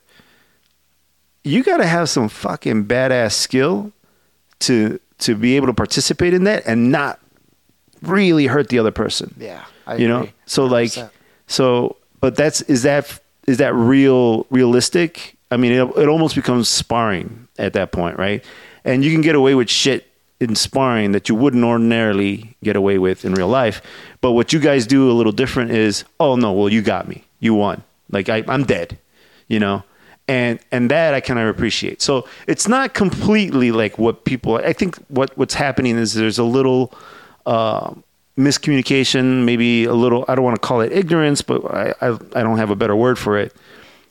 [1.45, 3.93] you got to have some fucking badass skill
[4.61, 7.19] to to be able to participate in that and not
[8.03, 9.35] really hurt the other person.
[9.39, 11.11] yeah, I you know, so like, 100%.
[11.47, 15.37] So but that's is that is that real realistic?
[15.51, 18.45] I mean, it it almost becomes sparring at that point, right?
[18.85, 20.07] And you can get away with shit
[20.39, 23.81] in sparring that you wouldn't ordinarily get away with in real life.
[24.21, 27.25] But what you guys do a little different is, oh no, well you got me,
[27.41, 27.83] you won.
[28.11, 28.99] Like I, I'm dead,
[29.49, 29.83] you know,
[30.29, 32.03] and and that I kind of appreciate.
[32.03, 34.57] So it's not completely like what people.
[34.57, 36.93] I think what what's happening is there's a little.
[37.45, 37.95] Uh,
[38.37, 42.43] miscommunication, maybe a little, I don't want to call it ignorance, but I, I, I
[42.43, 43.55] don't have a better word for it.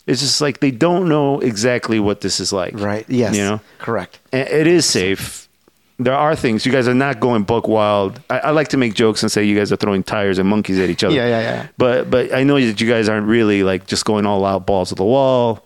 [0.08, 2.80] It's just like they don't know exactly what this is like.
[2.80, 3.06] right.
[3.10, 4.20] Yes, You know, correct.
[4.32, 5.50] And it is safe.
[5.98, 6.66] There are things.
[6.66, 8.20] You guys are not going buck wild.
[8.30, 10.78] I, I like to make jokes and say you guys are throwing tires and monkeys
[10.78, 11.16] at each other.
[11.16, 11.68] Yeah, yeah, yeah.
[11.78, 14.90] But but I know that you guys aren't really like just going all out balls
[14.90, 15.66] to the wall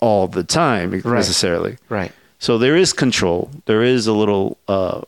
[0.00, 1.78] all the time necessarily.
[1.88, 2.10] Right.
[2.40, 3.50] So there is control.
[3.66, 5.02] There is a little uh,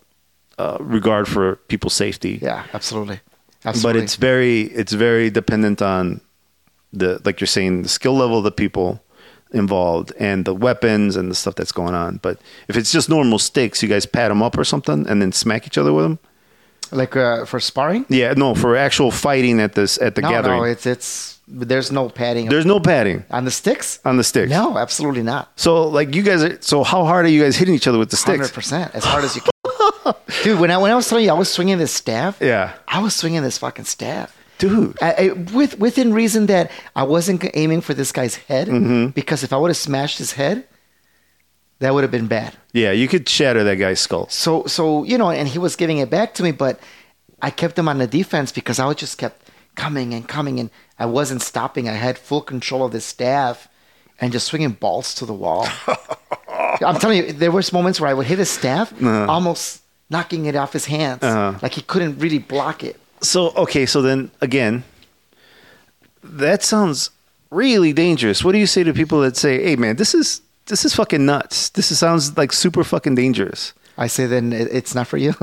[0.63, 3.19] uh, regard for people's safety Yeah, absolutely.
[3.83, 6.21] but it's very it's very dependent on
[7.01, 8.89] the like you're saying the skill level of the people
[9.55, 12.37] involved and the weapons and the stuff that's going on but
[12.69, 15.67] if it's just normal sticks you guys pat them up or something and then smack
[15.67, 16.19] each other with them
[16.91, 18.05] like uh, for sparring.
[18.09, 21.91] yeah no for actual fighting at this at the no, gathering no, it's it's there's
[21.93, 23.99] no padding there's no padding on the sticks.
[24.05, 25.45] on the sticks No, absolutely not.
[25.57, 28.11] so like you guys are so how hard are you guys hitting each other with
[28.11, 28.39] the sticks?
[28.39, 29.51] Hundred percent, as hard as you can.
[30.43, 32.99] Dude, when I when I was telling you I was swinging this staff, yeah I
[33.01, 34.37] was swinging this fucking staff.
[34.59, 39.07] dude I, I, with within reason that I wasn't aiming for this guy's head Mm-hmm.
[39.09, 40.65] because if I would have smashed his head,
[41.81, 42.53] that would have been bad.
[42.73, 45.99] yeah you could shatter that guy's skull So so you know, and he was giving
[45.99, 46.79] it back to me, but
[47.41, 50.71] I kept him on the defense because I was just kept coming and coming, and
[50.99, 51.89] I wasn't stopping.
[51.89, 53.67] I had full control of this staff
[54.21, 55.67] and just swinging balls to the wall.
[56.87, 59.82] I'm telling you, there was moments where I would hit his staff, almost
[60.13, 61.59] knocking it off his hands, Uh-huh.
[61.63, 62.97] like he couldn't really block it.
[63.23, 64.85] So okay, so then again,
[66.23, 67.11] that sounds
[67.51, 68.45] really dangerous.
[68.45, 71.25] What do you say to people that say, "Hey, man, this is this is fucking
[71.27, 71.71] nuts.
[71.71, 75.35] This is, sounds like super fucking dangerous." I say then it- it's not for you.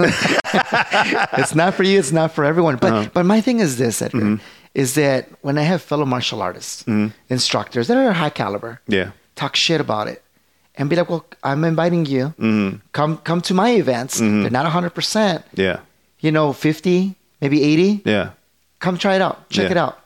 [1.41, 1.99] it's not for you.
[1.99, 2.77] It's not for everyone.
[2.77, 3.09] But Uh-huh.
[3.13, 4.43] but my thing is this, Edgar, Mm-hmm.
[4.73, 6.83] is that when I have fellow martial artists,
[7.29, 9.11] instructors that are high caliber, Yeah.
[9.35, 10.21] talk shit about it,
[10.79, 12.33] and be like, "Well, I'm inviting you.
[12.39, 12.77] Mm-hmm.
[12.93, 14.17] Come come to my events.
[14.19, 14.89] They're not 100.
[14.95, 15.81] percent Yeah.
[16.19, 18.01] You know, 50, maybe 80.
[18.05, 18.31] Yeah.
[18.79, 19.49] Come try it out.
[19.49, 19.71] Check Yeah.
[19.71, 19.99] it out.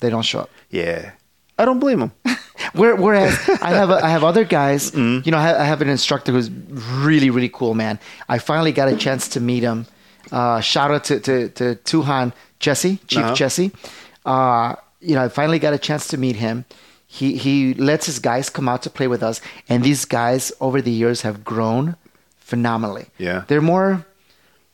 [0.00, 0.50] They don't show up.
[0.70, 1.12] Yeah.
[1.58, 2.12] I don't blame them.
[2.74, 3.32] Where- Whereas
[3.62, 5.22] I have a, I have other guys, Mm-hmm.
[5.24, 7.98] you know, I have, I have an instructor who's really really cool, man.
[8.28, 9.86] I finally got a chance to meet him.
[10.32, 13.34] Uh, shout out to to, to Tuhon Jesse, Chief Uh-huh.
[13.34, 13.70] Jesse.
[14.24, 16.64] Uh, you know, I finally got a chance to meet him.
[17.18, 20.78] He he lets his guys come out to play with us, and these guys over
[20.82, 21.94] the years have grown
[22.38, 23.06] phenomenally.
[23.18, 23.44] Yeah.
[23.48, 24.04] they're more.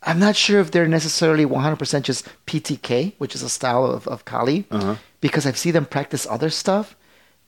[0.03, 4.25] I'm not sure if they're necessarily 100% just PTK, which is a style of, of
[4.25, 4.95] Kali, Uh-huh.
[5.21, 6.97] because I've seen them practice other stuff,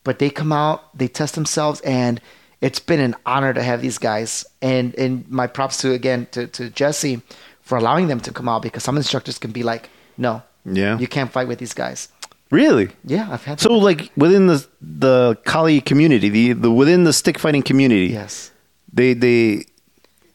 [0.04, 2.20] but they come out, they test themselves, and
[2.60, 4.44] it's been an honor to have these guys.
[4.60, 7.22] And and my props to again to, to Jesse
[7.62, 9.88] for allowing them to come out because some instructors can be like,
[10.18, 10.98] no, Yeah.
[11.00, 12.08] you can't fight with these guys.
[12.52, 12.90] Really?
[13.04, 17.38] Yeah, I've had So like within the the Kali community, the, the within the stick
[17.38, 18.52] fighting community, yes,
[18.92, 19.64] they they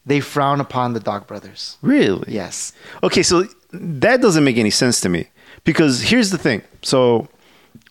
[0.05, 1.77] they frown upon the Dog Brothers.
[1.81, 2.73] really Yes,
[3.03, 5.27] Okay, so that doesn't make any sense to me
[5.63, 6.61] because here's the thing.
[6.81, 7.27] So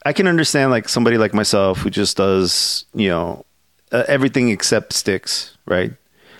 [0.04, 3.44] I can understand like somebody like myself who just does, you know,
[3.92, 5.92] uh, everything except sticks, right?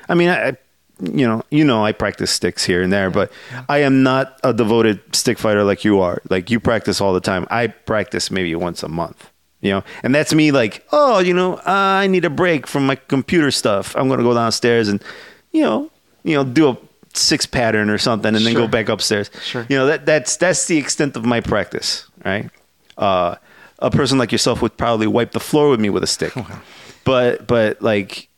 [0.09, 0.57] I mean, I-
[1.01, 3.31] you know, you know, I practice sticks here and there, but
[3.69, 6.23] I am not a devoted stick fighter like you are.
[6.31, 7.47] Like you practice all the time.
[7.51, 9.31] I practice maybe once a month.
[9.61, 10.53] You know, and that's me.
[10.53, 13.97] Like, oh, you know, I need a break from my computer stuff.
[13.97, 15.03] I'm gonna go downstairs and,
[15.51, 15.91] you know,
[16.23, 16.79] you know, do a
[17.15, 19.31] six pattern or something, and then go back upstairs.
[19.43, 19.67] Sure.
[19.69, 22.51] You know, that that's that's the extent of my practice, right?
[22.97, 23.37] Uh,
[23.79, 26.33] a person like yourself would probably wipe the floor with me with a stick,
[27.05, 28.29] but but like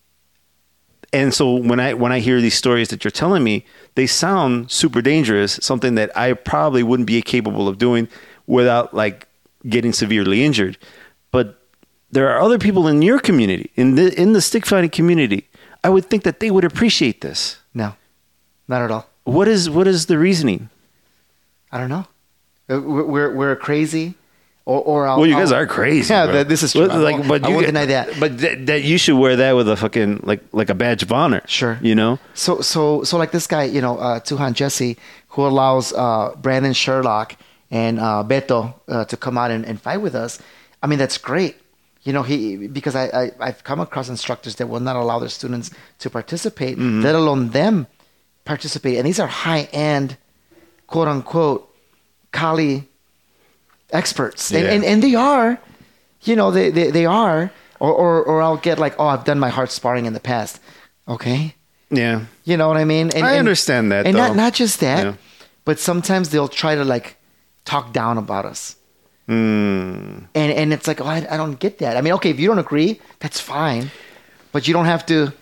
[1.13, 3.65] and so when I when I hear these stories that you're telling me,
[3.95, 5.59] they sound super dangerous.
[5.63, 8.09] Something that I probably wouldn't be capable of doing
[8.47, 9.27] without like
[9.69, 10.79] getting severely injured.
[11.31, 11.59] But
[12.11, 15.49] there are other people in your community, in the in the stick fighting community.
[15.85, 17.59] I would think that they would appreciate this.
[17.75, 17.95] No,
[18.67, 19.09] not at all.
[19.25, 20.71] What is what is the reasoning?
[21.71, 22.07] I don't know.
[22.69, 24.15] Uh, We're we're, we're crazy,
[24.69, 26.13] or or I'll, Well, you guys I'll- are crazy.
[26.13, 26.45] Yeah, bro.
[26.45, 26.89] this is true.
[26.91, 28.21] I Like, but I you won't get- deny that.
[28.21, 31.11] But that, that you should wear that with a fucking like like a badge of
[31.13, 31.43] honor.
[31.47, 31.79] Sure.
[31.83, 32.19] You know.
[32.35, 34.97] So so so like this guy, you know, uh, Tuhon Jesse,
[35.35, 37.37] who allows uh, Brandon Sherlock
[37.71, 40.39] and uh, Beto uh, to come out and, and fight with us.
[40.83, 41.57] I mean, that's great.
[42.05, 45.29] You know, he because I, I I've come across instructors that will not allow their
[45.29, 45.71] students
[46.03, 47.03] to participate, Mm-hmm.
[47.03, 47.87] let alone them
[48.45, 48.97] participate.
[48.99, 50.17] And these are high end,
[50.87, 51.69] quote unquote,
[52.33, 52.88] Kali
[53.91, 54.73] experts, and, Yeah.
[54.73, 55.59] and and they are,
[56.23, 57.51] you know, they they, they are.
[57.81, 60.59] Or, or or I'll get like, oh, I've done my hard sparring in the past.
[61.07, 61.55] Okay,
[61.91, 62.23] Yeah.
[62.45, 63.11] you know what I mean?
[63.15, 64.27] And, I and- understand that, And though.
[64.27, 65.13] not not just that, Yeah.
[65.65, 67.17] but sometimes they'll try to like
[67.65, 68.75] talk down about us.
[69.29, 70.27] Mm.
[70.35, 71.97] And and it's like, oh, I, I don't get that.
[71.97, 73.91] I mean, okay, if you don't agree, that's fine,
[74.53, 75.33] but you don't have to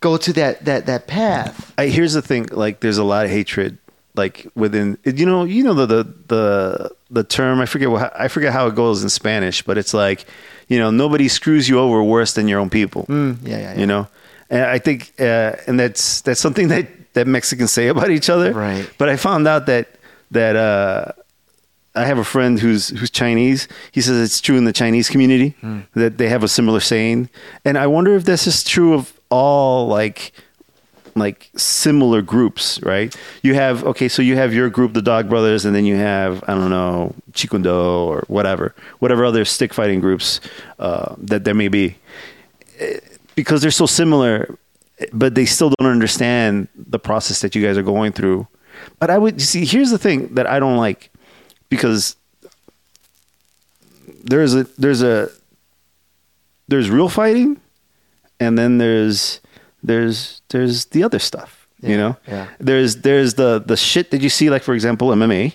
[0.00, 1.72] go to that that that path.
[1.76, 3.78] I, here's the thing like there's a lot of hatred
[4.18, 8.28] like within you know you know the the the, the term I forget what I
[8.28, 10.26] forget how it goes in Spanish but it's like
[10.68, 13.80] you know nobody screws you over worse than your own people Mm, yeah, yeah, yeah.
[13.80, 14.06] you know
[14.50, 18.52] and I think uh, and that's that's something that that Mexicans say about each other
[18.52, 18.84] Right.
[18.98, 19.86] but I found out that
[20.32, 21.12] that uh
[21.94, 23.66] I have a friend who's who's Chinese.
[23.90, 25.80] He says it's true in the Chinese community Hmm.
[25.94, 27.28] that they have a similar saying,
[27.64, 30.32] and I wonder if this is true of all like
[31.14, 33.14] like similar groups, right?
[33.42, 36.42] You have okay, so you have your group, the Dog Brothers, and then you have
[36.48, 40.40] I don't know Chikundo or whatever, whatever other stick fighting groups
[40.78, 41.96] uh, that there may be,
[42.78, 43.00] Eh,
[43.34, 44.56] because they're so similar,
[45.12, 48.46] but they still don't understand the process that you guys are going through.
[48.98, 49.64] But I would see.
[49.64, 51.10] Here's the thing that I don't like,
[51.68, 52.16] because
[54.24, 55.28] there's a there's a
[56.68, 57.60] there's real fighting,
[58.40, 59.40] and then there's
[59.88, 61.66] there's there's the other stuff.
[61.80, 62.48] you know, yeah.
[62.58, 65.54] there's there's the the shit that you see, like for example MMA,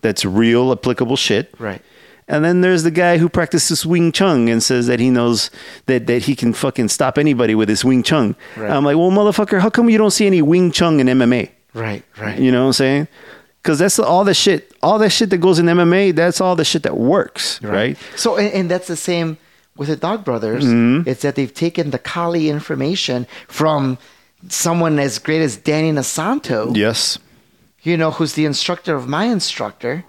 [0.00, 1.54] that's real applicable shit.
[1.58, 1.82] Right.
[2.28, 5.50] And then there's the guy who practices Wing Chun and says that he knows
[5.86, 8.36] that, that he can fucking stop anybody with his Wing Chun.
[8.56, 8.70] Right.
[8.70, 11.50] I'm like, well, motherfucker, how come you don't see any Wing Chun in MMA?
[11.74, 12.04] Right.
[12.18, 12.38] Right.
[12.38, 13.08] You know what I'm saying?
[13.60, 16.14] Because that's all the shit, all that shit that goes in MMA.
[16.14, 17.96] That's all the shit that works, right?
[18.16, 19.36] So, and, and that's the same
[19.76, 20.64] with the Dog Brothers.
[20.64, 21.08] Mm-hmm.
[21.08, 23.98] It's that they've taken the Kali information from
[24.48, 27.18] someone as great as Dan Inosanto, Yes.
[27.82, 30.04] you know, who's the instructor of my instructor.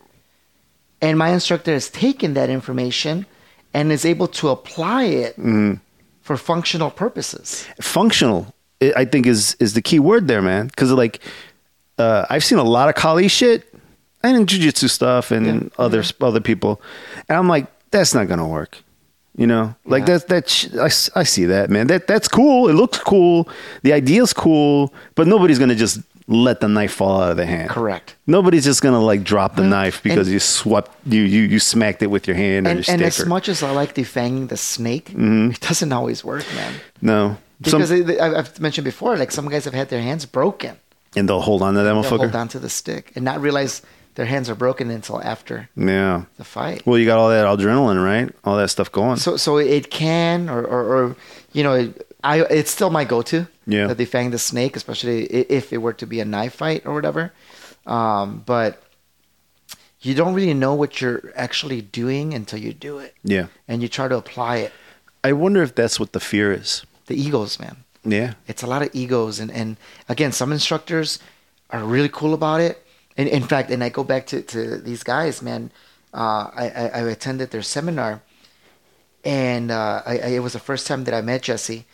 [1.02, 3.26] And my instructor has taken that information
[3.74, 5.74] and is able to apply it Mm-hmm.
[6.22, 7.66] for functional purposes.
[7.82, 8.54] Functional,
[8.96, 10.68] I think is is the key word there, man.
[10.68, 11.20] Because like,
[11.98, 13.74] uh, I've seen a lot of Kali shit
[14.24, 15.70] and in jujitsu stuff and Yeah.
[15.78, 16.82] other other people,
[17.30, 18.83] and I'm like, that's not gonna work.
[19.36, 20.18] You know, like Yeah.
[20.20, 21.88] that that sh- I, I see that man.
[21.88, 22.70] That that's cool.
[22.70, 23.48] It looks cool.
[23.82, 27.70] The idea's cool, but nobody's gonna just let the knife fall out of the hand.
[27.70, 28.16] Correct.
[28.28, 32.04] Nobody's just gonna like drop the knife because And- you swept you you you smacked
[32.04, 32.94] it with your hand or your And, stick.
[32.94, 35.52] and as much as I like defanging the snake, Mm-hmm.
[35.52, 36.74] it doesn't always work, man.
[37.02, 40.26] no, Some- Because it- I- I've mentioned before, like some guys have had their hands
[40.28, 40.78] broken.
[41.16, 42.18] and they'll hold on to that motherfucker.
[42.30, 43.82] hold on to the stick and not realize
[44.16, 46.24] their hands are broken until after Yeah.
[46.38, 46.86] the fight.
[46.86, 48.34] Well, you got all that adrenaline, right?
[48.44, 49.18] All that stuff going.
[49.18, 51.16] So, so it can, or, or, or
[51.52, 53.48] you know, it, I it's still my go-to.
[53.66, 53.88] Yeah.
[53.88, 57.32] that defang the snake, especially if it were to be a knife fight or whatever.
[57.86, 58.84] Um, but
[60.02, 63.48] you don't really know what you're actually doing until you do it, yeah.
[63.70, 64.74] and you try to apply it.
[65.24, 66.86] I wonder if that's what the fear is.
[67.08, 67.78] The egos, man.
[68.04, 68.34] Yeah.
[68.48, 69.78] It's a lot of egos, and and
[70.10, 71.20] again, some instructors
[71.70, 72.86] are really cool about it.
[73.18, 75.72] And in fact, and I go back to, to these guys, man.
[76.14, 78.22] Uh, I, I I attended their seminar,
[79.24, 81.86] and uh, I, I, it was the first time that I met Jesse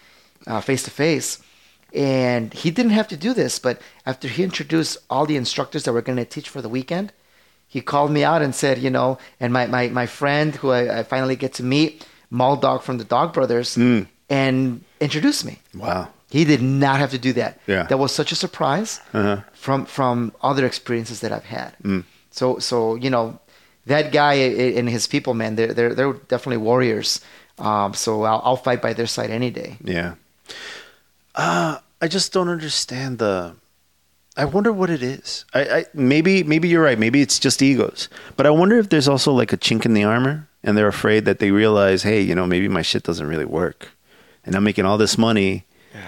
[0.62, 1.40] face to face.
[1.94, 5.94] And he didn't have to do this, but after he introduced all the instructors that
[5.94, 7.12] were going to teach for the weekend,
[7.68, 11.04] he called me out and said, you know, and my, my, my friend who I,
[11.04, 13.76] finally get to meet, Maul Dog from the Dog Brothers,
[14.30, 15.60] and introduced me.
[15.74, 16.10] Wow.
[16.30, 17.60] He did not have to do that.
[17.68, 17.84] Yeah.
[17.90, 19.42] That was such a surprise Uh-huh.
[19.54, 21.74] from from other experiences that I've had.
[21.84, 22.04] Mm.
[22.32, 23.40] So so you know,
[23.88, 24.34] that guy
[24.80, 27.22] and his people, man, they're they're they're definitely warriors.
[27.58, 29.78] Um, so I'll, I'll fight by their side any day.
[29.84, 30.16] Yeah.
[31.36, 33.56] Uh, I just don't understand the.
[34.38, 35.46] I wonder what it is.
[35.54, 36.98] I, I maybe maybe you're right.
[37.00, 38.08] Maybe it's just egos.
[38.38, 41.26] But I wonder if there's also like a chink in the armor, and they're afraid
[41.26, 43.90] that they realize, hey, you know, maybe my shit doesn't really work,
[44.46, 45.66] and I'm making all this money.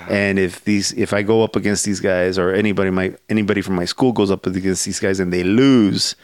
[0.09, 3.75] And if these, if I go up against these guys, or anybody my anybody from
[3.75, 6.15] my school goes up against these guys and they lose,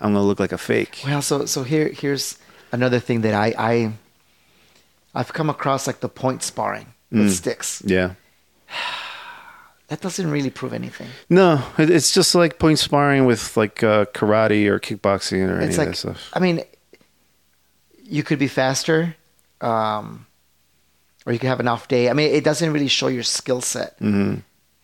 [0.00, 1.02] I'm gonna look like a fake.
[1.04, 2.38] Well, so so here here's
[2.72, 3.92] another thing that I I
[5.14, 7.82] I've come across like the point sparring with sticks.
[7.84, 8.14] Yeah.
[9.88, 11.06] That doesn't really prove anything.
[11.30, 15.66] No, it, it's just like point sparring with like uh, karate or kickboxing or any
[15.66, 16.30] It's of like that stuff.
[16.32, 16.62] I mean,
[18.02, 19.14] you could be faster,
[19.60, 20.25] um,
[21.26, 22.08] or you could have an off day.
[22.08, 23.96] I mean, it doesn't really show your skill set.
[23.98, 24.34] hmm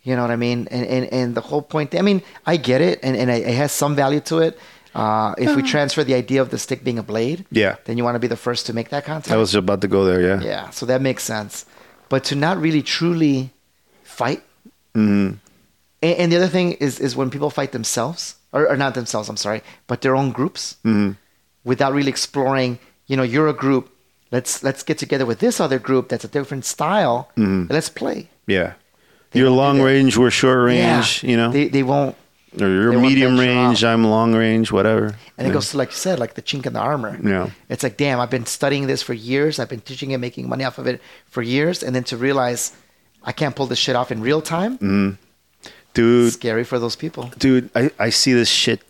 [0.02, 0.66] You know what I mean?
[0.70, 1.94] And and, and the whole point.
[1.94, 4.58] I mean, I get it, and, and it has some value to it.
[4.94, 7.76] Uh, if we transfer the idea of the stick being a blade, Yeah.
[7.86, 9.32] then you want to be the first to make that contact.
[9.32, 10.20] I was about to go there.
[10.20, 10.40] Yeah.
[10.42, 11.64] yeah, so that makes sense.
[12.10, 13.50] But to not really truly
[14.02, 14.42] fight,
[14.94, 15.30] hmm
[16.02, 19.28] and, and the other thing is is when people fight themselves, or, or not themselves,
[19.30, 21.12] I'm sorry, but their own groups, hmm
[21.64, 22.78] without really exploring.
[23.06, 23.88] You know, you're a group.
[24.32, 27.28] Let's let's get together with this other group that's a different style.
[27.36, 27.70] Mhm.
[27.70, 28.28] Let's play.
[28.46, 28.72] Yeah.
[29.30, 30.16] They You're long range.
[30.16, 31.22] We're short range.
[31.22, 31.30] Yeah.
[31.30, 32.16] You know, they they won't.
[32.60, 33.84] or you're medium range.
[33.84, 34.72] I'm long range.
[34.72, 35.14] Whatever.
[35.38, 37.18] And it goes to like you said, like the chink in the armor.
[37.22, 37.50] Yeah.
[37.68, 39.58] It's like, damn, I've been studying this for years.
[39.58, 42.72] I've been teaching it, making money off of it for years, and then to realize
[43.24, 44.78] I can't pull this shit off in real time.
[44.78, 45.16] Mm.
[45.94, 46.32] dude.
[46.32, 47.30] Scary for those people.
[47.38, 48.80] dude, I, I see this shit.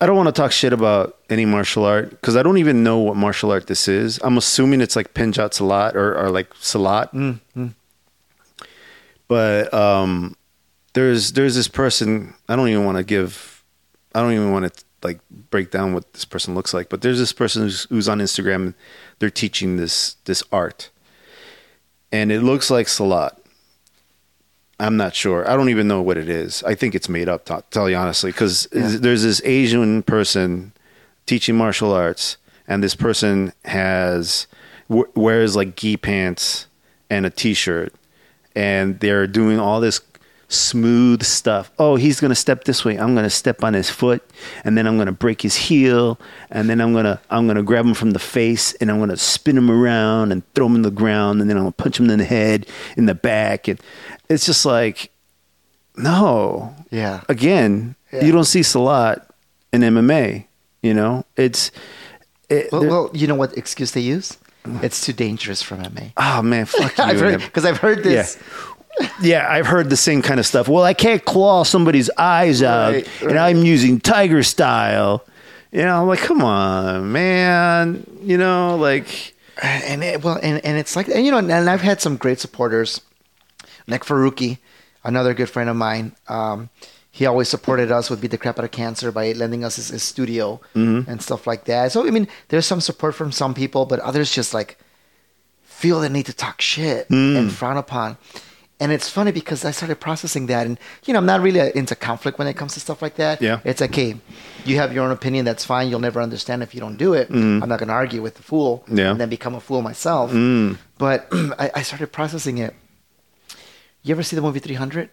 [0.00, 2.98] I don't want to talk shit about any martial art because I don't even know
[2.98, 4.20] what martial art this is.
[4.22, 7.12] I'm assuming it's like Pencak Silat or, or like Silat.
[7.12, 7.74] Mm, mm.
[9.26, 10.36] But um,
[10.94, 12.34] there's there's this person.
[12.48, 13.64] I don't even want to give.
[14.14, 15.20] I don't even want to like
[15.50, 16.88] break down what this person looks like.
[16.88, 18.74] But there's this person who's, who's on Instagram.
[19.18, 20.90] They're teaching this this art,
[22.12, 23.37] and it looks like Silat.
[24.80, 25.48] I'm not sure.
[25.50, 26.62] I don't even know what it is.
[26.64, 27.44] I think it's made up.
[27.46, 28.96] To tell you honestly, because Yeah.
[29.00, 30.72] there's this Asian person
[31.26, 32.36] teaching martial arts,
[32.66, 34.46] and this person has
[34.88, 36.66] w- wears like gi pants
[37.10, 37.92] and a t-shirt,
[38.54, 39.98] and they're doing all this
[40.48, 41.70] smooth stuff.
[41.78, 42.96] Oh, he's gonna step this way.
[42.96, 44.22] I'm gonna step on his foot,
[44.64, 46.18] and then I'm gonna break his heel,
[46.50, 49.56] and then I'm gonna I'm gonna grab him from the face, and I'm gonna spin
[49.58, 52.18] him around and throw him in the ground, and then I'm gonna punch him in
[52.18, 52.66] the head,
[52.96, 53.78] in the back, and
[54.28, 55.10] it's just like,
[55.96, 57.20] no, Yeah.
[57.28, 58.24] again, Yeah.
[58.24, 59.22] you don't see Silat
[59.72, 60.46] in MMA.
[60.82, 61.70] You know, it's
[62.48, 64.36] it, Well, well, you know what excuse they use?
[64.82, 66.12] It's too dangerous for MMA.
[66.16, 67.04] oh man, fuck you.
[67.04, 68.36] I've because I've heard this.
[68.36, 68.67] Yeah,
[69.48, 70.68] I've heard the same kind of stuff.
[70.68, 73.38] Well, I can't claw somebody's eyes out, Right, and.
[73.38, 75.24] I'm using tiger style.
[75.72, 78.04] You know, I'm like, come on, man.
[78.22, 81.82] You know, like, and it, well, and, and it's like, and you know, and I've
[81.82, 83.00] had some great supporters,
[83.86, 84.58] like Faruqi,
[85.04, 86.12] another good friend of mine.
[86.28, 86.70] Um,
[87.10, 89.88] he always supported us with Beat the Crap Out of Cancer by lending us his,
[89.88, 91.90] his studio and stuff like that.
[91.92, 94.78] So I mean, there's some support from some people, but others just like
[95.64, 98.16] feel the need to talk shit and frown upon.
[98.80, 101.96] And it's funny because I started processing that, and you know, I'm not really into
[101.96, 103.42] conflict when it comes to stuff like that.
[103.42, 103.58] Yeah.
[103.64, 104.14] it's like, hey,
[104.64, 105.44] you have your own opinion.
[105.44, 105.88] That's fine.
[105.88, 107.28] You'll never understand if you don't do it.
[107.30, 109.10] I'm not going to argue with the fool Yeah.
[109.10, 110.30] and then become a fool myself.
[110.30, 110.78] Mm.
[110.96, 111.26] But
[111.58, 112.72] I, I started processing it.
[114.02, 115.10] You ever see the movie 300?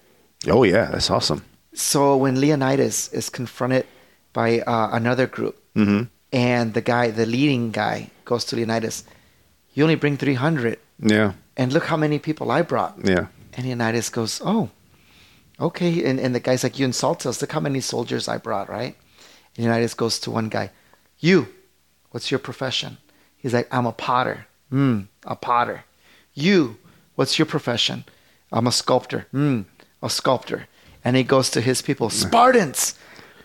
[0.47, 1.41] oh yeah, that's awesome.
[1.73, 3.85] So when Leonidas is confronted
[4.33, 6.03] by uh, another group, mm-hmm.
[6.31, 9.03] and the guy, the leading guy, goes to Leonidas,
[9.73, 13.25] "You only bring 300, Yeah, and look how many people I brought." yeah,
[13.55, 14.69] And Leonidas goes, "Oh,
[15.59, 17.41] okay." And, and the guy's like, "You insult us.
[17.41, 18.95] Look how many soldiers I brought, right?"
[19.55, 20.71] And Leonidas goes to one guy,
[21.19, 21.47] "You,
[22.11, 22.97] what's your profession?"
[23.37, 25.85] He's like, "I'm a potter." Hmm, a potter.
[26.33, 26.77] You,
[27.15, 28.03] what's your profession?
[28.51, 29.27] I'm a sculptor.
[29.31, 29.61] Hmm,
[30.01, 30.67] a sculptor.
[31.03, 32.95] And he goes to his people, Spartans.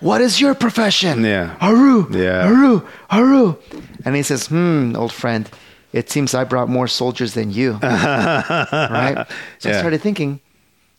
[0.01, 1.23] What is your profession?
[1.25, 1.57] Yeah.
[1.61, 2.09] Haru.
[2.11, 2.43] Yeah.
[2.49, 2.81] Haru.
[3.11, 3.57] Haru.
[4.05, 5.49] And he says, Hmm, old friend,
[5.93, 7.73] it seems I brought more soldiers than you.
[7.83, 9.27] right?
[9.59, 10.41] So I started thinking,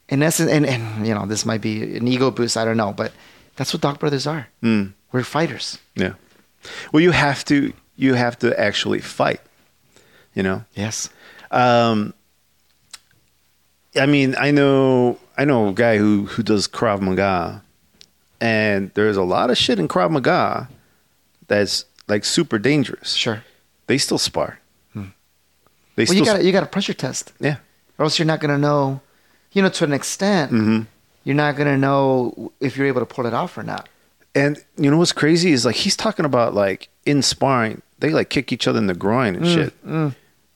[0.10, 2.92] in essence, and, and you know, this might be an ego boost, I don't know,
[2.92, 3.12] but
[3.56, 4.48] that's what Dog Brothers are.
[4.64, 4.94] Mm.
[5.12, 5.78] We're fighters.
[5.96, 6.14] yeah.
[6.92, 9.42] Well, you have to you have to actually fight.
[10.34, 11.10] You know, Yes.
[11.50, 12.14] Um,
[14.00, 17.62] I mean, I know, I know a guy who who does Krav Maga,
[18.40, 20.70] and there's a lot of shit in Krav Maga
[21.48, 23.14] that's like super dangerous.
[23.14, 23.44] Sure.
[23.88, 24.61] They still spar.
[25.96, 27.34] They Well, you got you got a pressure test.
[27.40, 27.58] yeah,
[27.98, 29.02] or else you're not gonna know.
[29.54, 30.82] You know, to an extent, Mm-hmm.
[31.26, 33.90] you're not gonna know if you're able to pull it off or not.
[34.34, 38.30] And you know what's crazy is like he's talking about like in sparring, they like
[38.30, 39.74] kick each other in the groin and shit.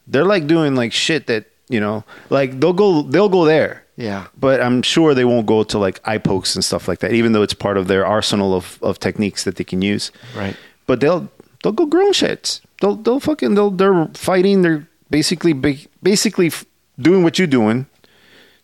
[0.07, 3.83] They're like doing like shit that you know, like they'll go they'll go there.
[3.97, 4.27] Yeah.
[4.39, 7.31] But I'm sure they won't go to like eye pokes and stuff like that, even
[7.31, 10.11] though it's part of their arsenal of, of techniques that they can use.
[10.35, 10.55] Right.
[10.85, 11.27] But they'll
[11.63, 12.61] they'll go grown shits.
[12.81, 14.61] They'll they'll fucking they'll they're fighting.
[14.61, 15.53] They're basically
[16.02, 16.52] basically
[16.99, 17.88] doing what you're doing.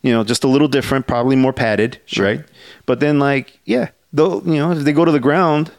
[0.02, 2.44] You know, just a little different, probably more padded, right?
[2.88, 5.72] But then like yeah, they'll you know if they go to the ground,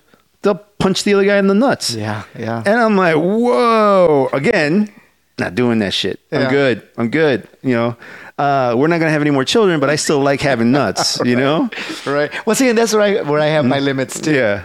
[0.43, 1.93] they'll punch the other guy in the nuts.
[1.95, 2.23] Yeah.
[2.39, 2.63] Yeah.
[2.65, 4.93] And I'm like, whoa, again,
[5.39, 6.21] not doing that shit.
[6.31, 6.89] I'm good.
[6.97, 7.49] I'm good.
[7.63, 7.97] You know,
[8.39, 11.19] uh, we're not going to have any more children, but I still like having nuts,
[11.25, 11.69] you know?
[12.07, 12.31] right.
[12.47, 14.35] Well, see, and that's where I where I have my limits too.
[14.35, 14.65] Yeah.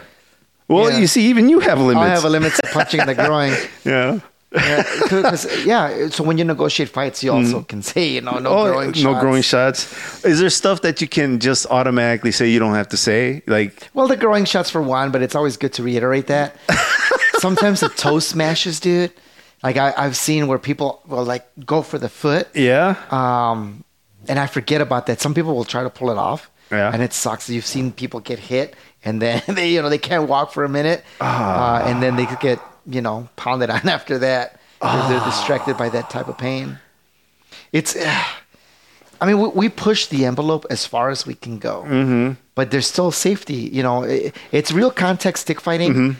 [0.68, 1.00] Well, Yeah.
[1.00, 2.06] you see, even you have limits.
[2.06, 3.54] I have a limit to punching in the groin.
[3.86, 4.20] Yeah.
[4.52, 6.08] Yeah, yeah.
[6.10, 8.94] So when you negotiate fights, you also can say, you know, no oh, growing no
[8.94, 9.20] shots.
[9.22, 10.26] growing shots.
[10.26, 13.44] Is there stuff that you can just automatically say you don't have to say?
[13.48, 16.56] Like, Well, the growing shots for one, but it's always good to reiterate that.
[17.40, 19.12] Sometimes the toe smashes, dude.
[19.64, 22.96] Like I, I've seen where people will like go for the foot, yeah.
[23.12, 23.84] um,
[24.28, 25.20] and I forget about that.
[25.20, 26.92] Some people will try to pull it off, Yeah.
[26.94, 27.50] and it sucks.
[27.50, 30.70] You've seen people get hit, and then they, you know, they can't walk for a
[30.70, 31.82] minute, Ah.
[31.84, 34.54] uh, and then they get, you know, pounded on after that.
[34.54, 34.60] They're,
[34.92, 35.08] Ah.
[35.10, 36.78] they're distracted by that type of pain.
[37.72, 37.96] It's,
[39.22, 42.34] I mean, we, we push the envelope as far as we can go, mm-hmm.
[42.54, 43.56] but there's still safety.
[43.74, 46.20] You know, it, it's real contact stick fighting, Mm-hmm.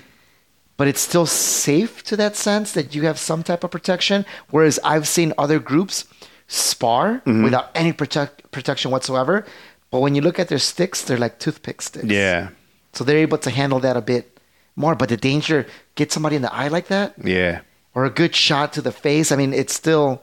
[0.78, 4.26] but it's still safe to that sense that you have some type of protection.
[4.50, 6.06] Whereas I've seen other groups
[6.48, 7.44] spar Mm-hmm.
[7.44, 9.46] without any protect, protection whatsoever.
[9.92, 12.06] But when you look at their sticks, they're like toothpick sticks.
[12.06, 12.50] Yeah.
[12.94, 14.40] So they're able to handle that a bit
[14.76, 14.96] more.
[14.96, 15.68] But the danger,
[15.98, 17.62] get somebody in the eye like that, Yeah.
[17.94, 19.32] or a good shot to the face.
[19.34, 20.22] I mean, it's still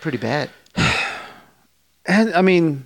[0.00, 0.50] pretty bad.
[2.06, 2.84] And I mean,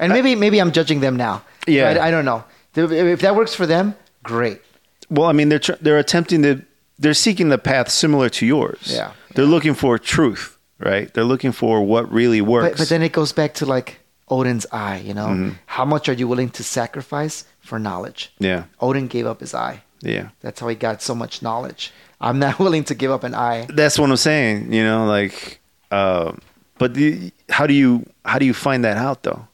[0.00, 1.42] And maybe maybe I'm judging them now.
[1.68, 1.90] Yeah.
[1.90, 2.42] I, I don't know.
[2.74, 3.94] If that works for them,
[4.24, 4.60] great.
[5.08, 6.62] well, I mean, they're they're attempting to
[6.98, 8.80] they're seeking the path similar to yours.
[8.90, 9.12] Yeah.
[9.34, 11.12] They're looking for truth, right?
[11.14, 12.70] They're looking for what really works.
[12.70, 15.26] But, but then it goes back to like Odin's eye, you know?
[15.28, 15.50] Mm-hmm.
[15.66, 18.32] How much are you willing to sacrifice for knowledge?
[18.40, 18.64] yeah.
[18.80, 19.82] Odin gave up his eye.
[20.04, 20.28] Yeah.
[20.40, 21.92] That's how he got so much knowledge.
[22.20, 23.66] I'm not willing to give up an eye.
[23.68, 24.72] That's what I'm saying.
[24.72, 25.60] You know, like,
[25.90, 26.32] uh,
[26.78, 29.46] but the, how do you how do you find that out though?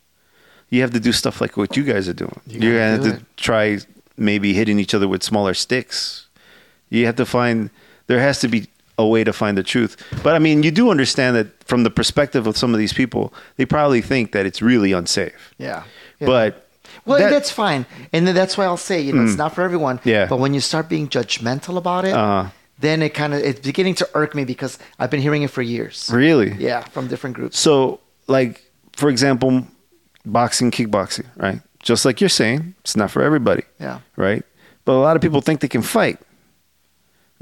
[0.70, 2.40] You have to do stuff like what you guys are doing.
[2.46, 3.78] You are gonna do have to try
[4.16, 6.28] maybe hitting each other with smaller sticks.
[6.90, 7.70] You have to find
[8.06, 8.68] there has to be
[8.98, 9.96] a way to find the truth.
[10.22, 13.32] But I mean, you do understand that from the perspective of some of these people,
[13.56, 15.54] they probably think that it's really unsafe.
[15.58, 15.84] Yeah.
[16.18, 16.26] Yeah.
[16.26, 16.69] But
[17.10, 17.84] Well, that- that's fine.
[18.12, 20.00] And then that's why I'll say, you know, it's not for everyone.
[20.04, 20.26] Yeah.
[20.26, 22.48] But when you start being judgmental about it, Uh-huh.
[22.80, 25.62] then it kind of it's beginning to irk me because I've been hearing it for
[25.62, 26.10] years.
[26.12, 27.58] really, Yeah, from different groups.
[27.58, 28.62] So, like,
[28.96, 29.66] for example,
[30.24, 31.60] boxing, kickboxing, right?
[31.82, 33.98] Just like you're saying, it's not for everybody, Yeah.
[34.16, 34.42] right?
[34.84, 36.18] But a lot of people think they can fight.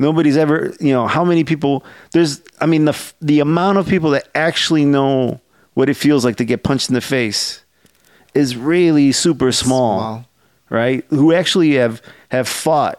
[0.00, 1.84] Nobody's ever, you know, how many people?
[2.12, 5.40] There's, I mean, the the amount of people that actually know
[5.74, 7.62] what it feels like to get punched in the face
[8.38, 10.24] is really super small, Small.
[10.70, 11.04] right?
[11.10, 12.00] Who actually have
[12.30, 12.96] have fought,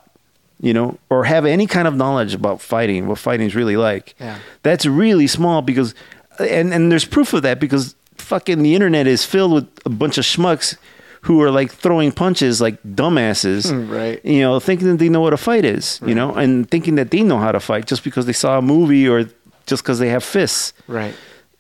[0.60, 4.16] you know, or have any kind of knowledge about fighting, what fighting is really like.
[4.20, 4.38] Yeah.
[4.64, 5.96] That's really small because,
[6.40, 10.18] and and there's proof of that because fucking the internet is filled with a bunch
[10.18, 10.76] of schmucks
[11.24, 14.24] who are like throwing punches like dumbasses, Right.
[14.26, 17.12] You know, thinking that they know what a fight is, you know, and thinking that
[17.12, 19.26] they know how to fight just because they saw a movie or
[19.66, 20.74] just because they have fists.
[20.88, 21.14] Right.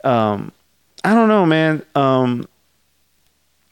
[0.04, 0.52] Um,
[1.04, 1.82] I don't know, man.
[1.96, 2.48] Um,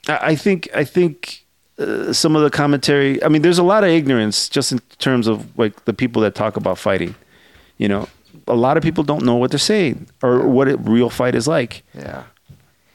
[0.08, 1.46] I, think I think
[1.80, 3.22] uh, some of the commentary.
[3.24, 6.34] I mean, there's a lot of ignorance just in terms of like the people that
[6.36, 7.16] talk about fighting.
[7.78, 8.08] You know,
[8.48, 11.48] a lot of people don't know what they're saying or what a real fight is
[11.48, 11.84] like.
[11.94, 12.24] Yeah.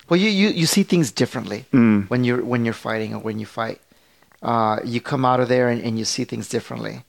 [0.09, 2.09] Well, you, you, you see things differently Mm.
[2.11, 3.81] when you're when you're fighting or when you fight.
[4.43, 7.05] Uh, you come out of there and, and you see things differently.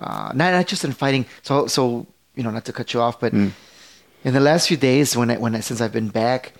[0.00, 1.24] Uh, not not just in fighting.
[1.42, 3.52] So so you know not to cut you off, but Mm.
[4.24, 6.52] in the last few days when I, when I, since I've been back,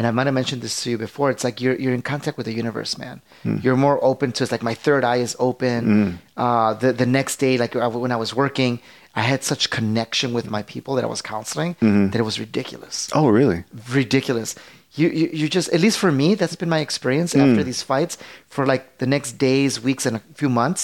[0.00, 2.36] and I might have mentioned this to you before, it's like you're you're in contact
[2.38, 3.20] with the universe, man.
[3.44, 3.62] Mm.
[3.64, 4.40] You're more open to.
[4.44, 6.16] It's like my third eye is open.
[6.44, 7.74] Uh, the the next day, like
[8.04, 8.80] when I was working.
[9.20, 12.10] I had such connection with my people that I was counseling Mm-hmm.
[12.10, 13.60] that it was ridiculous Oh, really?
[14.00, 14.54] ridiculous.
[14.98, 17.42] You, you you just at least for me that's been my experience Mm.
[17.42, 18.14] after these fights
[18.54, 20.82] for like the next days, weeks, and a few months.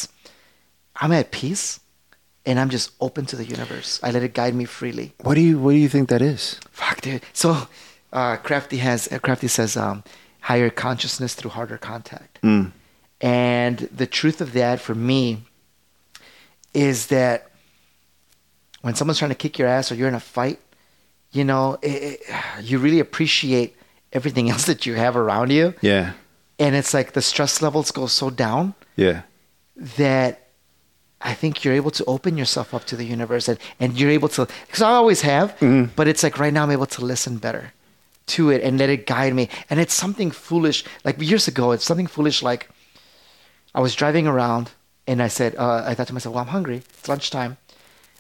[1.03, 1.79] I'm at peace,
[2.49, 4.01] and I'm just open to the universe.
[4.07, 5.07] I let it guide me freely.
[5.27, 6.43] What do you What do you think that is?
[6.83, 7.23] Fuck, dude.
[7.33, 7.69] So,
[8.17, 10.03] uh, Crafty has uh, Crafty says um,
[10.41, 12.73] higher consciousness through harder contact, Mm.
[13.21, 15.43] and the truth of that for me
[16.75, 17.39] is that
[18.83, 20.61] when someone's trying to kick your ass or you're in a fight,
[21.33, 22.21] you know, it, it,
[22.63, 23.77] you really appreciate
[24.13, 25.75] everything else that you have around you.
[25.81, 26.13] Yeah.
[26.59, 29.23] And it's like the stress levels go so down Yeah.
[29.97, 30.49] that
[31.21, 34.29] I think you're able to open yourself up to the universe and, and you're able
[34.31, 35.57] to, because I always have,
[35.97, 37.73] but it's like right now I'm able to listen better
[38.27, 39.49] to it and let it guide me.
[39.71, 40.85] And it's something foolish.
[41.05, 42.69] Like years ago, it's something foolish like
[43.75, 44.71] I was driving around
[45.07, 46.83] and I said, uh, I thought to myself, well, I'm hungry.
[46.99, 47.57] It's lunchtime.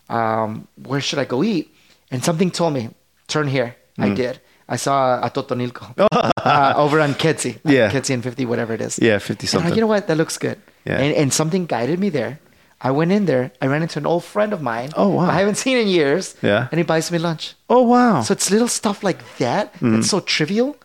[0.08, 1.74] Um, where should I go eat?
[2.10, 2.90] And something told me,
[3.26, 3.74] turn here.
[3.98, 4.40] I did.
[4.68, 7.58] I saw a Totonilco uh, over on Kedzie.
[7.64, 7.90] Yeah.
[7.90, 8.98] Kedzie and 50, whatever it is.
[9.00, 9.70] Yeah, 50 And I'm something.
[9.70, 10.06] like, you know what?
[10.06, 10.60] That looks good.
[10.84, 10.98] Yeah.
[11.00, 12.38] And, and something guided me there.
[12.80, 13.50] I went in there.
[13.62, 14.90] I ran into an old friend of mine.
[14.96, 15.28] Oh, wow.
[15.30, 16.34] I haven't seen in years.
[16.42, 16.68] Yeah.
[16.70, 17.54] And he buys me lunch.
[17.70, 18.22] oh wow.
[18.22, 20.76] So it's little stuff like that that's so trivial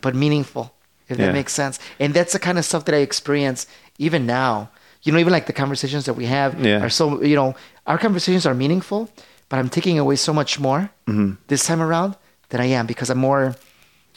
[0.00, 1.20] but meaningful, if Mm-hmm.
[1.20, 1.26] Yeah.
[1.26, 1.78] that makes sense.
[1.98, 3.66] And that's the kind of stuff that I experience
[3.98, 4.70] even now.
[5.02, 6.84] You know, even like the conversations that we have Yeah.
[6.84, 7.54] are so, you know,
[7.86, 9.08] our conversations are meaningful,
[9.48, 11.30] but I'm taking away so much more Mm-hmm.
[11.48, 12.14] this time around
[12.50, 13.56] than I am because I'm more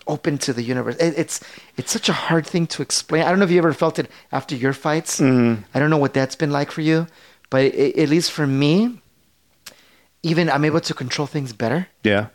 [0.07, 0.95] open to the universe.
[0.97, 1.39] It, it's
[1.77, 3.23] it's such a hard thing to explain.
[3.23, 5.19] I don't know if you ever felt it after your fights.
[5.19, 5.63] Mm-hmm.
[5.73, 7.07] I don't know what that's been like for you,
[7.49, 8.99] but it, at least for me,
[10.23, 12.27] even I'm able to control things better yeah.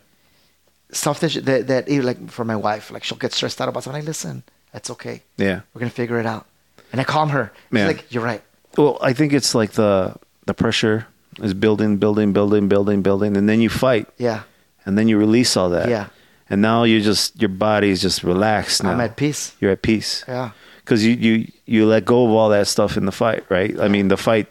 [0.93, 4.01] stuff that, that like for my wife, like she'll get stressed out about something.
[4.03, 4.43] Like, listen,
[4.73, 5.23] that's okay.
[5.37, 5.61] Yeah.
[5.73, 6.47] We're gonna figure it out.
[6.93, 7.53] And I calm her.
[7.71, 7.87] She's Yeah.
[7.87, 8.43] like, you're right.
[8.77, 10.15] Well, I think it's like the
[10.47, 11.07] the pressure
[11.43, 14.43] is building, building, building, building, building, and then you fight, Yeah,
[14.85, 15.89] and then you release all that.
[15.89, 16.07] Yeah.
[16.51, 18.93] And now you just your body is just relaxed now.
[18.93, 19.55] I'm at peace.
[19.61, 20.25] You're at peace.
[20.27, 23.79] Yeah, Because you, you you let go of all that stuff in the fight, right?
[23.79, 24.47] I mean, the fight.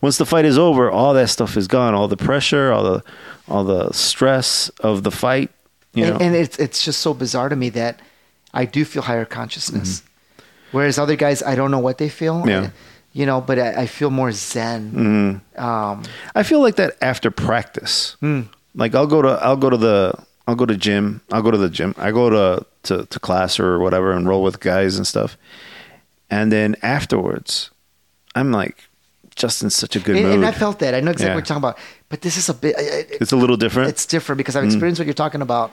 [0.00, 1.94] Once the fight is over, all that stuff is gone.
[1.94, 3.04] All the pressure, all the
[3.48, 5.50] all the stress of the fight.
[5.94, 6.12] You know.
[6.14, 8.00] and, and it's it's just so bizarre to me that
[8.52, 10.02] I do feel higher consciousness,
[10.72, 12.40] whereas other guys, I don't know what they feel.
[12.40, 12.48] Mm-hmm.
[12.48, 12.70] Yeah.
[13.12, 14.92] You know, but I, I feel more zen.
[14.92, 15.60] Mm-hmm.
[15.64, 16.02] Um,
[16.34, 18.16] I feel like that after practice.
[18.20, 18.42] Hmm.
[18.74, 20.14] Like I'll go to I'll go to the
[20.50, 21.20] I'll go to gym.
[21.32, 21.94] I'll go to the gym.
[21.96, 25.36] I go to to, to class or whatever and roll with guys and stuff.
[26.30, 27.70] And then afterwards,
[28.34, 28.76] I'm like
[29.36, 30.34] just in such a good and, mood.
[30.34, 30.94] and I felt that.
[30.94, 31.34] I know exactly Yeah.
[31.36, 31.78] what you're talking about.
[32.08, 32.74] But this is a bit.
[32.78, 33.88] It, it's a little different.
[33.90, 34.58] it's different because Mm.
[34.58, 35.70] I've experienced what you're talking about.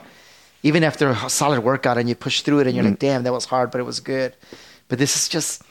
[0.62, 2.90] Even after a solid workout and you push through it and you're Mm.
[2.90, 4.34] like, damn, that was hard, but it was good.
[4.88, 5.62] But this is just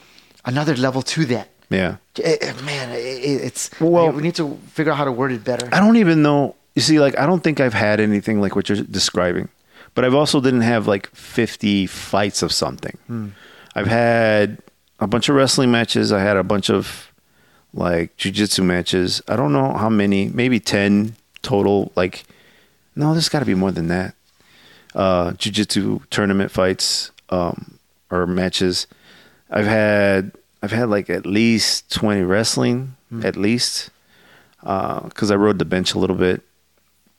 [0.45, 1.47] another level to that.
[1.69, 1.97] yeah.
[2.23, 2.97] Eh, eh, Man, it,
[3.29, 5.67] it- it's Well- we need to figure out how to word it better.
[5.73, 6.55] I don't even know.
[6.77, 9.49] You see, like I don't think I've had anything like what you're describing,
[9.95, 12.95] but I've also didn't have like 50 fights of something.
[13.73, 14.59] I've had
[14.99, 16.11] a bunch of wrestling matches.
[16.11, 17.11] I had a bunch of
[17.73, 19.23] like jujitsu matches.
[19.27, 21.91] I don't know how many, maybe 10 total.
[21.95, 22.25] Like,
[22.95, 24.13] no, there's got to be more than that.
[24.93, 27.79] Uh, jujitsu tournament fights um,
[28.11, 28.85] or matches.
[29.49, 30.31] I've had
[30.61, 33.89] I've had like at least 20 wrestling, at least
[34.61, 36.43] because I rode the bench a little bit.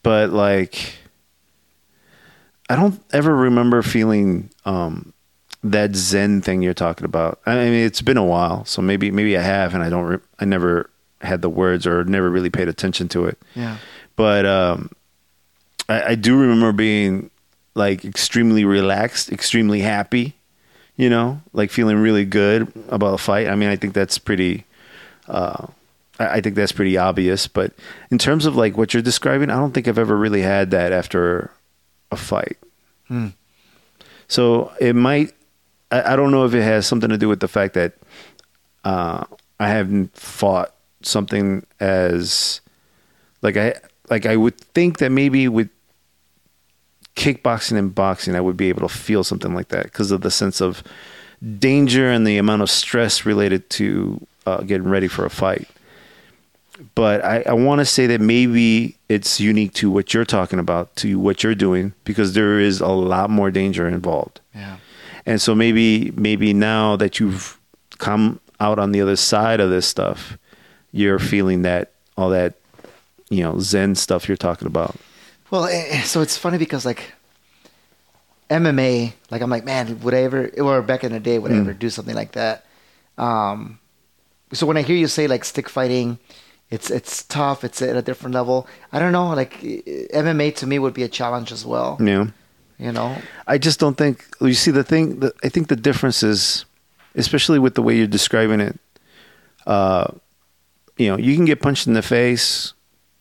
[0.03, 0.95] But like,
[2.69, 5.13] I don't ever remember feeling um,
[5.65, 7.41] that Zen thing you're talking about.
[7.47, 10.05] I mean, it's been a while, so maybe maybe I have, and I don't.
[10.05, 13.39] Re- I never had the words or never really paid attention to it.
[13.55, 13.79] Yeah.
[14.15, 14.91] But um,
[15.89, 17.31] I, I do remember being
[17.75, 20.35] like extremely relaxed, extremely happy.
[20.97, 23.47] You know, like feeling really good about a fight.
[23.47, 24.65] I mean, I think that's pretty.
[25.29, 25.69] Uh,
[26.19, 27.47] I I think that's pretty obvious.
[27.47, 27.73] But
[28.11, 30.93] in terms of like what you're describing, I don't think I've ever really had that
[30.93, 31.51] after
[32.11, 32.59] a fight.
[33.09, 33.29] Hmm.
[34.29, 35.33] So it might.
[35.91, 37.95] I, I don't know if it has something to do with the fact that
[38.85, 39.25] uh,
[39.59, 42.61] I haven't fought something as
[43.43, 43.75] like I
[44.11, 45.71] like I would think that maybe with
[47.17, 50.31] kickboxing and boxing I would be able to feel something like that because of the
[50.31, 50.83] sense of
[51.59, 55.69] danger and the amount of stress related to uh, getting ready for a fight.
[56.95, 60.95] But I, I want to say that maybe it's unique to what you're talking about,
[60.97, 64.41] to what you're doing, because there is a lot more danger involved.
[64.55, 64.77] Yeah.
[65.27, 67.59] And so maybe maybe now that you've
[67.99, 70.39] come out on the other side of this stuff,
[70.93, 72.55] you're feeling that all that
[73.29, 74.95] you know Zen stuff you're talking about.
[75.51, 77.13] Well, eh, eh, so it's funny because like
[78.51, 81.57] MMA, like I'm like, man, would I ever, or back in the day, would I
[81.57, 81.61] Mm.
[81.61, 82.65] ever do something like that?
[83.19, 83.79] Um,
[84.53, 86.19] so when I hear you say like stick fighting,
[86.71, 87.65] it's it's tough.
[87.65, 88.67] It's at a different level.
[88.93, 89.29] I don't know.
[89.35, 91.97] Like MMA to me would be a challenge as well.
[91.99, 92.29] Know,
[92.79, 93.17] You know,
[93.47, 95.21] I just don't think you see the thing.
[95.21, 96.65] The, I think the difference is,
[97.15, 98.79] especially with the way you're describing it.
[99.67, 100.07] Uh,
[100.97, 102.73] you know, you can get punched in the face,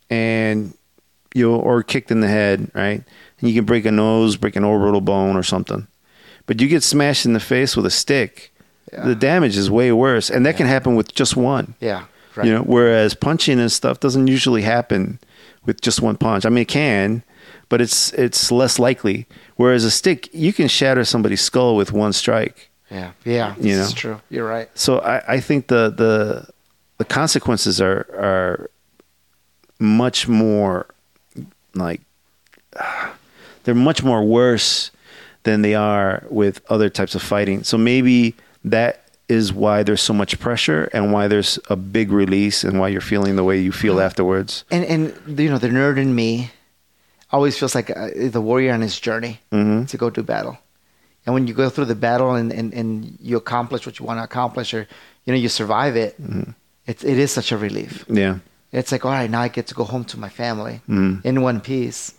[0.10, 0.74] and
[1.34, 3.04] you or kicked in the head, right?
[3.40, 5.88] And you can break a nose, break an orbital bone, or something.
[6.48, 8.52] But you get smashed in the face with a stick,
[8.92, 9.06] Yeah.
[9.06, 11.76] the damage is way worse, and that can happen with just one.
[11.82, 12.06] yeah,
[12.38, 12.48] right.
[12.48, 15.20] You know, whereas punching and stuff doesn't usually happen
[15.66, 16.46] with just one punch.
[16.46, 17.24] I mean, it can,
[17.70, 19.28] but it's it's less likely.
[19.56, 22.70] Whereas a stick, you can shatter somebody's skull with one strike.
[22.90, 23.90] Yeah, yeah, You know?
[23.94, 24.22] true.
[24.30, 24.70] You're right.
[24.76, 26.48] So I, I think the the
[26.98, 28.70] the consequences are are
[29.80, 30.88] much more
[31.76, 32.02] like
[33.64, 34.92] they're much more worse
[35.44, 37.64] than they are with other types of fighting.
[37.64, 42.64] So maybe that is why there's so much pressure and why there's a big release
[42.64, 44.64] and why you're feeling the way you feel afterwards.
[44.72, 46.52] And and you know the nerd in me
[47.32, 49.88] always feels like uh, the warrior on his journey Mhm.
[49.90, 50.58] to go do battle.
[51.26, 54.20] And when you go through the battle and, and, and you accomplish what you want
[54.20, 54.88] to accomplish, or
[55.26, 56.52] you know you survive it, Mm-hmm.
[56.86, 58.06] it it is such a relief.
[58.08, 58.40] Yeah.
[58.72, 61.26] It's like all right, now I get to go home to my family Mhm.
[61.26, 62.14] in one piece.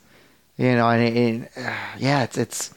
[0.59, 2.70] You know, and, and uh, yeah, it's it's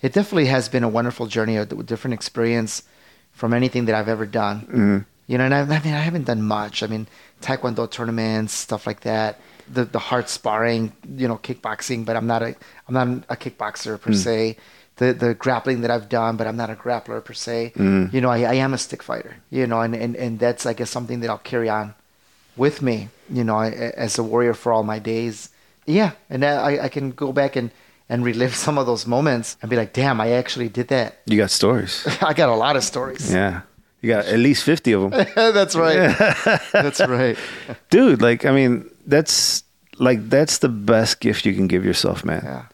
[0.00, 2.82] it definitely has been a wonderful journey, a different experience
[3.42, 4.56] from anything that I've ever done.
[4.70, 4.98] Mhm.
[5.26, 6.76] You know, and I, I mean, I haven't done much.
[6.84, 7.08] I mean,
[7.46, 9.40] taekwondo tournaments, stuff like that.
[9.76, 10.92] The the hard sparring,
[11.22, 12.50] you know, kickboxing, but I'm not a
[12.86, 14.56] I'm not a kickboxer per se.
[14.98, 17.56] The the grappling that I've done, but I'm not a grappler per se.
[18.14, 19.34] You know, I, I am a stick fighter.
[19.50, 21.94] You know, and, and and that's I guess something that I'll carry on
[22.56, 23.08] with me.
[23.38, 23.70] You know, I,
[24.06, 25.36] as a warrior for all my days.
[25.98, 27.70] Yeah, and I I can go back and
[28.12, 31.16] and relive some of those moments and be like, damn, I actually did that.
[31.24, 32.06] You got stories.
[32.20, 33.32] I got a lot of stories.
[33.32, 33.62] Yeah.
[34.02, 35.26] You got at least 50 of them.
[35.34, 36.14] that's right.
[36.72, 37.38] that's right.
[37.88, 39.64] Dude, like I mean, that's
[39.98, 42.42] like that's the best gift you can give yourself, man.
[42.44, 42.64] Yeah.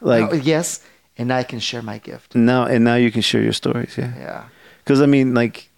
[0.00, 0.80] Like Oh, yes,
[1.18, 2.34] and I can share my gift.
[2.34, 4.12] now and now you can share your stories, yeah.
[4.16, 4.44] Yeah.
[4.84, 5.68] Because I mean, like,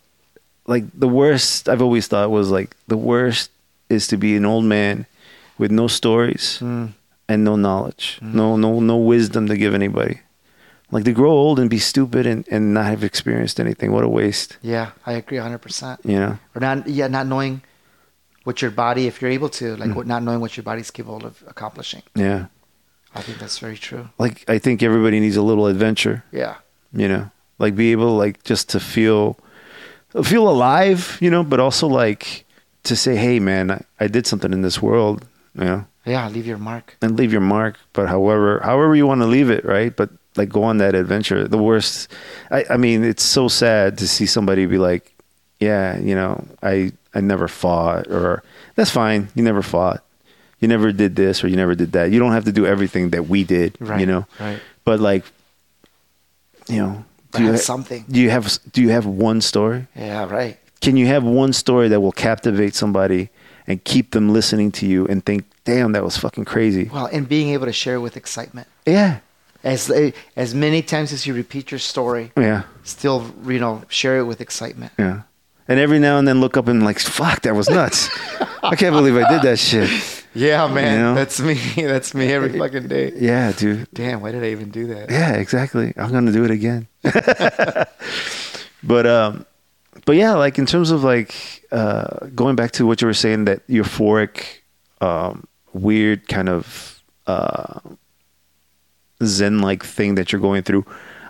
[0.66, 3.50] like the worst I've always thought was like the worst
[3.88, 5.06] is to be an old man
[5.58, 6.92] with no stories Mm.
[7.30, 8.36] And no knowledge, mm-hmm.
[8.36, 10.20] no no no wisdom to give anybody.
[10.92, 13.92] Like to grow old and be stupid and, and not have experienced anything.
[13.92, 16.04] What a waste, Yeah, I agree 100%.
[16.04, 16.38] you know?
[16.54, 17.62] Or not yeah, not knowing
[18.42, 19.94] what your body if you're able to, like mm.
[19.94, 22.02] what not knowing what your body's capable of accomplishing.
[22.16, 22.46] Yeah.
[23.14, 24.08] I think that's very true.
[24.18, 26.56] Like I think everybody needs a little adventure, Yeah.
[26.92, 27.30] you know?
[27.58, 29.38] Like be able like just to feel
[30.24, 32.44] feel alive, you know, but also like
[32.82, 35.84] to say, "Hey man, I, I did something in this world," you know?
[36.06, 36.96] Yeah, leave your mark.
[37.02, 40.48] and leave your mark but however however you want to leave it right but like
[40.48, 42.08] go on that adventure the worst
[42.50, 45.12] i i mean it's so sad to see somebody be like
[45.58, 48.42] yeah you know i i never fought or
[48.76, 50.02] that's fine you never fought
[50.60, 53.10] you never did this or you never did that you don't have to do everything
[53.10, 54.00] that we did Right.
[54.00, 54.60] you know Right.
[54.84, 55.24] but like
[56.68, 58.04] you know do you, have ha- something.
[58.08, 60.56] do you have do you have one story Yeah, right.
[60.80, 63.28] can you have one story that will captivate somebody
[63.66, 67.28] and keep them listening to you and think damn that was fucking crazy Well, and
[67.28, 68.66] being able to share with excitement.
[68.86, 69.18] yeah
[69.62, 69.90] As
[70.36, 74.40] as many times as you repeat your story, yeah still you know share it with
[74.40, 74.92] excitement.
[74.98, 75.22] Yeah.
[75.68, 78.08] And every now and then look up and like, fuck, that was nuts.
[78.62, 79.88] I can't believe I did that shit.
[80.34, 81.14] Yeah, man, You know?
[81.14, 81.54] that's me.
[81.76, 83.12] That's me every fucking day.
[83.14, 83.86] Yeah, dude.
[83.94, 85.10] Damn, why did I even do that?
[85.10, 85.92] Yeah, exactly.
[85.96, 86.88] I'm gonna do it again.
[88.82, 89.46] but um
[90.04, 93.44] but yeah, like in terms of like uh going back to what you were saying,
[93.44, 94.60] that euphoric,
[95.00, 97.80] um, weird kind of uh
[99.24, 100.84] zen like thing that you're going through.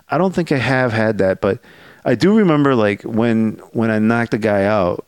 [0.09, 1.59] I don't think I have had that, but
[2.03, 5.05] I do remember like when when I knocked a guy out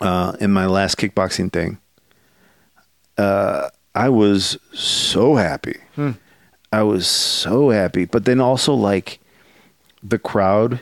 [0.00, 1.78] uh in my last kickboxing thing.
[3.18, 5.76] Uh I was so happy.
[6.72, 8.06] I was so happy.
[8.06, 9.20] But then also like
[10.02, 10.80] the crowd,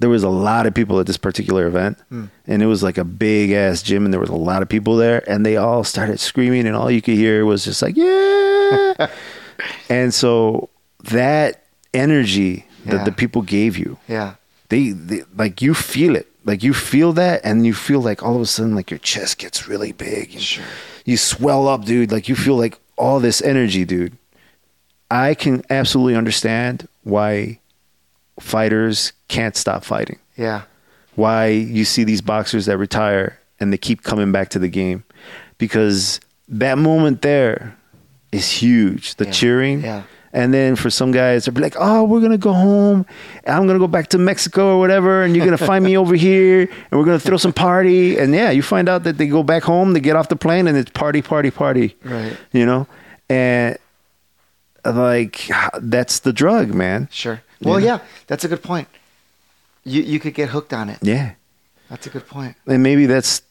[0.00, 2.26] there was a lot of people at this particular event, hmm.
[2.46, 4.96] and it was like a big ass gym, and there was a lot of people
[4.96, 9.08] there, and they all started screaming, and all you could hear was just like yeah.
[9.88, 10.68] and so
[11.04, 11.64] that
[11.94, 13.04] energy that Yeah.
[13.04, 14.34] the people gave you, Yeah,
[14.68, 18.34] they, they like you feel it like you feel that and you feel like all
[18.36, 20.64] of a sudden like your chest gets really big and Sure.
[21.04, 24.16] you swell up dude like you feel like all this energy dude
[25.10, 27.59] i can absolutely understand why
[28.40, 30.18] fighters can't stop fighting.
[30.36, 30.62] Yeah,
[31.14, 35.04] why you see these boxers that retire and they keep coming back to the game?
[35.58, 37.76] Because that moment there
[38.32, 39.30] is huge the Yeah.
[39.30, 39.80] cheering.
[39.82, 40.02] Yeah.
[40.32, 43.04] and then for some guys they're like oh we're gonna go home.
[43.48, 46.60] I'm gonna go back to mexico or whatever and you're gonna find me over here
[46.90, 48.16] and we're gonna throw some party.
[48.16, 50.68] And yeah you find out that they go back home they get off the plane
[50.68, 51.96] and it's party party party.
[52.04, 52.36] Right.
[52.52, 52.86] you know?
[53.28, 53.76] And
[54.84, 55.50] like
[55.80, 57.08] that's the drug man.
[57.10, 57.42] Sure.
[57.62, 57.86] Well, Yeah.
[57.86, 58.88] yeah, that's a good point.
[59.84, 60.98] You you could get hooked on it.
[61.02, 61.30] yeah
[61.90, 62.54] That's a good point.
[62.66, 63.42] and maybe that's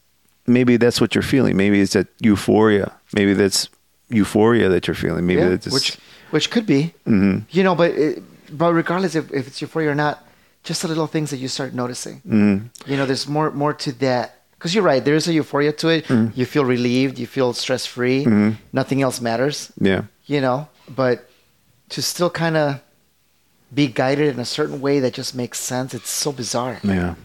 [0.45, 1.55] maybe that's what you're feeling.
[1.57, 2.91] Maybe it's that euphoria.
[3.13, 3.69] Maybe that's
[4.09, 5.25] euphoria that you're feeling.
[5.25, 5.97] Maybe yeah, that's just, which
[6.31, 6.93] which could be.
[7.07, 7.43] Mhm.
[7.51, 8.23] You know, but it,
[8.57, 10.15] but regardless if, if it's euphoria or not,
[10.63, 12.21] just the little things that you start noticing.
[12.27, 12.69] Mhm.
[12.89, 15.87] You know, there's more more to that Because you're right, there is a euphoria to
[15.87, 16.03] it.
[16.07, 16.39] Mm-hmm.
[16.39, 18.25] You feel relieved, you feel stress free.
[18.73, 20.01] Nothing else matters, Yeah.
[20.27, 20.67] you know.
[21.01, 21.17] But
[21.93, 22.81] to still kind of
[23.73, 26.79] be guided in a certain way that just makes sense, it's so bizarre.
[26.83, 27.15] Yeah.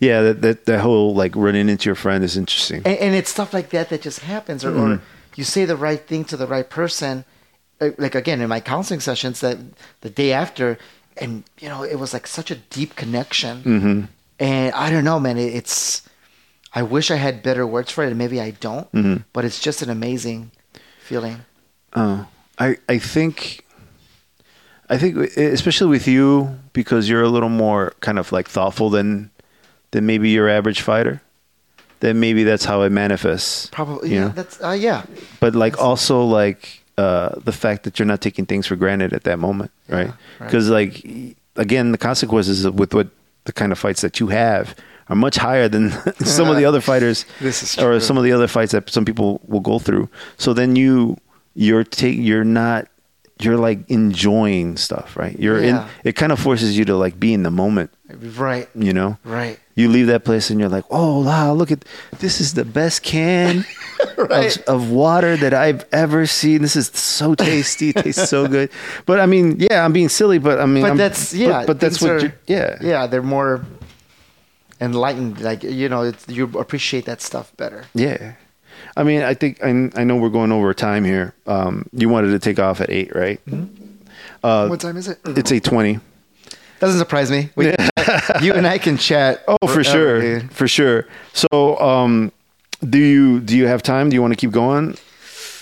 [0.00, 2.82] Yeah, that, that that whole like running into your friend is interesting.
[2.86, 4.92] And, and it's stuff like that that just happens, or, Mm-hmm.
[4.92, 5.00] or
[5.36, 7.24] you say the right thing to the right person.
[7.78, 9.58] Uh, Like again, in my counseling sessions, that
[10.00, 10.78] the day after,
[11.18, 13.62] and you know, it was like such a deep connection.
[13.62, 14.00] Mm-hmm.
[14.38, 15.36] And I don't know, man.
[15.36, 16.02] It, it's.
[16.72, 18.90] I wish I had better words for it, and maybe I don't.
[18.92, 19.16] Mm-hmm.
[19.34, 20.52] But it's just an amazing
[21.00, 21.44] feeling.
[21.92, 22.24] Uh,
[22.58, 23.65] I I think
[24.88, 29.30] I think especially with you because you're a little more kind of like thoughtful than
[29.90, 31.20] than maybe your average fighter.
[32.00, 33.68] Then maybe that's how it manifests.
[33.68, 34.20] Probably, yeah.
[34.20, 34.28] know?
[34.28, 35.04] That's uh, yeah.
[35.40, 39.24] but like also like uh, the fact that you're not taking things for granted at
[39.24, 40.08] that moment, right?
[40.08, 40.14] right.
[40.38, 41.06] Because like
[41.56, 43.08] again, the consequences with what
[43.44, 44.76] the kind of fights that you have
[45.08, 48.32] are much higher than some of the other fighters, This is or some of the
[48.32, 50.08] other fights that some people will go through.
[50.36, 51.16] So then you
[51.54, 52.88] you're take you're not
[53.38, 55.38] you're like enjoying stuff, right?
[55.38, 55.82] You're Yeah.
[55.84, 55.90] in.
[56.04, 57.90] It kind of forces you to like be in the moment,
[58.36, 58.68] Right.
[58.74, 59.18] you know.
[59.24, 59.58] Right.
[59.74, 61.84] You leave that place and you're like, oh wow, look at
[62.20, 63.66] this is the best can
[64.16, 64.56] Right.
[64.56, 66.62] of, of water that I've ever seen.
[66.62, 68.70] This is so tasty, it tastes so good.
[69.04, 71.60] But I mean, yeah, I'm being silly, but I mean, But I'm- that's yeah.
[71.60, 73.66] But, but that's what, are- yeah, Yeah, they're more
[74.80, 75.40] enlightened.
[75.40, 77.84] Like you know, it's, you appreciate that stuff better.
[77.94, 78.32] yeah.
[78.96, 81.34] I mean, I think I, I know we're going over time here.
[81.46, 83.40] Um, you wanted to take off at eight, right?
[84.42, 85.18] Uh, what time is it?
[85.26, 86.00] It's eight twenty.
[86.80, 87.50] Doesn't surprise me.
[87.56, 87.88] We can
[88.42, 89.44] you and I can chat.
[89.48, 90.52] Oh, for forever, sure, dude.
[90.52, 91.06] for sure.
[91.32, 92.32] So, um,
[92.88, 94.10] do you do you have time?
[94.10, 94.96] Do you want to keep going?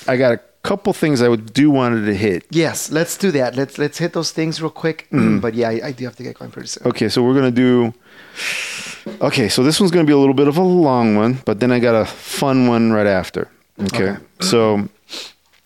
[0.06, 2.46] I got a couple things I would do wanted to hit.
[2.50, 3.54] Yes, let's do that.
[3.56, 5.06] Let's let's hit those things real quick.
[5.12, 5.40] Mm-hmm.
[5.40, 6.86] But yeah, I, I do have to get going pretty soon.
[6.88, 7.94] Okay, so we're gonna do.
[9.20, 11.70] Okay, so this one's gonna be a little bit of a long one, but then
[11.70, 13.48] I got a fun one right after.
[13.80, 14.20] Okay, Okay.
[14.20, 14.42] Mm-hmm.
[14.44, 14.88] so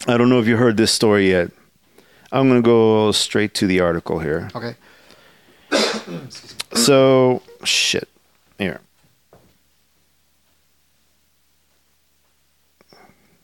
[0.06, 1.50] I don't know if you heard this story yet.
[2.32, 4.50] I'm gonna go straight to the article here.
[4.54, 4.74] Okay.
[6.74, 8.08] So shit.
[8.58, 8.80] Here.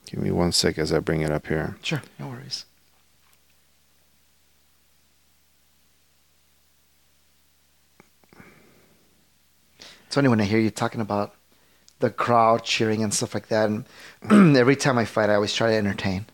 [0.07, 1.77] Give me one sec as I bring it up here.
[1.83, 2.03] Sure.
[2.19, 2.65] No worries.
[10.15, 11.35] It's funny when I hear you talking about
[11.99, 13.69] the crowd cheering and stuff like that.
[13.69, 16.27] And every time I fight, I always try to entertain.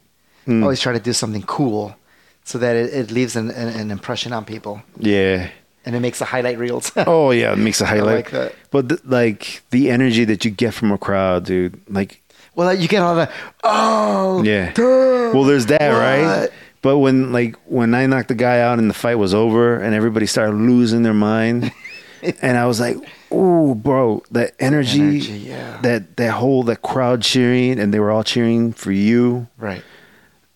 [0.45, 0.63] Hmm.
[0.63, 1.97] I always try to do something cool
[2.45, 5.49] so that it, it leaves an, an, an impression on people Yeah.
[5.87, 6.93] and it makes the highlight reels.
[7.07, 8.17] Oh yeah, it makes a highlight.
[8.17, 8.55] like that.
[8.71, 11.81] But th- like the energy that you get from a crowd, dude.
[11.89, 12.21] Like
[12.55, 13.31] well, you get all the,
[13.65, 14.73] oh, Yeah.
[14.75, 16.51] duh, Well, there's that, right?
[16.83, 19.95] But when like when I knocked the guy out and the fight was over and
[19.95, 21.73] everybody started losing their mind,
[22.43, 22.99] and I was like,
[23.33, 25.79] "Ooh, bro, that energy, Energy, yeah.
[25.83, 29.83] that that whole that crowd cheering, and they were all cheering for you, Right.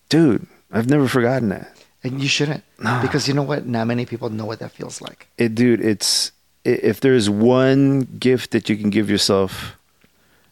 [0.09, 0.47] dude.
[0.71, 1.71] I've never forgotten that.
[2.03, 2.63] And you shouldn't.
[2.79, 3.01] Nah.
[3.01, 3.65] Because you know what?
[3.65, 5.27] Not many people know what that feels like.
[5.37, 5.81] It, dude.
[5.81, 6.31] It's
[6.63, 9.75] if there's one gift that you can give yourself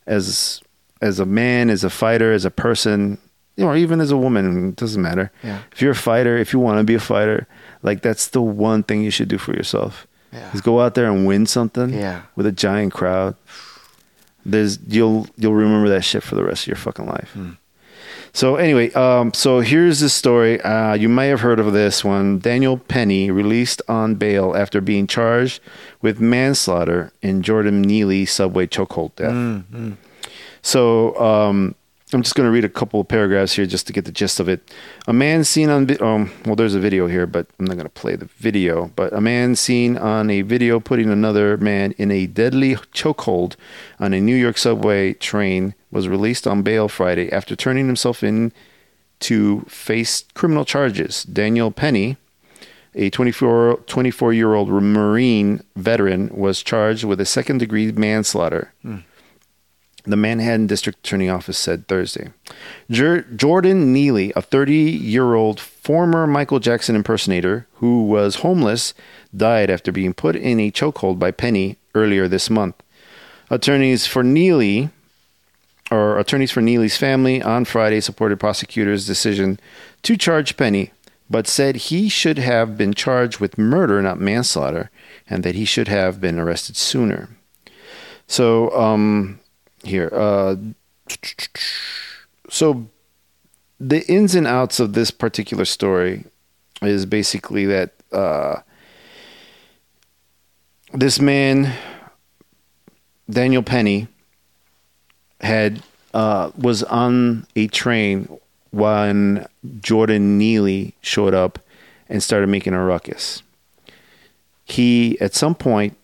[0.07, 0.61] as
[1.01, 3.17] as a man, as a fighter, as a person,
[3.57, 5.31] you know, or even as a woman, it doesn't matter.
[5.43, 5.59] Yeah.
[5.73, 7.45] If you're a fighter, if you want to be a fighter,
[7.81, 10.07] like that's the one thing you should do for yourself.
[10.33, 10.51] Yeah.
[10.53, 11.93] Is go out there and win something.
[11.93, 12.23] Yeah.
[12.35, 13.35] With a giant crowd.
[14.45, 17.31] There's you'll you'll remember that shit for the rest of your fucking life.
[17.33, 17.51] Hmm.
[18.35, 20.59] So anyway, um, so here's the story.
[20.61, 22.39] Uh, you may have heard of this one.
[22.39, 25.61] Daniel Penny released on bail after being charged
[26.01, 29.31] with manslaughter in Jordan Neely subway chokehold death.
[29.31, 29.93] Mm-hmm.
[30.63, 31.75] So um,
[32.13, 34.39] I'm just going to read a couple of paragraphs here just to get the gist
[34.39, 34.73] of it.
[35.07, 37.89] A man seen on um, well, there's a video here, but I'm not going to
[37.89, 38.91] play the video.
[38.95, 43.55] But a man seen on a video putting another man in a deadly chokehold
[43.99, 48.51] on a New York subway train was released on bail Friday after turning himself in
[49.19, 51.23] to face criminal charges.
[51.23, 52.17] Daniel Penny,
[52.95, 58.73] a 24, 24 year old Marine veteran, was charged with a second degree manslaughter.
[60.05, 62.29] The Manhattan District Attorney Office said Thursday.
[62.91, 68.93] Jor- Jordan Neely, a 30 year old former Michael Jackson impersonator who was homeless,
[69.35, 72.75] died after being put in a chokehold by Penny earlier this month.
[73.49, 74.89] Attorneys for Neely,
[75.89, 79.59] or attorneys for Neely's family, on Friday supported prosecutors' decision
[80.01, 80.91] to charge Penny,
[81.29, 84.89] but said he should have been charged with murder, not manslaughter,
[85.29, 87.29] and that he should have been arrested sooner.
[88.27, 89.39] So, um,
[89.83, 90.55] here, uh,
[92.49, 92.87] so
[93.79, 96.25] the ins and outs of this particular story
[96.81, 98.61] is basically that uh,
[100.93, 101.73] this man,
[103.29, 104.07] Daniel Penny,
[105.41, 105.81] had
[106.13, 108.29] uh, was on a train
[108.71, 109.45] when
[109.81, 111.59] Jordan Neely showed up
[112.07, 113.43] and started making a ruckus.
[114.65, 115.97] He at some point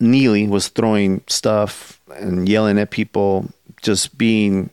[0.00, 3.48] Neely was throwing stuff and yelling at people,
[3.82, 4.70] just being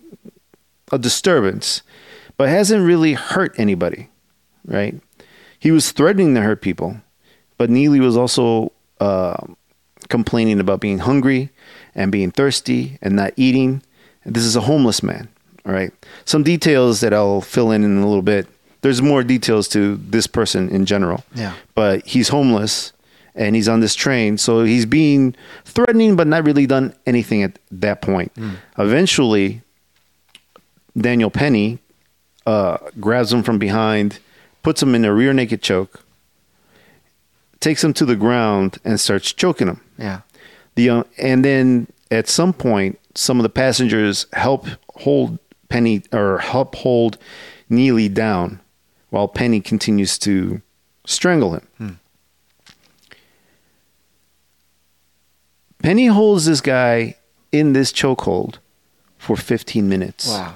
[0.91, 1.81] a disturbance,
[2.37, 4.09] but hasn't really hurt anybody,
[4.65, 4.95] right?
[5.59, 6.97] He was threatening to hurt people,
[7.57, 9.37] but Neely was also uh,
[10.09, 11.49] complaining about being hungry
[11.95, 13.81] and being thirsty and not eating.
[14.25, 15.27] This is a homeless man,
[15.65, 15.91] all right?
[16.25, 18.47] Some details that I'll fill in in a little bit.
[18.81, 21.23] There's more details to this person in general.
[21.33, 21.53] Yeah.
[21.75, 22.92] But he's homeless
[23.35, 24.37] and he's on this train.
[24.37, 25.35] So he's being
[25.65, 28.31] threatening, but not really done anything at that point.
[28.77, 29.61] Eventually,
[30.97, 31.79] Daniel Penny
[32.45, 34.19] uh, grabs him from behind,
[34.61, 36.03] puts him in a rear naked choke,
[37.59, 39.81] takes him to the ground, and starts choking him.
[39.97, 40.21] Yeah.
[40.75, 45.39] The uh, and then at some point, some of the passengers help hold
[45.69, 47.17] Penny or help hold
[47.69, 48.59] Neely down,
[49.09, 50.61] while Penny continues to
[51.07, 51.99] strangle him.
[55.83, 57.15] Penny holds this guy
[57.51, 58.57] in this chokehold
[59.19, 60.55] for 15 minutes Wow.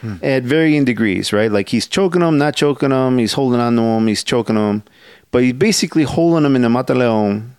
[0.00, 0.14] Hmm.
[0.22, 1.50] at varying degrees, right?
[1.50, 4.84] Like he's choking him, not choking him, he's holding on to him, he's choking him,
[5.32, 7.50] but he's basically holding him in the mata leão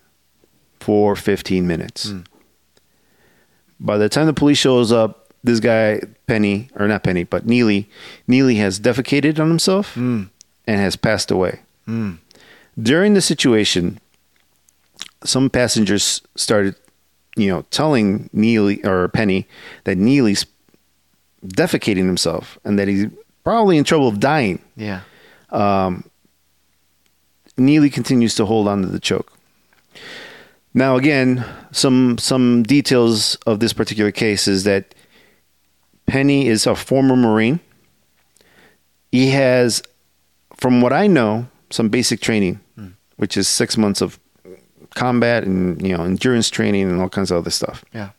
[0.80, 2.12] for 15 minutes.
[2.12, 2.22] Hmm.
[3.82, 7.90] By the time the police shows up, this guy Penny or not Penny, but Neely,
[8.28, 10.24] Neely has defecated on himself hmm.
[10.68, 11.60] and has passed away.
[12.82, 14.00] During the situation,
[15.24, 16.76] some passengers started,
[17.36, 19.48] you know, telling Neely or Penny
[19.84, 20.46] that Neely's
[21.46, 23.08] defecating himself and that he's
[23.44, 24.62] probably in trouble of dying.
[24.76, 25.02] Yeah.
[25.50, 26.10] Um,
[27.58, 29.34] Neely continues to hold on to the choke.
[30.74, 34.94] Now, again, some some details of this particular case is that
[36.06, 37.60] Penny is a former Marine.
[39.12, 39.82] He has,
[40.56, 42.90] from what I know, some basic training, hmm.
[43.18, 44.20] which is six months of
[44.96, 47.84] combat and you know endurance training and all kinds of other stuff.
[47.94, 48.10] Yeah.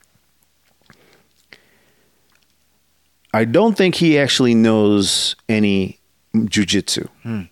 [3.33, 6.01] I don't think he actually knows any
[6.35, 7.09] jujitsu.
[7.23, 7.43] Hmm.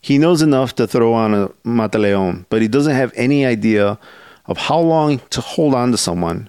[0.00, 3.98] He knows enough to throw on a mata leão, but he doesn't have any idea
[4.46, 6.48] of how long to hold on to someone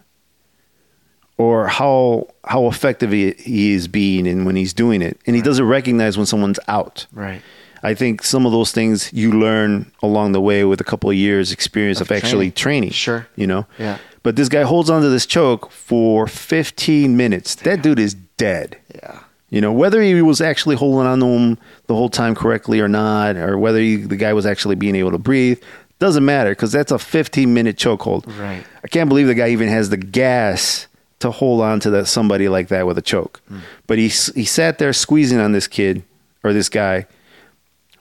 [1.37, 5.19] or how how effective he, he is being and when he's doing it.
[5.25, 7.07] And he doesn't recognize when someone's out.
[7.11, 7.41] Right.
[7.83, 11.15] I think some of those things you learn along the way with a couple of
[11.15, 12.89] years experience of, Of actually training.
[12.89, 12.91] training.
[12.91, 13.27] Sure.
[13.35, 13.65] You know?
[13.77, 13.97] Yeah.
[14.23, 17.55] But this guy holds onto this choke for 15 minutes.
[17.55, 18.77] That dude is dead.
[18.93, 19.19] Yeah.
[19.49, 22.89] You know, whether he was actually holding on to him the whole time correctly or
[22.89, 25.61] not, or whether he, the guy was actually being able to breathe,
[25.99, 28.25] doesn't matter because that's a 15 minute chokehold.
[28.39, 28.63] Right.
[28.83, 30.87] I can't believe the guy even has the gas
[31.19, 33.41] to hold on to that somebody like that with a choke.
[33.47, 33.59] Hmm.
[33.87, 36.03] But he he sat there squeezing on this kid
[36.43, 37.07] or this guy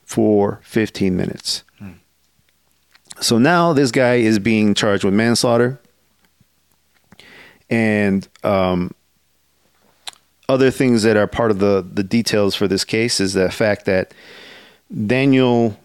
[0.07, 1.63] for 15 minutes.
[3.21, 5.81] So now this guy is being charged with manslaughter
[7.71, 8.93] and um,
[10.49, 13.87] other things that are part of the the details for this case is the fact
[13.87, 14.15] that
[15.07, 15.79] Daniel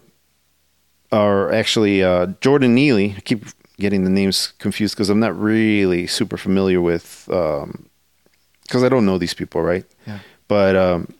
[1.10, 3.14] or actually uh, Jordan Neely.
[3.16, 3.44] I keep
[3.78, 9.18] getting the names confused because I'm not really super familiar with because I don't know
[9.18, 9.84] these people, right?
[10.06, 10.20] Yeah.
[10.48, 11.14] But um,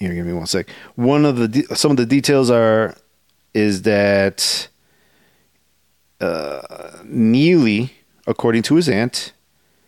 [0.00, 0.68] here, give me one sec.
[0.96, 2.96] One of the de- some of the details are
[3.54, 4.68] is that
[6.20, 6.62] uh,
[7.04, 7.92] Neely,
[8.26, 9.32] according to his aunt,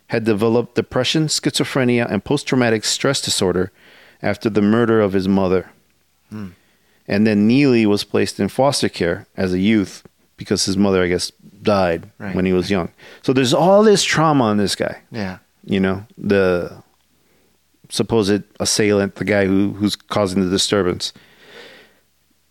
[0.07, 3.71] had developed depression, schizophrenia, and post traumatic stress disorder
[4.21, 5.69] after the murder of his mother.
[7.07, 10.03] And then Neely was placed in foster care as a youth
[10.37, 11.31] because his mother, I guess,
[11.61, 12.35] died Right.
[12.35, 12.89] when he was young.
[13.21, 15.01] So there's all this trauma on this guy.
[15.11, 15.37] Yeah.
[15.63, 16.81] You know, the
[17.93, 21.13] supposed assailant, the guy who who's causing the disturbance.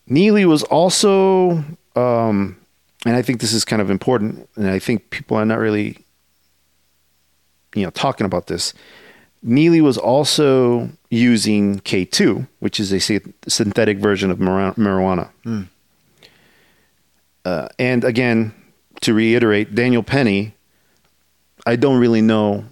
[0.06, 1.64] Neely was also,
[1.96, 2.56] um,
[3.04, 5.98] and I think this is kind of important, and I think people are not really,
[7.74, 8.72] you know, talking about this.
[9.42, 13.00] Neely was also using K2, which is a
[13.48, 15.30] synthetic version of marijuana.
[17.44, 18.54] Uh, and again,
[19.00, 20.54] to reiterate, Daniel Penny,
[21.66, 22.64] I don't really know.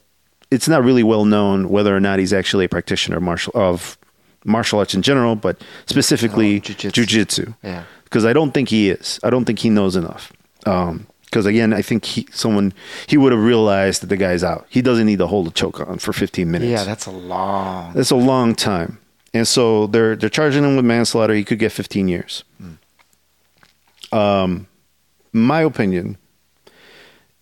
[0.51, 3.97] It's not really well known whether or not he's actually a practitioner of martial of
[4.45, 6.91] martial arts in general, but specifically Oh, jujitsu.
[7.05, 7.55] jujitsu.
[7.63, 7.85] Yeah.
[8.05, 9.21] Because I don't think he is.
[9.23, 10.33] I don't think he knows enough.
[10.65, 12.73] Because again, I think he someone
[13.07, 14.67] he would have realized that the guy's out.
[14.69, 16.71] He doesn't need to hold a choke on for 15 minutes.
[16.71, 17.93] Yeah, that's a long.
[17.95, 18.99] That's a long time.
[19.33, 21.35] And so they're they're charging him with manslaughter.
[21.35, 22.43] He could get 15 years.
[24.11, 24.67] Um,
[25.33, 26.17] my opinion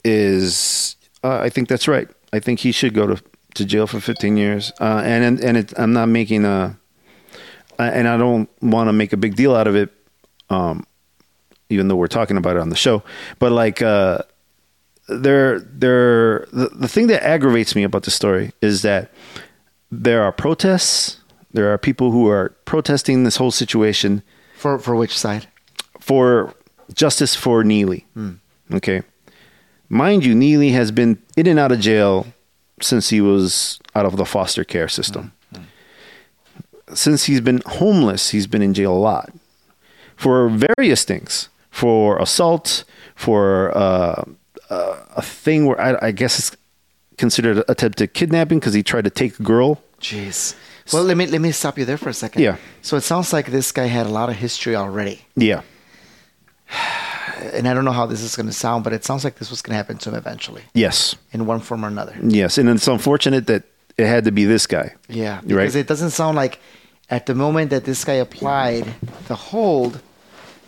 [0.05, 2.09] is uh, I think that's right.
[2.33, 3.23] I think he should go to,
[3.55, 4.73] to jail for 15 years.
[4.81, 6.79] Uh, and and, and it, I'm not making a,
[7.79, 9.91] and I don't want to make a big deal out of it,
[10.51, 10.85] um,
[11.71, 13.03] even though we're talking about it on the show.
[13.39, 14.19] But like, uh,
[15.09, 19.11] there, there, the, the thing that aggravates me about the story is that
[19.91, 21.21] there are protests.
[21.53, 24.23] There are people who are protesting this whole situation
[24.57, 25.47] For for which side?
[26.01, 26.55] for
[26.95, 28.07] justice for Neely.
[28.73, 29.03] Okay.
[29.89, 32.27] Mind you, Neely has been in and out of jail
[32.81, 35.33] since he was out of the foster care system.
[36.95, 39.31] Since he's been homeless, he's been in jail a lot
[40.17, 42.85] for various things for assault,
[43.15, 44.25] for uh,
[44.71, 46.57] uh, a thing where I, I guess it's
[47.19, 49.83] considered attempted kidnapping because he tried to take a girl.
[50.01, 50.55] Jeez.
[50.93, 52.43] Well, let me let me stop you there for a second.
[52.43, 52.57] Yeah.
[52.83, 55.63] So it sounds like this guy had a lot of history already, Yeah.
[57.43, 59.51] And I don't know how this is going to sound, but it sounds like this
[59.51, 61.17] was going to happen to him eventually, Yes.
[61.33, 62.15] in one form or another.
[62.23, 62.59] Yes.
[62.59, 63.63] And it's unfortunate that
[63.97, 64.95] it had to be this guy.
[65.09, 65.47] Yeah, Right.
[65.49, 66.59] because it doesn't sound like
[67.11, 68.87] at the moment that this guy applied
[69.29, 70.01] the hold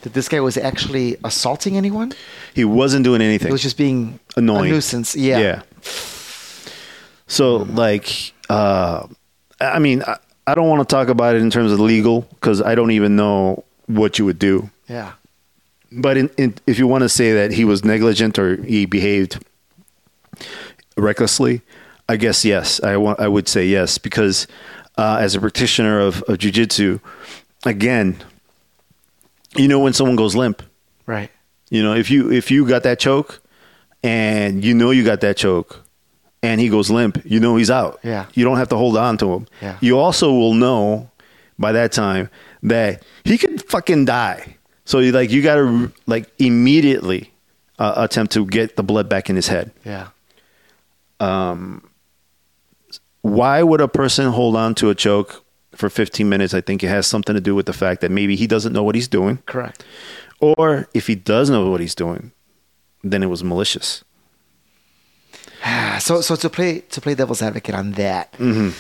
[0.03, 2.13] that this guy was actually assaulting anyone.
[2.55, 3.49] He wasn't doing anything.
[3.49, 5.15] It was just being annoying a nuisance.
[5.15, 5.39] Yeah.
[5.39, 5.63] Yeah.
[7.27, 9.07] So like, uh,
[9.61, 10.17] I mean, I,
[10.47, 13.15] I don't want to talk about it in terms of legal because I don't even
[13.15, 14.71] know what you would do.
[14.89, 15.13] Yeah.
[15.93, 19.45] But in, in, if you want to say that he was negligent or he behaved
[20.97, 21.63] recklessly,
[22.09, 22.83] I guess yes.
[22.83, 23.21] I want.
[23.21, 24.47] I would say yes because
[24.97, 27.01] uh, as a practitioner of, of jujitsu,
[27.65, 28.23] again,
[29.57, 30.63] you know when someone goes limp.
[31.07, 31.31] Right.
[31.71, 33.41] You know, if you if you got that choke
[34.03, 35.85] and you know you got that choke
[36.43, 38.01] and he goes limp, you know he's out.
[38.03, 38.27] Yeah.
[38.35, 39.47] You don't have to hold on to him.
[39.61, 39.79] Yeah.
[39.81, 41.11] You also will know
[41.59, 42.31] by that time
[42.63, 44.57] that he could fucking die.
[44.91, 47.33] So you like you got to like immediately
[47.79, 49.71] uh, attempt to get the blood back in his head.
[49.85, 50.09] Yeah.
[51.21, 51.89] Um.
[53.21, 55.45] Why would a person hold on to a choke
[55.77, 56.55] for 15 minutes?
[56.55, 58.83] I think it has something to do with the fact that maybe he doesn't know
[58.83, 59.37] what he's doing.
[59.47, 59.85] Correct.
[60.41, 62.33] Or if he does know what he's doing,
[63.05, 64.03] then it was malicious.
[66.01, 68.33] So so to play to play devil's advocate on that.
[68.33, 68.71] Mm-hmm.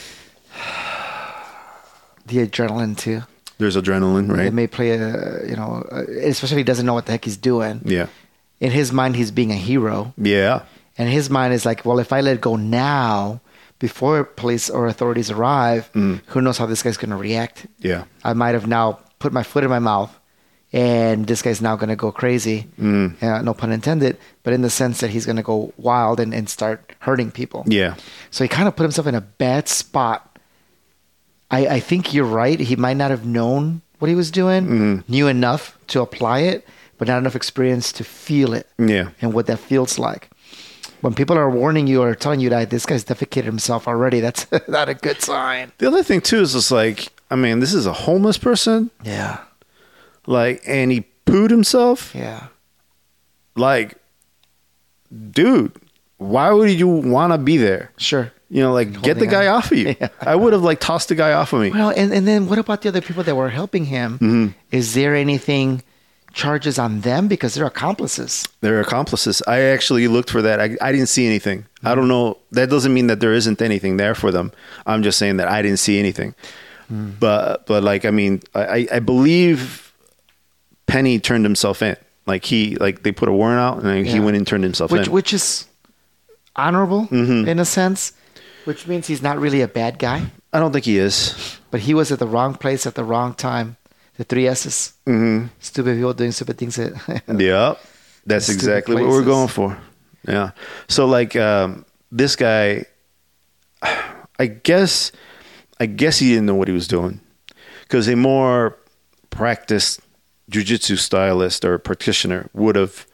[2.26, 3.22] The adrenaline too.
[3.60, 4.46] There's adrenaline, right?
[4.46, 5.84] It may play a you know,
[6.22, 7.82] especially if he doesn't know what the heck he's doing.
[7.84, 8.08] Yeah.
[8.58, 10.12] In his mind, he's being a hero.
[10.18, 10.62] Yeah.
[10.98, 13.40] And his mind is like, well, if I let go now,
[13.78, 17.66] before police or authorities arrive, who knows how this guy's going to react?
[17.78, 18.04] Yeah.
[18.22, 20.14] I might have now put my foot in my mouth,
[20.72, 22.66] and this guy's now going to go crazy.
[22.78, 23.22] Mm.
[23.22, 26.34] Uh, no pun intended, but in the sense that he's going to go wild and,
[26.34, 27.64] and start hurting people.
[27.66, 27.94] Yeah.
[28.30, 30.29] So he kind of put himself in a bad spot.
[31.50, 32.58] I, I think you're right.
[32.60, 35.12] He might not have known what he was doing, Mm-hmm.
[35.12, 36.66] knew enough to apply it,
[36.98, 39.10] but not enough experience to feel it Yeah.
[39.20, 40.30] and what that feels like.
[41.00, 44.46] When people are warning you or telling you that this guy's defecated himself already, that's
[44.68, 45.72] not a good sign.
[45.78, 49.38] The other thing too is just like, I mean, this is a homeless person, Yeah.
[50.26, 52.14] like, and he pooed himself.
[52.14, 52.48] Yeah.
[53.56, 53.96] Like,
[55.30, 55.72] dude,
[56.18, 57.92] why would you want to be there?
[57.96, 58.32] Sure.
[58.52, 59.54] You know, like, get the guy on.
[59.58, 59.94] off of you.
[60.00, 60.08] Yeah.
[60.20, 61.70] I would have like tossed the guy off of me.
[61.70, 64.14] Well, and, and then what about the other people that were helping him?
[64.14, 64.46] Mm-hmm.
[64.72, 65.82] Is there anything
[66.32, 68.48] charges on them because they're accomplices?
[68.60, 69.40] They're accomplices.
[69.46, 70.60] I actually looked for that.
[70.60, 71.64] I, I didn't see anything.
[71.84, 72.38] I don't know.
[72.50, 74.50] That doesn't mean that there isn't anything there for them.
[74.84, 76.34] I'm just saying that I didn't see anything.
[76.90, 79.92] But but like I mean, I, I believe
[80.86, 81.96] Penny turned himself in.
[82.26, 85.06] Like he like they put a warrant out and he went and turned himself Which
[85.06, 85.12] in.
[85.12, 85.66] which is
[86.56, 87.48] honorable Mm-hmm.
[87.48, 88.12] in a sense,
[88.64, 91.58] which means he's not really a bad guy, I don't think he is.
[91.70, 93.76] but he was at the wrong place at the wrong time.
[94.16, 94.92] The three S's.
[95.06, 96.78] hmm Stupid people doing stupid things.
[96.78, 96.92] At,
[97.40, 97.74] Yeah,
[98.26, 99.26] that's Stupid exactly what we're places.
[99.26, 99.78] going for.
[100.28, 100.50] Yeah.
[100.88, 102.84] So like um, this guy,
[104.38, 105.12] I guess,
[105.78, 107.20] I guess he didn't know what he was doing
[107.82, 108.76] because a more
[109.30, 110.00] practiced
[110.50, 113.06] jujitsu stylist or practitioner would have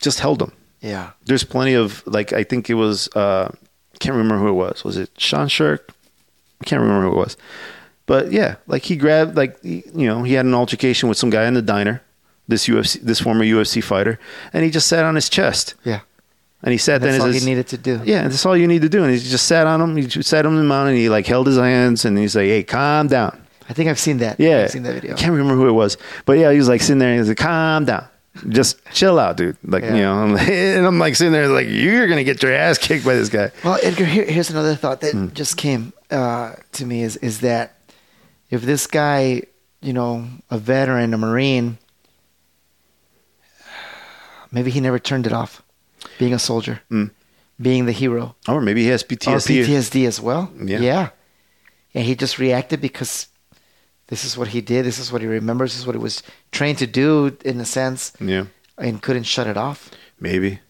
[0.00, 0.52] just held him.
[0.80, 1.10] yeah.
[1.26, 3.52] There's plenty of like I think it was uh,
[3.98, 4.84] can't remember who it was.
[4.84, 5.80] Was it Sean Sherk?
[6.60, 7.36] I can't remember who it was.
[8.06, 11.46] But yeah, like he grabbed like you know he had an altercation with some guy
[11.46, 12.02] in the diner,
[12.48, 14.18] this UFC this former UFC fighter,
[14.52, 16.00] and he just sat on his chest Yeah.
[16.62, 18.00] and he sat there That's and all he needed to do.
[18.04, 19.02] Yeah, that's all you need to do.
[19.02, 19.96] And he just sat on him.
[19.96, 22.62] He just sat him down and he like held his hands and he's like, "Hey,
[22.62, 24.38] calm down." I think I've seen that.
[24.38, 25.14] Yeah, I've seen that video.
[25.14, 27.28] I can't remember who it was, but yeah, he was like sitting there and he's
[27.28, 28.06] like, "Calm down."
[28.48, 29.56] Just chill out, dude.
[29.64, 29.94] Like Yeah.
[29.94, 33.14] you know, and I'm like sitting there like you're gonna get your ass kicked by
[33.14, 33.50] this guy.
[33.64, 35.28] Well, Edgar, here, here's another thought that Hmm.
[35.34, 37.74] just came uh, to me is is that
[38.50, 39.42] if this guy,
[39.82, 41.78] you know, a veteran, a marine,
[44.52, 45.62] maybe he never turned it off,
[46.18, 46.80] being a soldier.
[46.90, 47.10] Mm.
[47.60, 48.34] being the hero.
[48.48, 49.64] Or maybe he has Or PTSD.
[49.64, 50.50] PTSD as well.
[50.62, 50.80] Yeah.
[50.80, 51.08] Yeah.
[51.94, 53.28] And he just reacted because
[54.08, 54.84] this is what he did.
[54.84, 55.72] This is what he remembers.
[55.72, 56.22] This is what he was
[56.52, 58.46] trained to do, in a sense, Yeah,
[58.78, 59.90] and couldn't shut it off.
[60.20, 60.60] maybe.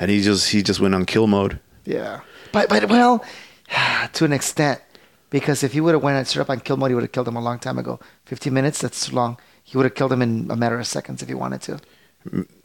[0.00, 1.58] And he just he just went on kill mode.
[1.84, 2.20] Yeah.
[2.52, 3.24] But but well,
[4.12, 4.80] to an extent,
[5.30, 7.12] because if he would have went and straight up on kill mode, he would have
[7.12, 7.98] killed him a long time ago.
[8.24, 9.38] Fifteen minutes, that's too long.
[9.64, 11.80] He would have killed him in a matter of seconds if he wanted to.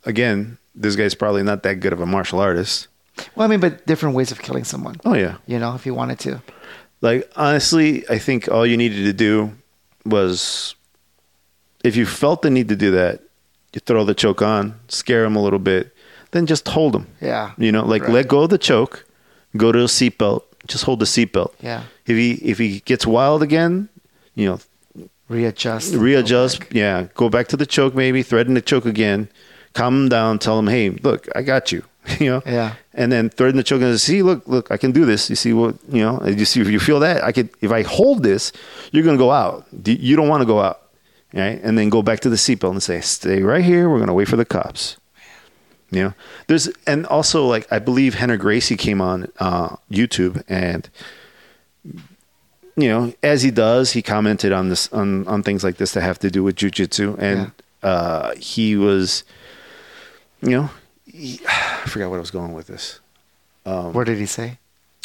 [0.05, 2.87] Again, this guy's probably not that good of a martial artist.
[3.35, 4.95] Well, I mean, but different ways of killing someone.
[5.05, 5.37] Oh yeah.
[5.47, 6.41] You know, if he wanted to.
[7.01, 9.51] Like honestly, I think all you needed to do
[10.05, 10.75] was
[11.83, 13.21] if you felt the need to do that,
[13.73, 15.93] you throw the choke on, scare him a little bit,
[16.31, 17.07] then just hold him.
[17.21, 17.51] Yeah.
[17.57, 18.11] You know, like Right.
[18.11, 19.05] let go of the choke,
[19.57, 21.53] go to a seatbelt, just hold the seatbelt.
[21.61, 21.83] Yeah.
[22.05, 23.89] If he if he gets wild again,
[24.35, 24.59] you know,
[25.29, 25.93] Readjust.
[25.95, 26.61] readjust.
[26.71, 29.29] Yeah, go back to the choke, maybe threaten the choke again.
[29.73, 30.37] Calm him down.
[30.37, 31.83] Tell him, hey, look, I got you.
[32.19, 32.43] you know.
[32.45, 32.75] Yeah.
[32.93, 35.29] And then threaten the children see, look, look, I can do this.
[35.29, 36.21] You see what you know?
[36.25, 37.49] You see if you feel that I could.
[37.61, 38.51] If I hold this,
[38.91, 39.65] you're gonna go out.
[39.85, 40.81] You don't want to go out,
[41.33, 41.59] right?
[41.63, 43.89] And then go back to the seatbelt and say, stay right here.
[43.89, 44.97] We're gonna wait for the cops.
[45.91, 46.13] You know,
[46.47, 50.89] there's and also like I believe Rener Gracie came on uh, YouTube and
[52.75, 56.01] you know as he does he commented on this on on things like this that
[56.01, 57.51] have to do with jujitsu and
[57.83, 59.23] uh, he was
[60.41, 60.69] you know
[61.13, 62.99] he, I forgot what I was going with this.
[63.63, 64.57] What did he say?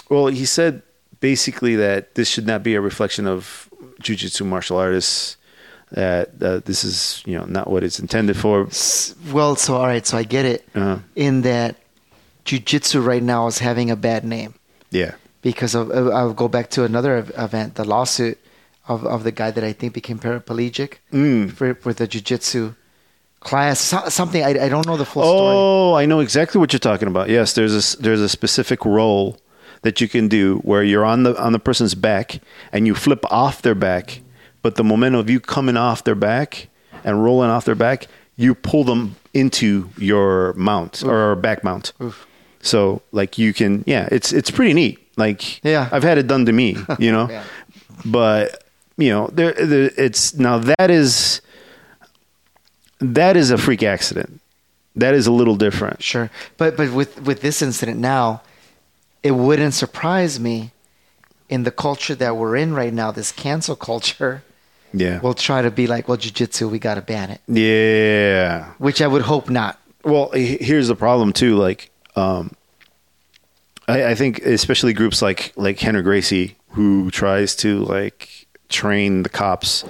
[0.08, 0.82] Well, he said
[1.20, 3.68] basically that this should not be a reflection of
[4.02, 5.36] jujitsu martial artists.
[5.92, 8.68] That uh, this is you know not what it's intended for.
[9.32, 10.68] Well, so all right, so I get it.
[10.74, 11.76] Uh, In that,
[12.44, 14.54] jujitsu right now is having a bad name
[14.90, 15.90] yeah, because of.
[15.90, 18.38] of- I'll go back to another event, the lawsuit
[18.86, 21.52] of, of the guy that I think became paraplegic Mm.
[21.52, 22.74] for for the jujitsu
[23.40, 23.78] class.
[23.80, 25.54] Something I, I don't know the full story.
[25.56, 27.28] Oh, I know exactly what you're talking about.
[27.28, 29.38] Yes, there's a there's a specific roll
[29.82, 32.40] that you can do where you're on the on the person's back
[32.72, 34.20] and you flip off their back,
[34.62, 36.68] but the momentum of you coming off their back
[37.04, 38.06] and rolling off their back,
[38.36, 41.92] you pull them into your mount or back mount.
[42.60, 44.98] So like you can, yeah, it's it's pretty neat.
[45.16, 45.88] Like Yeah.
[45.92, 47.44] I've had it done to me, you know, Yeah.
[48.04, 48.64] but
[48.96, 51.40] you know there, there it's now that is
[53.00, 54.40] that is a freak accident.
[54.96, 56.02] That is a little different.
[56.02, 58.42] Sure, but but with with this incident now,
[59.22, 60.72] it wouldn't surprise me
[61.48, 64.42] in the culture that we're in right now, this cancel culture.
[64.92, 65.20] Yeah.
[65.20, 68.72] We'll try to be like, well, jujitsu, we got to ban it, yeah.
[68.78, 69.78] which I would hope not.
[70.02, 71.56] Well, here's the problem too.
[71.56, 72.52] Like, um,
[73.86, 79.28] I, I think especially groups like like Rener Gracie, who tries to like train the
[79.28, 79.84] cops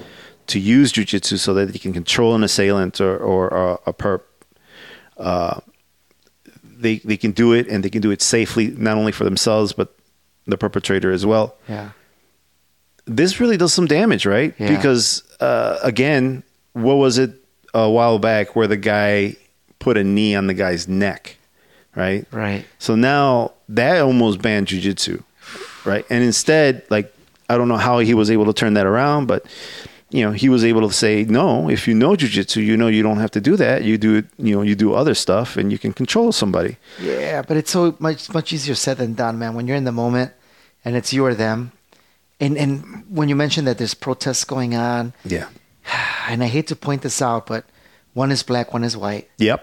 [0.49, 4.23] to use jujitsu so that they can control an assailant or or a, a perp.
[5.17, 5.61] Uh,
[6.63, 9.73] they they can do it and they can do it safely, not only for themselves
[9.73, 9.95] but
[10.47, 11.57] the perpetrator as well.
[11.69, 11.91] Yeah,
[13.05, 14.55] this really does some damage, right?
[14.59, 14.75] Yeah.
[14.75, 16.43] Because uh, again,
[16.73, 17.33] what was it
[17.75, 19.37] a while back where the guy
[19.79, 21.37] put a knee on the guy's neck,
[21.95, 22.27] right?
[22.33, 22.65] right.
[22.79, 25.23] So now that almost banned jujitsu,
[25.85, 26.05] right?
[26.11, 27.13] And instead, like
[27.49, 29.47] I don't know how he was able to turn that around, but
[30.11, 31.69] you know he was able to say no.
[31.69, 33.85] If you know jujitsu, you know you don't have to do that.
[33.85, 36.77] You do it, you know, you do other stuff, and you can control somebody.
[37.01, 39.55] Yeah, but it's so much much easier said than done, man.
[39.55, 40.33] When you're in the moment
[40.85, 41.73] and it's you or them,
[42.41, 45.49] and and when you mentioned that there's protests going on, Yeah.
[46.29, 47.65] and I hate to point this out, but
[48.15, 49.61] one is black, one is white, Yep.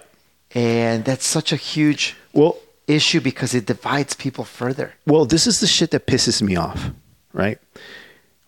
[0.53, 2.57] and that's such a huge Well,
[2.87, 4.93] issue because it divides people further.
[5.07, 6.91] Well, this is the shit that pisses me off,
[7.33, 7.57] right?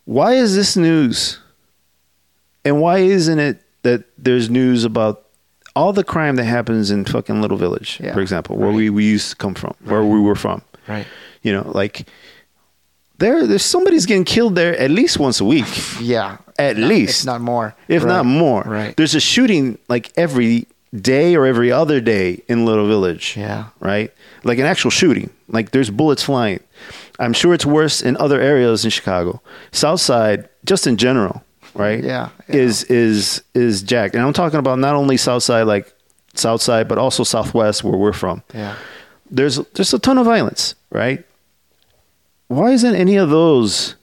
[0.06, 1.40] Why is this news?
[2.68, 5.24] And why isn't it that there's news about
[5.76, 8.76] all the crime that happens in fucking Little Village, Yeah, for example, where right.
[8.76, 10.62] we, we used to come from, where we were from?
[10.88, 11.06] Right.
[11.44, 12.08] You know, like
[13.20, 15.66] there there's somebody's getting killed there at least once a week.
[16.02, 16.38] Yeah.
[16.60, 17.22] At Not- least.
[17.22, 17.76] if not more.
[17.88, 18.10] If Right.
[18.16, 18.64] not more.
[18.64, 18.96] Right.
[18.98, 23.36] There's a shooting like every day or every other day in Little Village.
[23.38, 23.66] Yeah.
[23.80, 24.12] Right?
[24.44, 25.30] Like an actual shooting.
[25.48, 26.60] Like there's bullets flying.
[27.20, 29.42] I'm sure it's worse in other areas in Chicago.
[29.72, 31.44] South side, just in general,
[31.78, 32.04] right?
[32.04, 32.56] Yeah, yeah.
[32.56, 34.14] Is is is Jack.
[34.14, 35.94] And I'm talking about not only South side like
[36.34, 38.44] South side, but also Southwest where we're from.
[38.54, 38.76] Yeah.
[39.30, 41.26] There's there's a ton of violence, right?
[42.48, 43.96] Why isn't any of those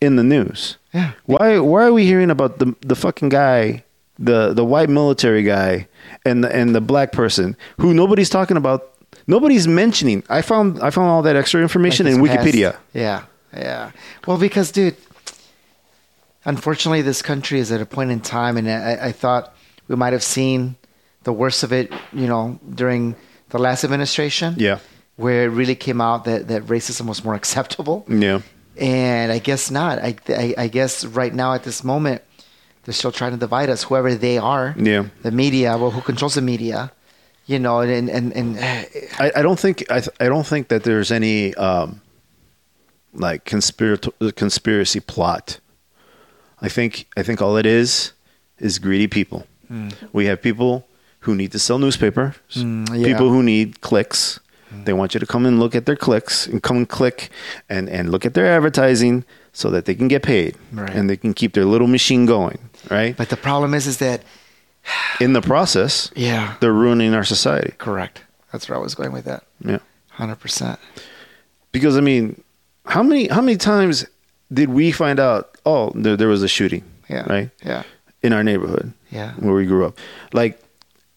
[0.00, 0.78] in the news?
[0.94, 1.12] Yeah.
[1.26, 3.84] Why why are we hearing about the the fucking guy,
[4.18, 5.86] the the white military guy
[6.24, 8.90] and the and the black person who nobody's talking about,
[9.26, 10.22] nobody's mentioning.
[10.30, 12.46] I found I found all that extra information Like in his past.
[12.48, 12.76] Wikipedia.
[12.94, 13.92] Yeah, yeah.
[14.26, 14.96] Well, because, dude,
[16.44, 19.54] unfortunately, this country is at a point in time, and I, I thought
[19.88, 20.76] we might have seen
[21.24, 23.14] the worst of it, you know, during
[23.50, 24.54] the last administration.
[24.56, 24.78] Yeah.
[25.16, 28.04] where it really came out that, that racism was more acceptable.
[28.08, 28.40] Yeah.
[28.78, 29.98] And I guess not.
[29.98, 32.22] I, I, I guess right now at this moment,
[32.84, 34.74] they're still trying to divide us, whoever they are.
[34.78, 35.04] Yeah.
[35.22, 36.90] The media, well, who controls the media,
[37.44, 38.58] you know, and, and, and
[39.18, 42.00] I, I don't think I, th- I don't think that there's any um,
[43.12, 45.60] like conspiracy conspiracy plot.
[46.62, 48.12] I think I think all it is
[48.58, 49.46] is greedy people.
[50.12, 50.84] We have people
[51.20, 53.06] who need to sell newspapers, Mm, yeah.
[53.06, 54.40] people who need clicks.
[54.84, 57.28] They want you to come and look at their clicks and come and click
[57.68, 60.94] and, and look at their advertising so that they can get paid Right.
[60.96, 62.58] and they can keep their little machine going,
[62.90, 63.16] right?
[63.16, 64.22] but the problem is, is that,
[65.20, 67.74] In the process, yeah, they're ruining our society.
[67.78, 68.22] correct.
[68.52, 69.42] That's where I was going with that.
[69.64, 69.78] Yeah.
[70.18, 70.78] 100%.
[71.72, 72.40] because I mean,
[72.86, 74.06] how many how many times
[74.52, 75.49] did we find out?
[75.66, 77.24] Oh, there, there was a shooting, Yeah.
[77.32, 77.82] right Yeah.
[78.22, 79.32] in our neighborhood Yeah.
[79.38, 79.98] where we grew up.
[80.32, 80.60] Like,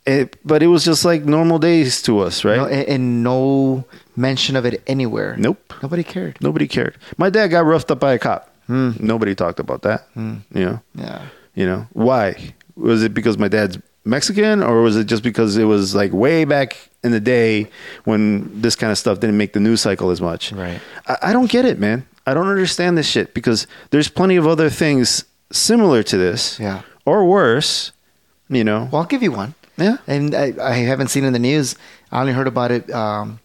[0.05, 2.57] it, but it was just like normal days to us, right?
[2.57, 3.85] No, and, and no
[4.17, 5.35] mention of it anywhere.
[5.37, 5.73] Nope.
[5.81, 6.37] Nobody cared.
[6.41, 6.97] Nobody cared.
[7.17, 8.49] My dad got roughed up by a cop.
[8.67, 8.91] Hmm.
[8.99, 10.07] Nobody talked about that.
[10.13, 10.35] Hmm.
[10.53, 11.21] You know, Yeah.
[11.55, 12.53] you know why?
[12.75, 16.43] Was it because my dad's Mexican, or was it just because it was like way
[16.43, 17.69] back in the day
[18.03, 20.51] when this kind of stuff didn't make the news cycle as much?
[20.51, 20.81] Right.
[21.07, 22.05] I, I don't get it, man.
[22.25, 26.81] I don't understand this shit because there's plenty of other things similar to this, Yeah.
[27.05, 27.91] or worse.
[28.49, 29.55] You know, Well, I'll give you one.
[29.77, 31.75] yeah, And I, I haven't seen it in the news.
[32.11, 33.39] I only heard about it um,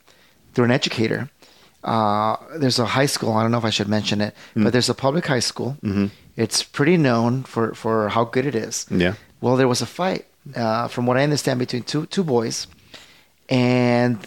[0.55, 1.29] through an educator.
[1.83, 3.33] Uh, there's a high school.
[3.33, 4.65] I don't know if I should mention it, Mm.
[4.65, 5.77] but there's a public high school.
[5.83, 6.07] Mm-hmm.
[6.37, 8.87] It's pretty known for, for how good it is.
[8.91, 9.15] Yeah.
[9.41, 12.67] Well, there was a fight, uh, from what I understand, between two two boys,
[13.49, 14.19] and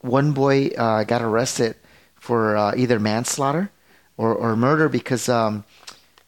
[0.00, 1.74] one boy uh, got arrested
[2.16, 3.70] for uh, either manslaughter
[4.18, 5.64] or, or murder because um,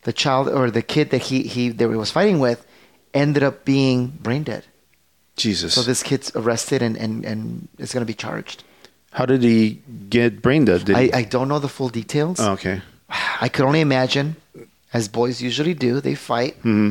[0.02, 2.66] the child or the kid that he he that he was fighting with
[3.12, 4.64] ended up being brain dead.
[5.36, 5.74] Jesus.
[5.74, 8.62] So this kid's arrested and, and, and is going to be charged.
[9.12, 10.84] How did he get brain dead?
[10.84, 11.10] Did I?
[11.12, 12.38] I don't know the full details.
[12.40, 12.80] Oh, okay.
[13.40, 14.36] I could only imagine,
[14.92, 16.90] as boys usually do, they fight, Mm-hmm.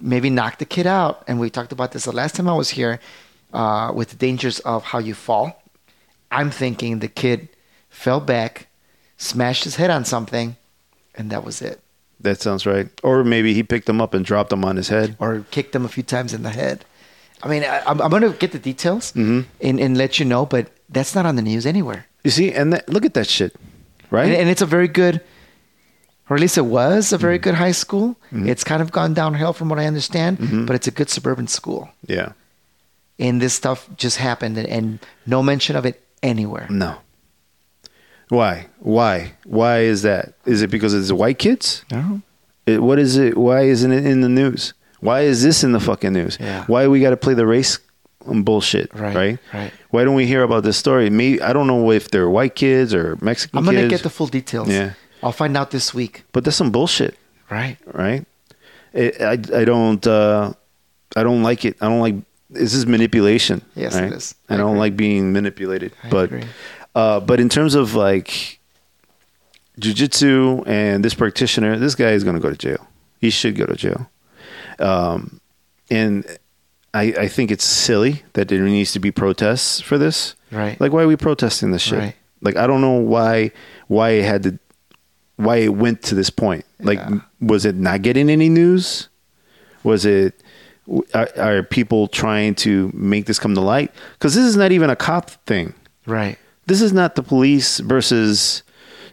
[0.00, 1.22] maybe knock the kid out.
[1.28, 2.98] And we talked about this the last time I was here
[3.52, 5.62] uh, with the dangers of how you fall.
[6.30, 7.48] I'm thinking the kid
[7.88, 8.66] fell back,
[9.16, 10.56] smashed his head on something,
[11.14, 11.80] and that was it.
[12.20, 12.88] That sounds right.
[13.02, 15.16] Or maybe he picked him up and dropped him on his head.
[15.18, 16.84] Or kicked him a few times in the head.
[17.42, 19.40] I mean, I, I'm, I'm going to get the details Mm-hmm.
[19.60, 22.06] and, and let you know, but that's not on the news anywhere.
[22.24, 23.54] You see, and that, look at that shit,
[24.10, 24.24] right?
[24.26, 25.20] and, and it's a very good
[26.28, 27.22] or at least it was a Mm-hmm.
[27.22, 30.66] very good high school it's kind of gone downhill from what i understand Mm-hmm.
[30.66, 32.32] but it's a good suburban school yeah.
[33.18, 36.96] and this stuff just happened and, and no mention of it anywhere No.
[38.28, 38.66] Why?
[38.80, 39.32] Why?
[39.44, 40.34] Why is that?
[40.44, 41.84] Is it because it's white kids?
[41.90, 42.20] no
[42.66, 43.36] It, what is it?
[43.36, 44.74] Why isn't it in the news?
[45.00, 46.36] Why is this in the fucking news?
[46.40, 46.64] Yeah.
[46.66, 47.78] Why we got to play the race
[48.26, 48.92] bullshit?
[48.94, 49.38] Right, Right.
[49.54, 49.72] right.
[49.90, 51.08] Why don't we hear about this story?
[51.10, 54.10] Me, I don't know if they're white kids or Mexican i'm gonna kids, get the
[54.10, 54.94] full details Yeah.
[55.22, 57.14] i'll find out this week but that's some bullshit,
[57.50, 58.24] right right?
[58.92, 60.52] It, I I don't uh,
[61.14, 61.76] I don't like it.
[61.80, 62.16] I don't like
[62.50, 63.60] this is manipulation.
[63.76, 64.12] Yes, it right?
[64.12, 64.34] is.
[64.48, 65.92] I, I don't like being manipulated.
[66.02, 66.44] I but agree.
[66.96, 68.58] Uh, but in terms of like
[69.80, 72.86] jujitsu and this practitioner, this guy is going to go to jail.
[73.20, 74.10] He should go to jail.
[74.78, 75.40] Um,
[75.90, 76.24] and
[76.94, 80.34] I I think it's silly that there needs to be protests for this.
[80.50, 80.80] Right.
[80.80, 81.98] Like why are we protesting this shit?
[81.98, 82.16] Right.
[82.40, 83.52] Like I don't know why
[83.88, 84.58] why it had to
[85.36, 86.64] why it went to this point.
[86.80, 87.20] Like Yeah.
[87.40, 89.08] was it not getting any news?
[89.82, 90.42] Was it
[91.14, 93.92] are, are people trying to make this come to light?
[94.14, 95.74] Because this is not even a cop thing.
[96.06, 98.62] right This is not the police versus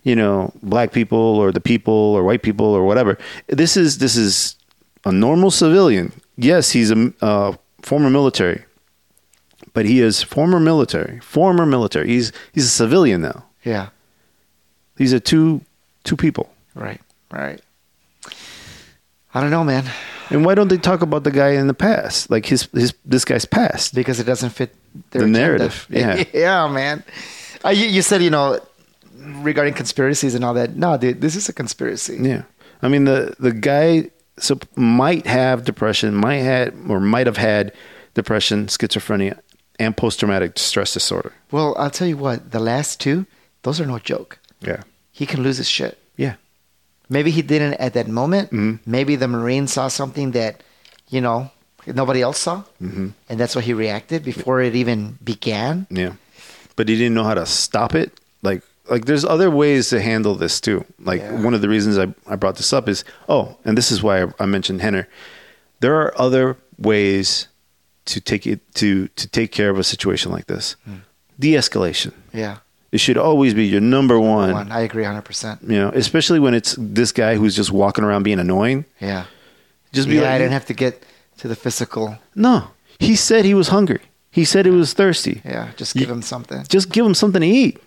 [0.03, 3.17] you know black people or the people or white people or whatever.
[3.47, 4.55] This is this is
[5.05, 6.11] a normal civilian.
[6.35, 7.53] Yes, he's a uh,
[7.83, 8.63] former military,
[9.73, 11.19] but he is former military.
[11.19, 12.07] Former military.
[12.07, 13.45] He's he's a civilian now.
[13.63, 13.89] yeah
[14.95, 15.61] These are two
[16.03, 16.45] two people.
[16.75, 17.01] right
[17.31, 17.61] right
[19.33, 19.85] i don't know man
[20.29, 23.25] And why don't they talk about the guy in the past, like his his this
[23.25, 23.93] guy's past?
[23.93, 24.73] because it doesn't fit
[25.11, 25.39] their The agenda.
[25.39, 26.23] narrative, yeah.
[26.33, 27.03] yeah man
[27.65, 28.59] uh, you, you said you know
[29.43, 32.43] regarding conspiracies and all that no dude this is a conspiracy Yeah,
[32.81, 34.09] I mean the the guy
[34.39, 37.71] so might have depression, might had or might have had
[38.15, 39.39] depression, schizophrenia,
[39.79, 41.31] and post traumatic stress disorder.
[41.51, 43.27] Well, I'll tell you what, the last two,
[43.61, 44.39] those are no joke.
[44.59, 44.81] Yeah,
[45.11, 45.99] He can lose his shit.
[46.17, 46.35] yeah,
[47.09, 48.49] Maybe he didn't at that moment.
[48.51, 48.79] Mhm.
[48.87, 50.63] Maybe the Marine saw something that,
[51.09, 51.51] you know,
[51.85, 52.63] nobody else saw.
[52.81, 53.09] Mm-hmm.
[53.29, 55.85] And that's why he reacted before it even began.
[55.91, 56.13] yeah.
[56.75, 58.19] But he didn't know how to stop it.
[58.41, 60.85] Like like there's other ways to handle this too.
[60.99, 61.41] Like Yeah.
[61.43, 64.23] one of the reasons I I brought this up is oh, and this is why
[64.23, 65.05] I, I mentioned Rener.
[65.79, 67.47] There are other ways
[68.05, 70.75] to take it to to take care of a situation like this.
[70.85, 70.95] Hmm.
[71.39, 72.13] De-escalation.
[72.33, 72.57] Yeah.
[72.91, 74.51] It should always be your number one.
[74.53, 75.63] One, I agree 100%.
[75.63, 78.85] You know, especially when it's this guy who's just walking around being annoying.
[79.01, 79.25] Yeah.
[79.93, 81.03] Just be Yeah, like, I didn't have to get
[81.37, 82.17] to the physical.
[82.35, 82.67] no.
[82.99, 84.01] He said he was hungry.
[84.33, 85.41] He said he was thirsty.
[85.45, 86.63] Yeah, just give him something.
[86.67, 87.79] Just give him something to eat.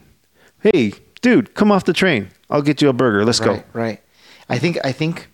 [0.61, 2.29] Hey, dude, come off the train.
[2.49, 3.25] I'll get you a burger.
[3.25, 3.53] Let's right, go.
[3.53, 3.67] right.
[3.73, 4.01] Right.
[4.49, 5.29] I think I think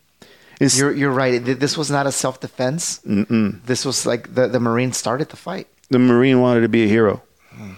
[0.54, 1.38] It's- you're you're right.
[1.44, 3.00] This was not a self defense.
[3.04, 5.66] This was like the the Marine started the fight.
[5.90, 7.22] the Marine wanted to be a hero.
[7.54, 7.72] Hmm.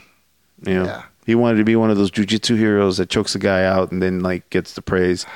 [0.65, 1.03] You know, Yeah.
[1.27, 4.01] he wanted to be one of those jujitsu heroes that chokes a guy out and
[4.01, 5.27] then like gets the praise.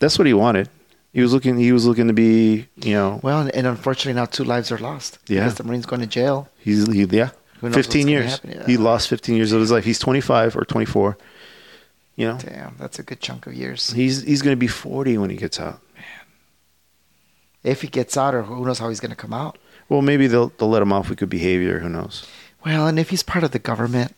[0.00, 0.68] That's what he wanted.
[1.16, 1.56] He was looking.
[1.56, 2.68] He was looking to be.
[2.76, 5.18] You know, Well, and, and unfortunately now two lives are lost.
[5.28, 5.44] Yeah.
[5.44, 6.50] Because the Marine's going to jail.
[6.58, 7.30] he's he, yeah.
[7.72, 8.38] Fifteen years.
[8.46, 8.66] yeah.
[8.66, 9.82] He lost fifteen years of his life.
[9.86, 11.16] He's twenty five or twenty four.
[12.16, 13.94] You know, Damn, that's a good chunk of years.
[13.94, 15.80] he's he's going to be forty when he gets out.
[15.94, 16.04] Man.
[17.64, 19.56] if he gets out, or who knows how he's going to come out.
[19.88, 21.78] Well, maybe they'll they'll let him off with good behavior.
[21.78, 22.26] Who knows?
[22.62, 24.14] Well, and if he's part of the government,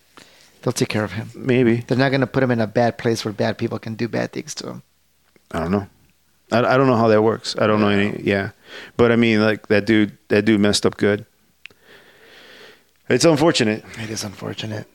[0.62, 1.30] they'll take care of him.
[1.36, 3.94] Maybe They're not going to put him in a bad place where bad people can
[3.94, 4.82] do bad things to him.
[5.52, 5.86] I don't know.
[6.52, 7.56] I, I don't know how that works.
[7.58, 8.20] I don't know any.
[8.22, 8.50] Yeah,
[8.96, 10.16] but I mean, like that dude.
[10.28, 11.26] That dude messed up good.
[13.08, 13.84] It's unfortunate.
[13.98, 14.86] It is unfortunate.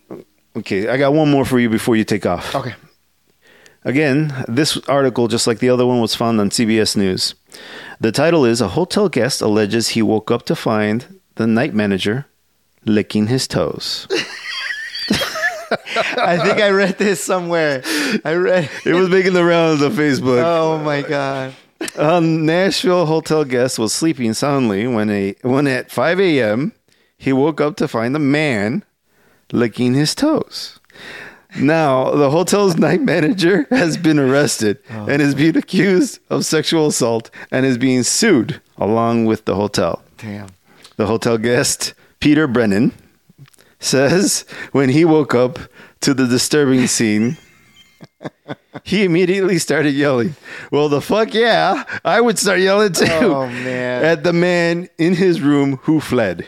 [0.55, 2.53] Okay, I got one more for you before you take off.
[2.53, 2.75] Okay.
[3.85, 7.35] Again, this article, just like the other one, was found on CBS News.
[7.99, 12.27] The title is A Hotel Guest Alleges He Woke Up to Find the Night Manager
[12.85, 14.07] Licking His Toes.
[16.17, 17.81] I think I read this somewhere.
[18.23, 18.69] I read.
[18.85, 20.41] It was making the rounds on Facebook.
[20.43, 21.55] Oh my god.
[21.95, 26.73] A Nashville hotel guest was sleeping soundly when, a, when at 5 a.m.
[27.17, 28.83] he woke up to find a man
[29.51, 30.79] licking his toes.
[31.55, 35.07] Now, the hotel's night manager has been arrested oh.
[35.07, 40.01] and is being accused of sexual assault and is being sued along with the hotel.
[40.17, 40.47] Damn.
[40.95, 42.93] The hotel guest, Peter Brennan,
[43.83, 45.59] says when he woke up
[46.01, 47.37] to the disturbing scene,
[48.83, 50.35] he immediately started yelling.
[50.71, 53.05] Well, the fuck yeah, I would start yelling too.
[53.09, 54.03] Oh, man.
[54.03, 56.47] At the man in his room who fled.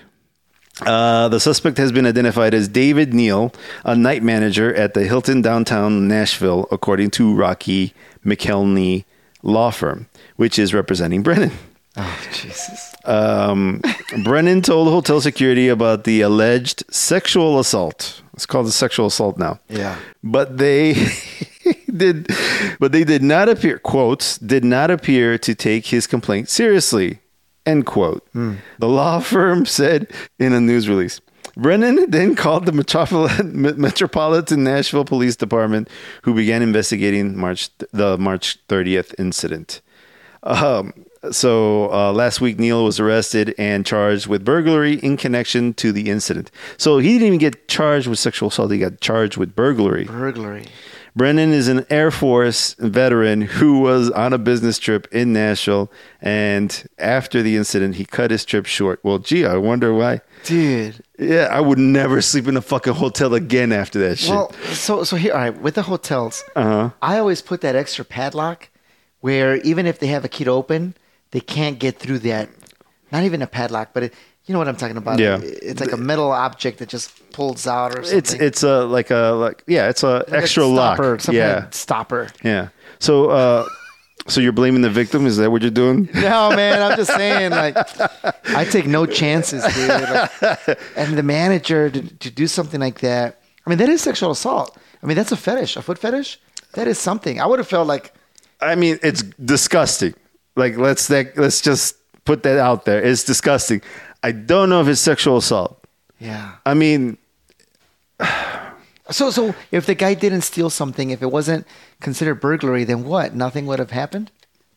[0.81, 3.53] Uh, the suspect has been identified as David Neal,
[3.85, 7.93] a night manager at the Hilton downtown Nashville, according to Rocky
[8.25, 9.05] McElhaney
[9.41, 11.51] Law Firm, which is representing Brennan.
[11.97, 12.93] Oh Jesus.
[13.05, 13.81] Um,
[14.23, 18.21] Brennan told hotel security about the alleged sexual assault.
[18.33, 19.59] It's called a sexual assault now.
[19.69, 19.97] Yeah.
[20.23, 20.93] But they
[21.95, 22.27] did,
[22.79, 23.79] but they did not appear.
[23.79, 27.19] Quotes did not appear to take his complaint seriously.
[27.65, 28.27] End quote.
[28.33, 31.21] The law firm said in a news release.
[31.57, 35.89] Brennan then called the Metropolitan, Metropolitan Nashville Police Department,
[36.23, 39.81] who began investigating March the March 30th incident.
[40.43, 40.93] Um,
[41.31, 46.09] so uh, last week, Neil was arrested and charged with burglary in connection to the
[46.09, 46.51] incident.
[46.77, 50.05] So he didn't even get charged with sexual assault; he got charged with burglary.
[50.05, 50.65] Burglary.
[51.17, 55.89] Brennan is an Air Force veteran who was on a business trip in Nashville,
[56.21, 58.99] and after the incident, he cut his trip short.
[59.01, 60.19] Well, gee, I wonder why.
[60.43, 61.01] Dude.
[61.17, 64.31] Yeah, I would never sleep in a fucking hotel again after that shit.
[64.31, 66.89] Well, so so here, all right, with the hotels, Uh-huh.
[67.01, 68.67] I always put that extra padlock
[69.21, 70.95] where even if they have a key to open,
[71.35, 72.47] they can't get through that.
[73.11, 74.13] Not even a padlock, but it,
[74.45, 75.19] you know what I'm talking about.
[75.19, 75.39] Yeah.
[75.43, 78.17] it's like a metal object that just pulls out or something.
[78.17, 80.95] it's it's a like a like yeah, it's a Like a extra lock.
[80.97, 82.27] stopper, some Yeah, of stopper.
[82.43, 82.69] yeah.
[82.99, 83.65] So uh,
[84.27, 85.25] so you're blaming the victim?
[85.27, 86.09] Is that what you're doing?
[86.13, 87.75] No, man, I'm just saying, like,
[88.61, 89.89] I take no chances, dude.
[89.89, 94.31] Like, and the manager to, to do something like that, I mean, that is sexual
[94.31, 94.75] assault.
[95.03, 96.39] I mean, that's a fetish, a foot fetish.
[96.73, 97.39] That is something.
[97.39, 98.13] I would have felt like,
[98.61, 100.15] I mean, it's disgusting.
[100.55, 101.95] Like let's that, let's just
[102.25, 103.01] put that out there.
[103.01, 103.81] It's disgusting.
[104.23, 105.83] I don't know if it's sexual assault.
[106.19, 106.55] yeah.
[106.65, 107.17] I mean,
[109.11, 111.67] So, so if the guy didn't steal something, if it wasn't
[112.01, 113.35] considered burglary, then what?
[113.35, 114.31] Nothing would have happened.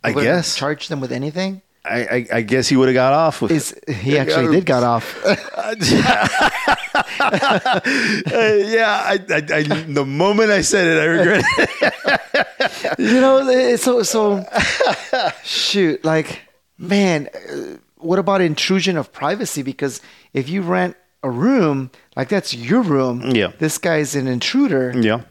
[0.05, 0.55] I have guess.
[0.57, 1.63] charged them with anything.
[1.85, 4.83] I, I, I guess he would have got off with Is he actually did got
[4.83, 5.17] off?
[8.69, 12.99] Yeah, I, I, I, the moment I said it, I regret it.
[12.99, 14.45] you know, so so
[15.45, 16.43] shoot, like
[16.79, 19.63] man, uh, what about intrusion of privacy?
[19.63, 20.01] Because
[20.33, 23.35] if you rent a room, like that's your room.
[23.35, 23.53] Yeah.
[23.59, 24.93] This guy's an intruder.
[24.97, 25.23] Yeah.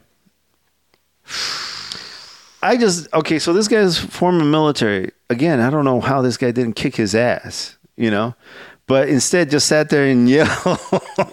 [2.62, 3.40] I just okay.
[3.40, 5.12] So this guy's former military.
[5.30, 7.78] Again, I don't know how this guy didn't kick his ass.
[7.96, 8.36] You know,
[8.88, 10.80] but instead just sat there and yelled.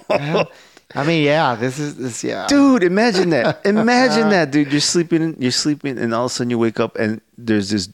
[0.09, 0.51] Well,
[0.95, 2.47] I mean, yeah, this is this yeah.
[2.47, 3.65] dude, imagine that.
[3.67, 4.71] Imagine that, dude.
[4.71, 5.35] You're sleeping.
[5.41, 7.89] You're sleeping, and all of a sudden you wake up and there's this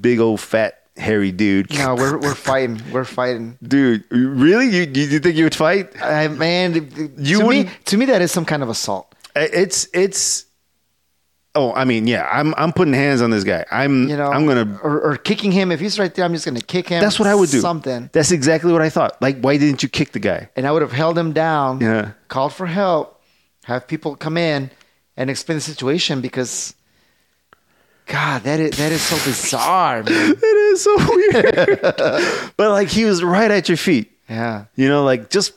[0.00, 1.72] big old fat hairy dude.
[1.76, 2.80] No, we're we're fighting.
[2.92, 3.58] We're fighting.
[3.62, 4.66] Dude, really?
[4.68, 6.00] You you, you think you would fight?
[6.00, 6.74] I man,
[7.18, 9.12] You to me, wouldn't- to me that is some kind of assault.
[9.34, 10.46] It's it's.
[11.56, 13.64] Oh, I mean, yeah, I'm I'm putting hands on this guy.
[13.70, 14.78] I'm You know, I'm gonna.
[14.82, 15.70] or, or kicking him.
[15.70, 17.00] If he's right there, I'm just gonna kick him.
[17.00, 17.60] That's what I would do.
[17.60, 19.20] Something, That's exactly what I thought.
[19.22, 20.48] Like, why didn't you kick the guy?
[20.56, 21.80] and I would have held him down.
[21.80, 22.12] Yeah.
[22.28, 23.22] called for help,
[23.64, 24.70] have people come in
[25.16, 26.74] and explain the situation because.
[28.06, 30.34] God, that is that is so bizarre, man.
[30.42, 31.80] It is so weird.
[32.58, 34.10] but like, he was right at your feet.
[34.28, 35.52] Yeah, You know, like just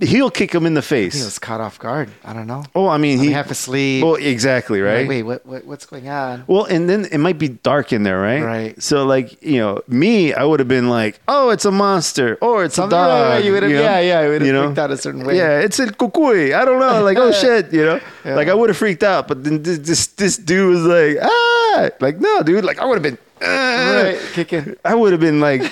[0.00, 1.14] heel kick him in the face.
[1.14, 2.08] he was caught off guard.
[2.24, 2.64] I don't know.
[2.74, 4.04] Oh, I mean, He he half asleep.
[4.04, 5.00] Well, exactly, right?
[5.00, 6.44] Like, wait, what, what what's going on?
[6.46, 8.42] Well, and then it might be dark in there, right?
[8.42, 8.82] Right.
[8.82, 12.64] So, like, you know, me, I would have been like, "Oh, it's a monster," or
[12.64, 13.80] "It's Something- a dog." right, you would've- know?
[13.80, 14.64] yeah, yeah, you would've You know?
[14.66, 15.36] freaked out a certain way.
[15.36, 16.54] Yeah, it's a cucuy.
[16.54, 17.02] I don't know.
[17.02, 18.00] Like, oh shit, you know.
[18.24, 18.34] Yeah.
[18.36, 21.88] Like, I would have freaked out, but then this this, this dude was like, ah,
[22.00, 22.64] like, no, dude.
[22.64, 24.02] Like, I would have been, ah.
[24.04, 24.76] Right, kicking.
[24.84, 25.62] I would have been like.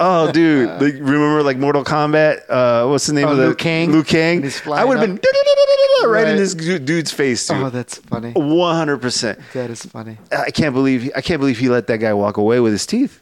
[0.00, 0.68] Oh, dude!
[0.80, 2.42] Like, remember, like Mortal Kombat?
[2.48, 3.90] Uh, what's the name Oh, of the Liu Kang?
[3.92, 4.44] Liu Kang.
[4.72, 5.20] I would have been
[6.06, 8.32] right in this dude's face, Oh, that's funny.
[8.32, 9.40] One hundred percent.
[9.54, 10.16] That is funny.
[10.30, 13.20] I can't believe I can't believe he let that guy walk away with his teeth.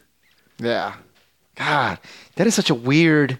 [0.59, 0.93] Yeah.
[1.55, 1.97] God,
[2.35, 3.39] that is such a weird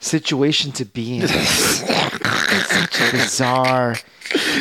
[0.00, 1.22] situation to be in.
[1.28, 3.94] it's such a bizarre.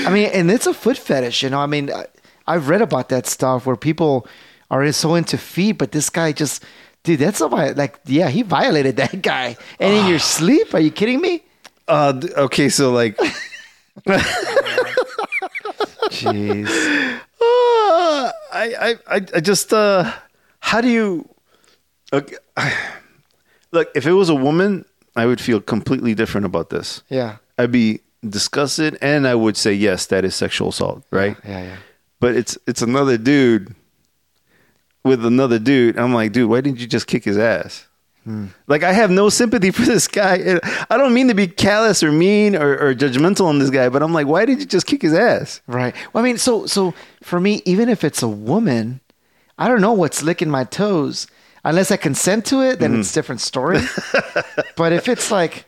[0.06, 1.60] I mean, and it's a foot fetish, you know.
[1.60, 1.90] I mean,
[2.46, 4.28] I've read about that stuff where people
[4.70, 6.64] are so into feet, but this guy just,
[7.04, 10.74] dude, that's a like, yeah, he violated that guy, and in your sleep?
[10.74, 11.44] Are you kidding me?
[11.88, 13.18] Uh, okay, so like,
[16.10, 16.68] Jeez.
[17.42, 20.12] uh, I, I, I, I just, uh,
[20.60, 21.28] how do you,
[22.12, 22.36] okay,
[23.72, 24.86] look, if it was a woman,
[25.16, 27.04] I would feel completely different about this.
[27.10, 27.38] Yeah.
[27.58, 31.38] I'd be disgusted, and I would say yes, that is sexual assault, right?
[31.44, 31.78] Yeah, yeah.
[32.20, 33.76] But it's it's another dude
[35.04, 35.98] with another dude.
[35.98, 37.88] I'm like, dude, why didn't you just kick his ass?
[38.24, 38.48] Hmm.
[38.68, 40.60] Like I have no sympathy for this guy.
[40.90, 44.02] I don't mean to be callous or mean or, or judgmental on this guy, but
[44.02, 45.62] I'm like, why did you just kick his ass?
[45.68, 45.94] Right.
[46.14, 49.02] Well, I mean, so so for me, even if it's a woman,
[49.58, 51.28] I don't know what's licking my toes.
[51.66, 53.80] Unless I consent to it, then it's a different story.
[54.76, 55.64] but if it's like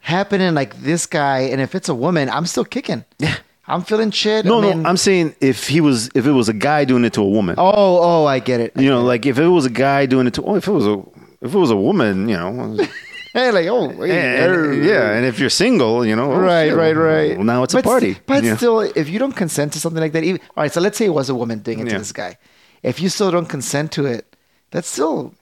[0.00, 3.04] happening like this guy, and if it's a woman, I'm still kicking.
[3.20, 3.36] Yeah.
[3.68, 4.44] I'm feeling shit.
[4.46, 7.04] No, I mean, no, I'm saying if he was if it was a guy doing
[7.04, 8.72] it to a woman, Oh, oh, I get it.
[8.76, 10.86] you know, like if it was a guy doing it to, oh, if it was
[10.86, 10.98] a
[11.42, 12.76] if it was a woman, you know,
[13.34, 16.68] Hey, like, oh, hey, and- and- yeah, and if you're single, you know, oh, Right,
[16.70, 17.36] shit, right, right.
[17.36, 18.16] Well, now it's but a party.
[18.26, 20.72] but still, if you don't consent to something like that, even all right.
[20.72, 21.92] So let's say it was a woman doing it Yeah.
[21.92, 22.38] to this guy.
[22.82, 24.34] If you still don't consent to it,
[24.70, 25.34] that's still,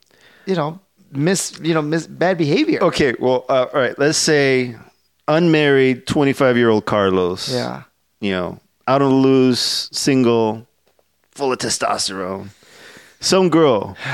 [0.47, 0.81] you know,
[1.12, 2.81] miss, you know, miss bad behavior.
[2.82, 3.97] Okay, well, uh, all right.
[3.98, 4.74] Let's say
[5.28, 7.53] unmarried, twenty-five-year-old Carlos.
[7.53, 7.82] Yeah.
[8.20, 10.66] You know, out on the loose, single,
[11.32, 12.48] full of testosterone.
[13.20, 13.97] Some girl.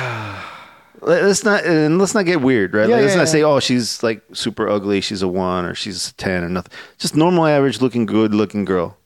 [1.01, 2.89] Let- Let's not and let's not get weird, right?
[2.89, 3.33] Yeah, Like, let's yeah, not yeah.
[3.33, 5.01] say, oh, she's like super ugly.
[5.01, 6.73] She's a one or she's a ten or nothing.
[6.99, 8.97] Just normal, average looking, good looking girl,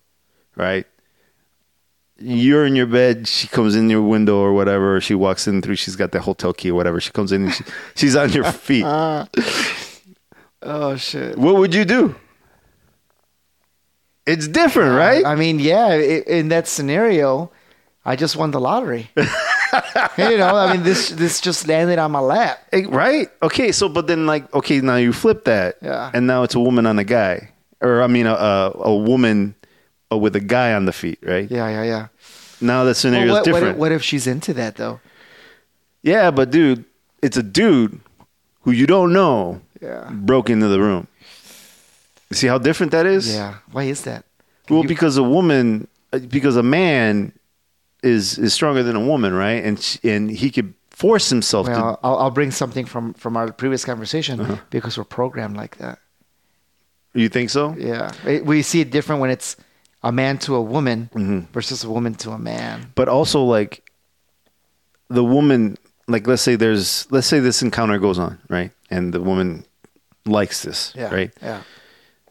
[0.56, 0.86] right?
[2.18, 3.26] You're in your bed.
[3.28, 5.00] She comes in your window or whatever.
[5.00, 5.76] She walks in through.
[5.76, 7.00] She's got the hotel key or whatever.
[7.00, 7.44] She comes in.
[7.46, 7.64] And she,
[7.94, 8.84] she's on your feet.
[10.62, 11.38] Oh shit.
[11.38, 12.14] what would you do?
[14.26, 15.24] It's different, right?
[15.24, 15.86] I mean, yeah.
[15.86, 17.50] i in that scenario,
[18.04, 19.10] I just won the lottery.
[19.16, 22.58] you know, I mean, this this just landed on my lap.
[22.88, 23.28] Right?
[23.42, 26.10] Okay, so but then like okay, now you flip that, Yeah.
[26.14, 27.50] and now it's a woman on a guy,
[27.80, 29.54] or I mean a a, a woman
[30.10, 31.50] uh, with a guy on the feet, right?
[31.50, 32.08] Yeah, yeah, yeah.
[32.60, 33.78] Now the scenario Well, is what, what, different.
[33.78, 35.00] what if she's into that though?
[36.02, 36.84] yeah, but dude,
[37.22, 38.00] it's a dude
[38.62, 40.08] who you don't know Yeah.
[40.10, 41.06] broke into the room.
[42.32, 43.32] See how different that is?
[43.32, 43.54] Yeah.
[43.72, 44.24] Why is that?
[44.68, 47.32] Well, you- because a woman, uh, because a man
[48.02, 49.64] is is stronger than a woman, right?
[49.64, 51.72] And sh- and he could force himself to.
[51.72, 54.56] Well, I'll, I'll bring something from from our previous conversation Uh-huh.
[54.70, 55.98] because we're programmed like that.
[57.14, 57.74] You think so?
[57.78, 59.56] Yeah, It- we see it different when it's
[60.02, 61.52] a man to a woman Mm-hmm.
[61.52, 62.92] versus a woman to a man.
[62.94, 63.82] but also like
[65.08, 65.76] the woman
[66.08, 69.64] like let's say there's let's say this encounter goes on right and the woman
[70.26, 71.62] likes this Yeah, right Yeah,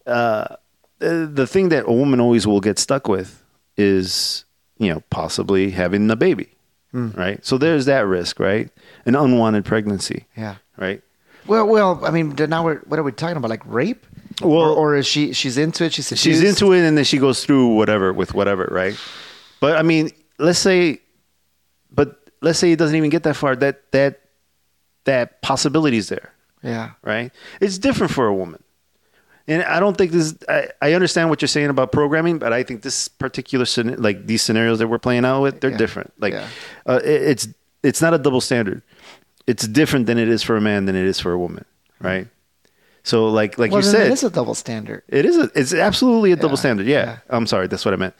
[0.08, 0.56] uh,
[1.00, 3.44] the thing that a woman always will get stuck with
[3.78, 4.46] is
[4.78, 6.50] you know possibly having the baby
[6.92, 7.10] Hmm.
[7.12, 8.70] right so there's that risk right
[9.06, 10.56] an unwanted pregnancy yeah.
[10.78, 11.02] right
[11.46, 13.50] Well, well, I mean, now we're what are we talking about?
[13.50, 14.06] Like rape?
[14.42, 15.94] Well- or, or is she she's into it?
[15.94, 18.96] She's she's into it and then she goes through whatever with whatever right
[19.60, 20.10] but i mean
[20.40, 21.00] let's say
[21.92, 24.22] but let's say it doesn't even get that far that that
[25.06, 26.32] that possibility is there
[26.64, 27.32] Yeah, right?
[27.62, 28.64] It's different for a woman.
[29.48, 30.36] And I don't think this.
[30.50, 33.66] I, I understand what you're saying about programming, but I think this particular
[33.98, 35.78] like these scenarios that we're playing out with, they're Yeah.
[35.78, 36.14] different.
[36.20, 36.48] Like, Yeah.
[36.88, 37.48] uh, it, it's
[37.84, 38.82] it's not a double standard.
[39.46, 41.66] It's different than it is for a man than it is for a woman,
[42.02, 42.28] right?
[43.04, 45.04] So like like well, you said, it is a double standard.
[45.08, 46.88] it is a, it's absolutely a double standard.
[46.88, 47.06] Yeah.
[47.06, 47.18] yeah.
[47.30, 48.16] I'm sorry, that's what I meant.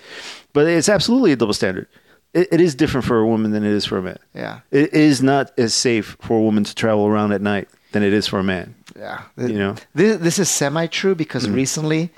[0.54, 1.88] But it's absolutely a double standard.
[2.36, 4.20] It, it is different for a woman than it is for a man.
[4.36, 8.04] Yeah, It is not as safe for a woman to travel around at night than
[8.04, 8.76] it is for a man.
[8.98, 9.24] Yeah.
[9.38, 9.76] You know?
[9.94, 11.56] this, this is semi true because Mm-hmm.
[11.56, 12.12] recently,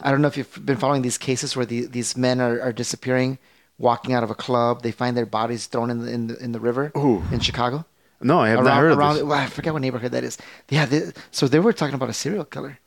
[0.00, 2.72] I don't know if you've been following these cases where the, these men are, are
[2.72, 3.38] disappearing,
[3.78, 4.82] walking out of a club.
[4.82, 7.22] They find their bodies thrown in the in the, in the river Ooh.
[7.32, 7.84] in Chicago.
[8.22, 9.24] No, I have around, not heard of around, this.
[9.24, 10.36] Well, I forget what neighborhood that is.
[10.68, 12.78] Yeah, they, so they were talking about a serial killer.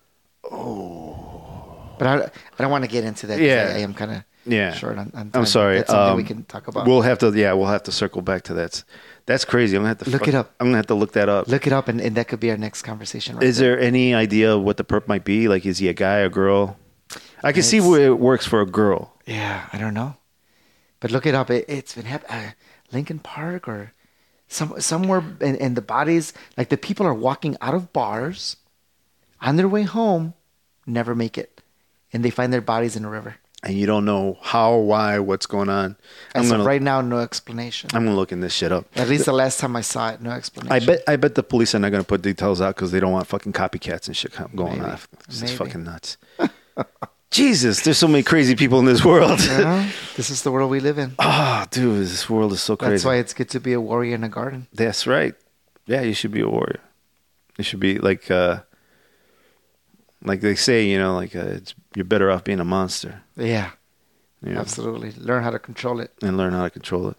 [0.52, 3.40] Oh, but I, I don't want to get into that.
[3.40, 3.69] Yeah.
[3.72, 4.73] I, I am kind of Yeah.
[4.73, 5.11] short on.
[5.15, 5.41] on time.
[5.41, 5.77] I'm sorry.
[5.77, 6.85] That's something we Um, can talk about.
[6.88, 8.84] We'll have to yeah, we'll have to circle back to that.
[9.26, 9.78] That's crazy.
[9.78, 10.54] I'm gonna have to Look it up.
[10.60, 11.48] I'm gonna have to look that up.
[11.48, 13.36] Look it up, and, and that could be our next conversation.
[13.38, 15.48] Right Is there any idea what the perp might be?
[15.48, 16.78] Like, is he a guy, a girl?
[17.44, 19.14] I can see where it works for a girl.
[19.26, 20.16] Yeah, I don't know,
[21.00, 21.50] but look it up.
[21.50, 22.52] It, it's been hap- uh,
[22.91, 23.94] Lincoln Park or
[24.48, 28.58] some somewhere, and, and the bodies like the people are walking out of bars
[29.40, 30.34] on their way home,
[30.86, 31.62] never make it,
[32.12, 33.36] and they find their bodies in a river.
[33.64, 35.95] And you don't know how, why, what's going on.
[36.35, 37.90] I'm gonna right now, no explanation.
[37.94, 38.85] I'm gonna look in this shit up.
[38.95, 40.73] At least the last time I saw it, no explanation.
[40.73, 43.14] I bet I bet the police are not gonna put details out because they don't
[43.14, 44.91] want fucking copycats and shit going Maybe.
[44.91, 44.99] on.
[45.27, 45.56] It's Maybe.
[45.56, 46.18] fucking nuts.
[47.31, 49.41] Jesus, there's so many crazy people in this world.
[49.41, 49.90] You know?
[50.15, 51.15] this is the world we live in.
[51.18, 52.91] Ah, dude, this world is so crazy.
[52.91, 54.68] That's why it's good to be a warrior in a garden.
[54.72, 55.34] That's right.
[55.88, 56.80] Yeah, you should be a warrior.
[57.57, 58.61] You should be like, uh,
[60.23, 63.23] like they say, you know, like uh, it's, you're better off being a monster.
[63.35, 63.72] Yeah,
[64.41, 65.11] know, absolutely.
[65.18, 66.11] Learn how to control it.
[66.22, 67.18] and learn how to control it.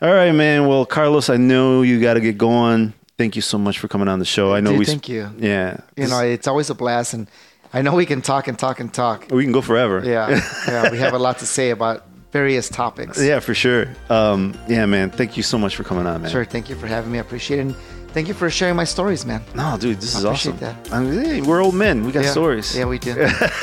[0.00, 0.66] All right, man.
[0.66, 2.92] Well, Carlos, I know you got to get going.
[3.18, 4.52] Thank you so much for coming on the show.
[4.52, 4.84] I know Dude, we.
[4.84, 5.30] thank you.
[5.38, 7.28] Yeah, You know, it's always a blast, and
[7.72, 9.28] I know we can talk and talk and talk.
[9.30, 10.02] we can go forever.
[10.04, 13.22] Yeah, yeah, we have a lot to say about various topics.
[13.22, 13.86] yeah, for sure.
[14.10, 15.10] Um, yeah, man.
[15.10, 16.30] Thank you so much for coming on, man.
[16.30, 16.44] Sure.
[16.44, 17.18] Thank you for having me.
[17.18, 17.76] I appreciate it.
[18.12, 19.42] And thank you for sharing my stories, man.
[19.54, 20.52] No, dude, this is I awesome.
[20.52, 20.92] appreciate that.
[20.92, 22.04] I mean, hey, we're old men.
[22.04, 22.30] We got yeah.
[22.30, 22.76] stories.
[22.76, 23.12] Yeah, we do.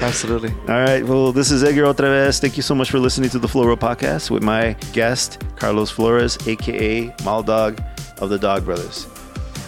[0.00, 0.50] Absolutely.
[0.66, 1.04] All right.
[1.04, 2.40] Well, this is Edgar OtraVez.
[2.40, 5.90] Thank you so much for listening to the Flow Roll podcast with my guest, Carlos
[5.90, 7.82] Flores, aka Maul Dog
[8.22, 9.06] of the Dog Brothers.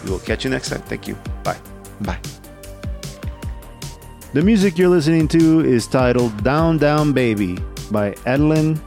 [0.04, 0.80] We will catch you next time.
[0.82, 1.14] Thank you.
[1.44, 1.58] Bye.
[2.00, 2.18] Bye.
[4.32, 7.58] The music you're listening to is titled Down Down Baby
[7.90, 8.80] by Adeline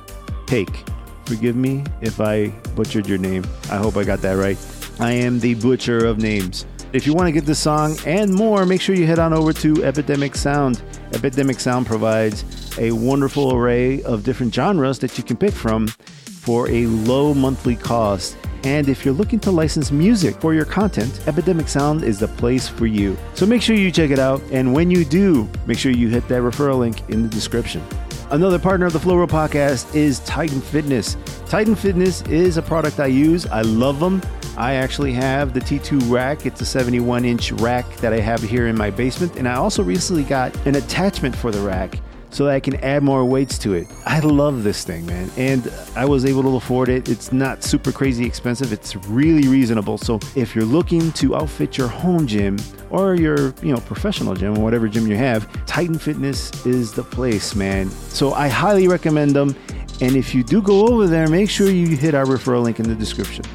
[0.48, 0.90] Paik.
[1.28, 3.46] Forgive me if I butchered your name.
[3.70, 4.58] I hope I got that right.
[5.00, 6.66] I am the butcher of names.
[6.94, 9.52] If you want to get this song and more, make sure you head on over
[9.52, 10.82] to Epidemic Sound.
[11.14, 12.46] Epidemic Sound provides
[12.80, 17.76] a wonderful array of different genres that you can pick from for a low monthly
[17.76, 18.38] cost.
[18.64, 22.68] And if you're looking to license music for your content, Epidemic Sound is the place
[22.68, 23.18] for you.
[23.34, 24.42] So make sure you check it out.
[24.52, 27.84] And when you do, make sure you hit that referral link in the description.
[28.32, 31.16] Another partner of the Flow Roll podcast is Titan Fitness.
[31.48, 33.46] Titan Fitness is a product I use.
[33.46, 34.20] I love them.
[34.58, 36.48] I actually have the T2 rack.
[36.48, 39.36] It's a 71 inch rack that I have here in my basement.
[39.36, 42.00] And I also recently got an attachment for the rack
[42.36, 43.88] so that I can add more weights to it.
[44.06, 45.32] I love this thing, man.
[45.38, 47.08] And I was able to afford it.
[47.08, 48.74] It's not super crazy expensive.
[48.74, 49.98] It's really reasonable.
[49.98, 52.58] So if you're looking to outfit your home gym
[52.90, 57.04] or your, you know, professional gym or whatever gym you have, Titan Fitness is the
[57.04, 57.90] place, man.
[57.90, 59.56] So I highly recommend them.
[60.02, 62.90] And if you do go over there, make sure you hit our referral link in
[62.90, 63.46] the description.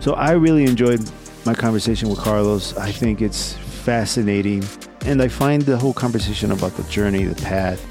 [0.00, 1.10] So I really enjoyed
[1.46, 2.76] my conversation with Carlos.
[2.76, 4.62] I think it's fascinating.
[5.06, 7.86] And I find the whole conversation about the journey, the path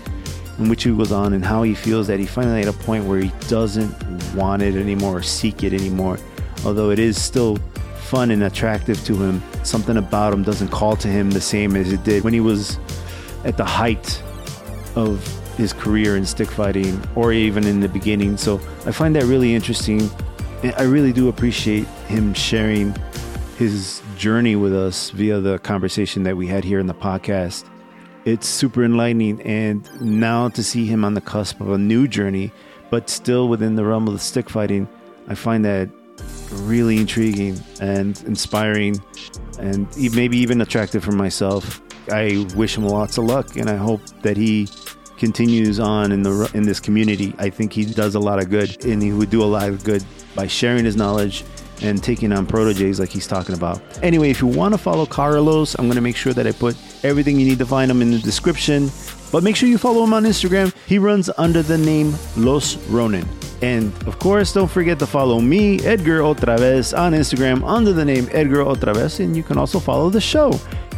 [0.60, 3.06] in which he was on, and how he feels that he finally at a point
[3.06, 3.94] where he doesn't
[4.36, 6.20] want it anymore or seek it anymore.
[6.66, 7.58] Although it is still
[8.02, 11.92] fun and attractive to him, something about him doesn't call to him the same as
[11.92, 12.78] it did when he was
[13.46, 14.22] at the height
[14.96, 15.26] of
[15.58, 18.38] his career in stick fighting or even in the beginning.
[18.38, 18.56] So
[18.86, 20.10] I find that really interesting.
[20.78, 22.96] I really do appreciate him sharing
[23.58, 27.66] his journey with us via the conversation that we had here in the podcast.
[28.30, 29.42] It's super enlightening.
[29.42, 32.52] And now to see him on the cusp of a new journey,
[32.92, 34.88] but still within the realm of the stick fighting,
[35.28, 35.90] I find that
[36.54, 39.02] really intriguing and inspiring
[39.60, 41.82] and maybe even attractive for myself.
[42.12, 44.68] I wish him lots of luck and I hope that he
[45.18, 47.34] continues on in the in this community.
[47.40, 49.84] I think he does a lot of good and he would do a lot of
[49.84, 50.04] good
[50.36, 51.44] by sharing his knowledge
[51.82, 53.82] and taking on proteges like he's talking about.
[54.04, 56.76] Anyway, if you want to follow Carlos, I'm going to make sure that I put
[57.04, 58.90] everything you need to find him in the description.
[59.32, 60.74] But make sure you follow him on Instagram.
[60.88, 63.28] He runs under the name Los Ronin.
[63.62, 68.28] And of course, don't forget to follow me, Edgar OtraVez, on Instagram under the name
[68.32, 69.20] Edgar OtraVez.
[69.20, 70.52] And you can also follow the show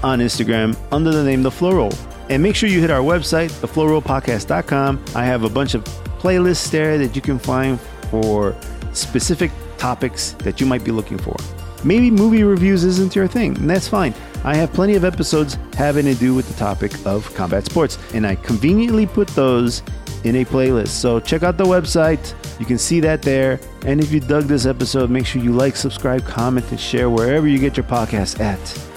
[0.03, 1.93] on Instagram under the name The Flow Roll.
[2.29, 5.03] And make sure you hit our website, theflowrollpodcast.com.
[5.15, 5.83] I have a bunch of
[6.19, 7.79] playlists there that you can find
[8.09, 8.55] for
[8.93, 9.51] specific
[9.81, 11.35] topics that you might be looking for.
[11.83, 14.13] Maybe movie reviews isn't your thing, and that's fine.
[14.43, 18.25] I have plenty of episodes having to do with the topic of combat sports, and
[18.25, 19.81] I conveniently put those
[20.23, 20.89] in a playlist.
[20.89, 22.35] So check out the website.
[22.59, 23.59] You can see that there.
[23.83, 27.47] And if you dug this episode, make sure you like, subscribe, comment, and share wherever
[27.47, 28.87] you get your podcast at.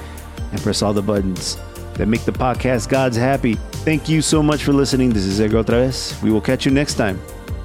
[0.52, 1.56] And press all the buttons
[1.94, 3.54] that make the podcast gods happy.
[3.88, 5.14] Thank you so much for listening.
[5.14, 6.22] This is Edgar OtraVez.
[6.22, 7.18] We will catch you next time.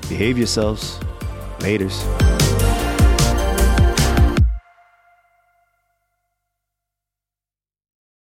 [0.08, 0.98] Behave yourselves.
[1.60, 2.39] Laters.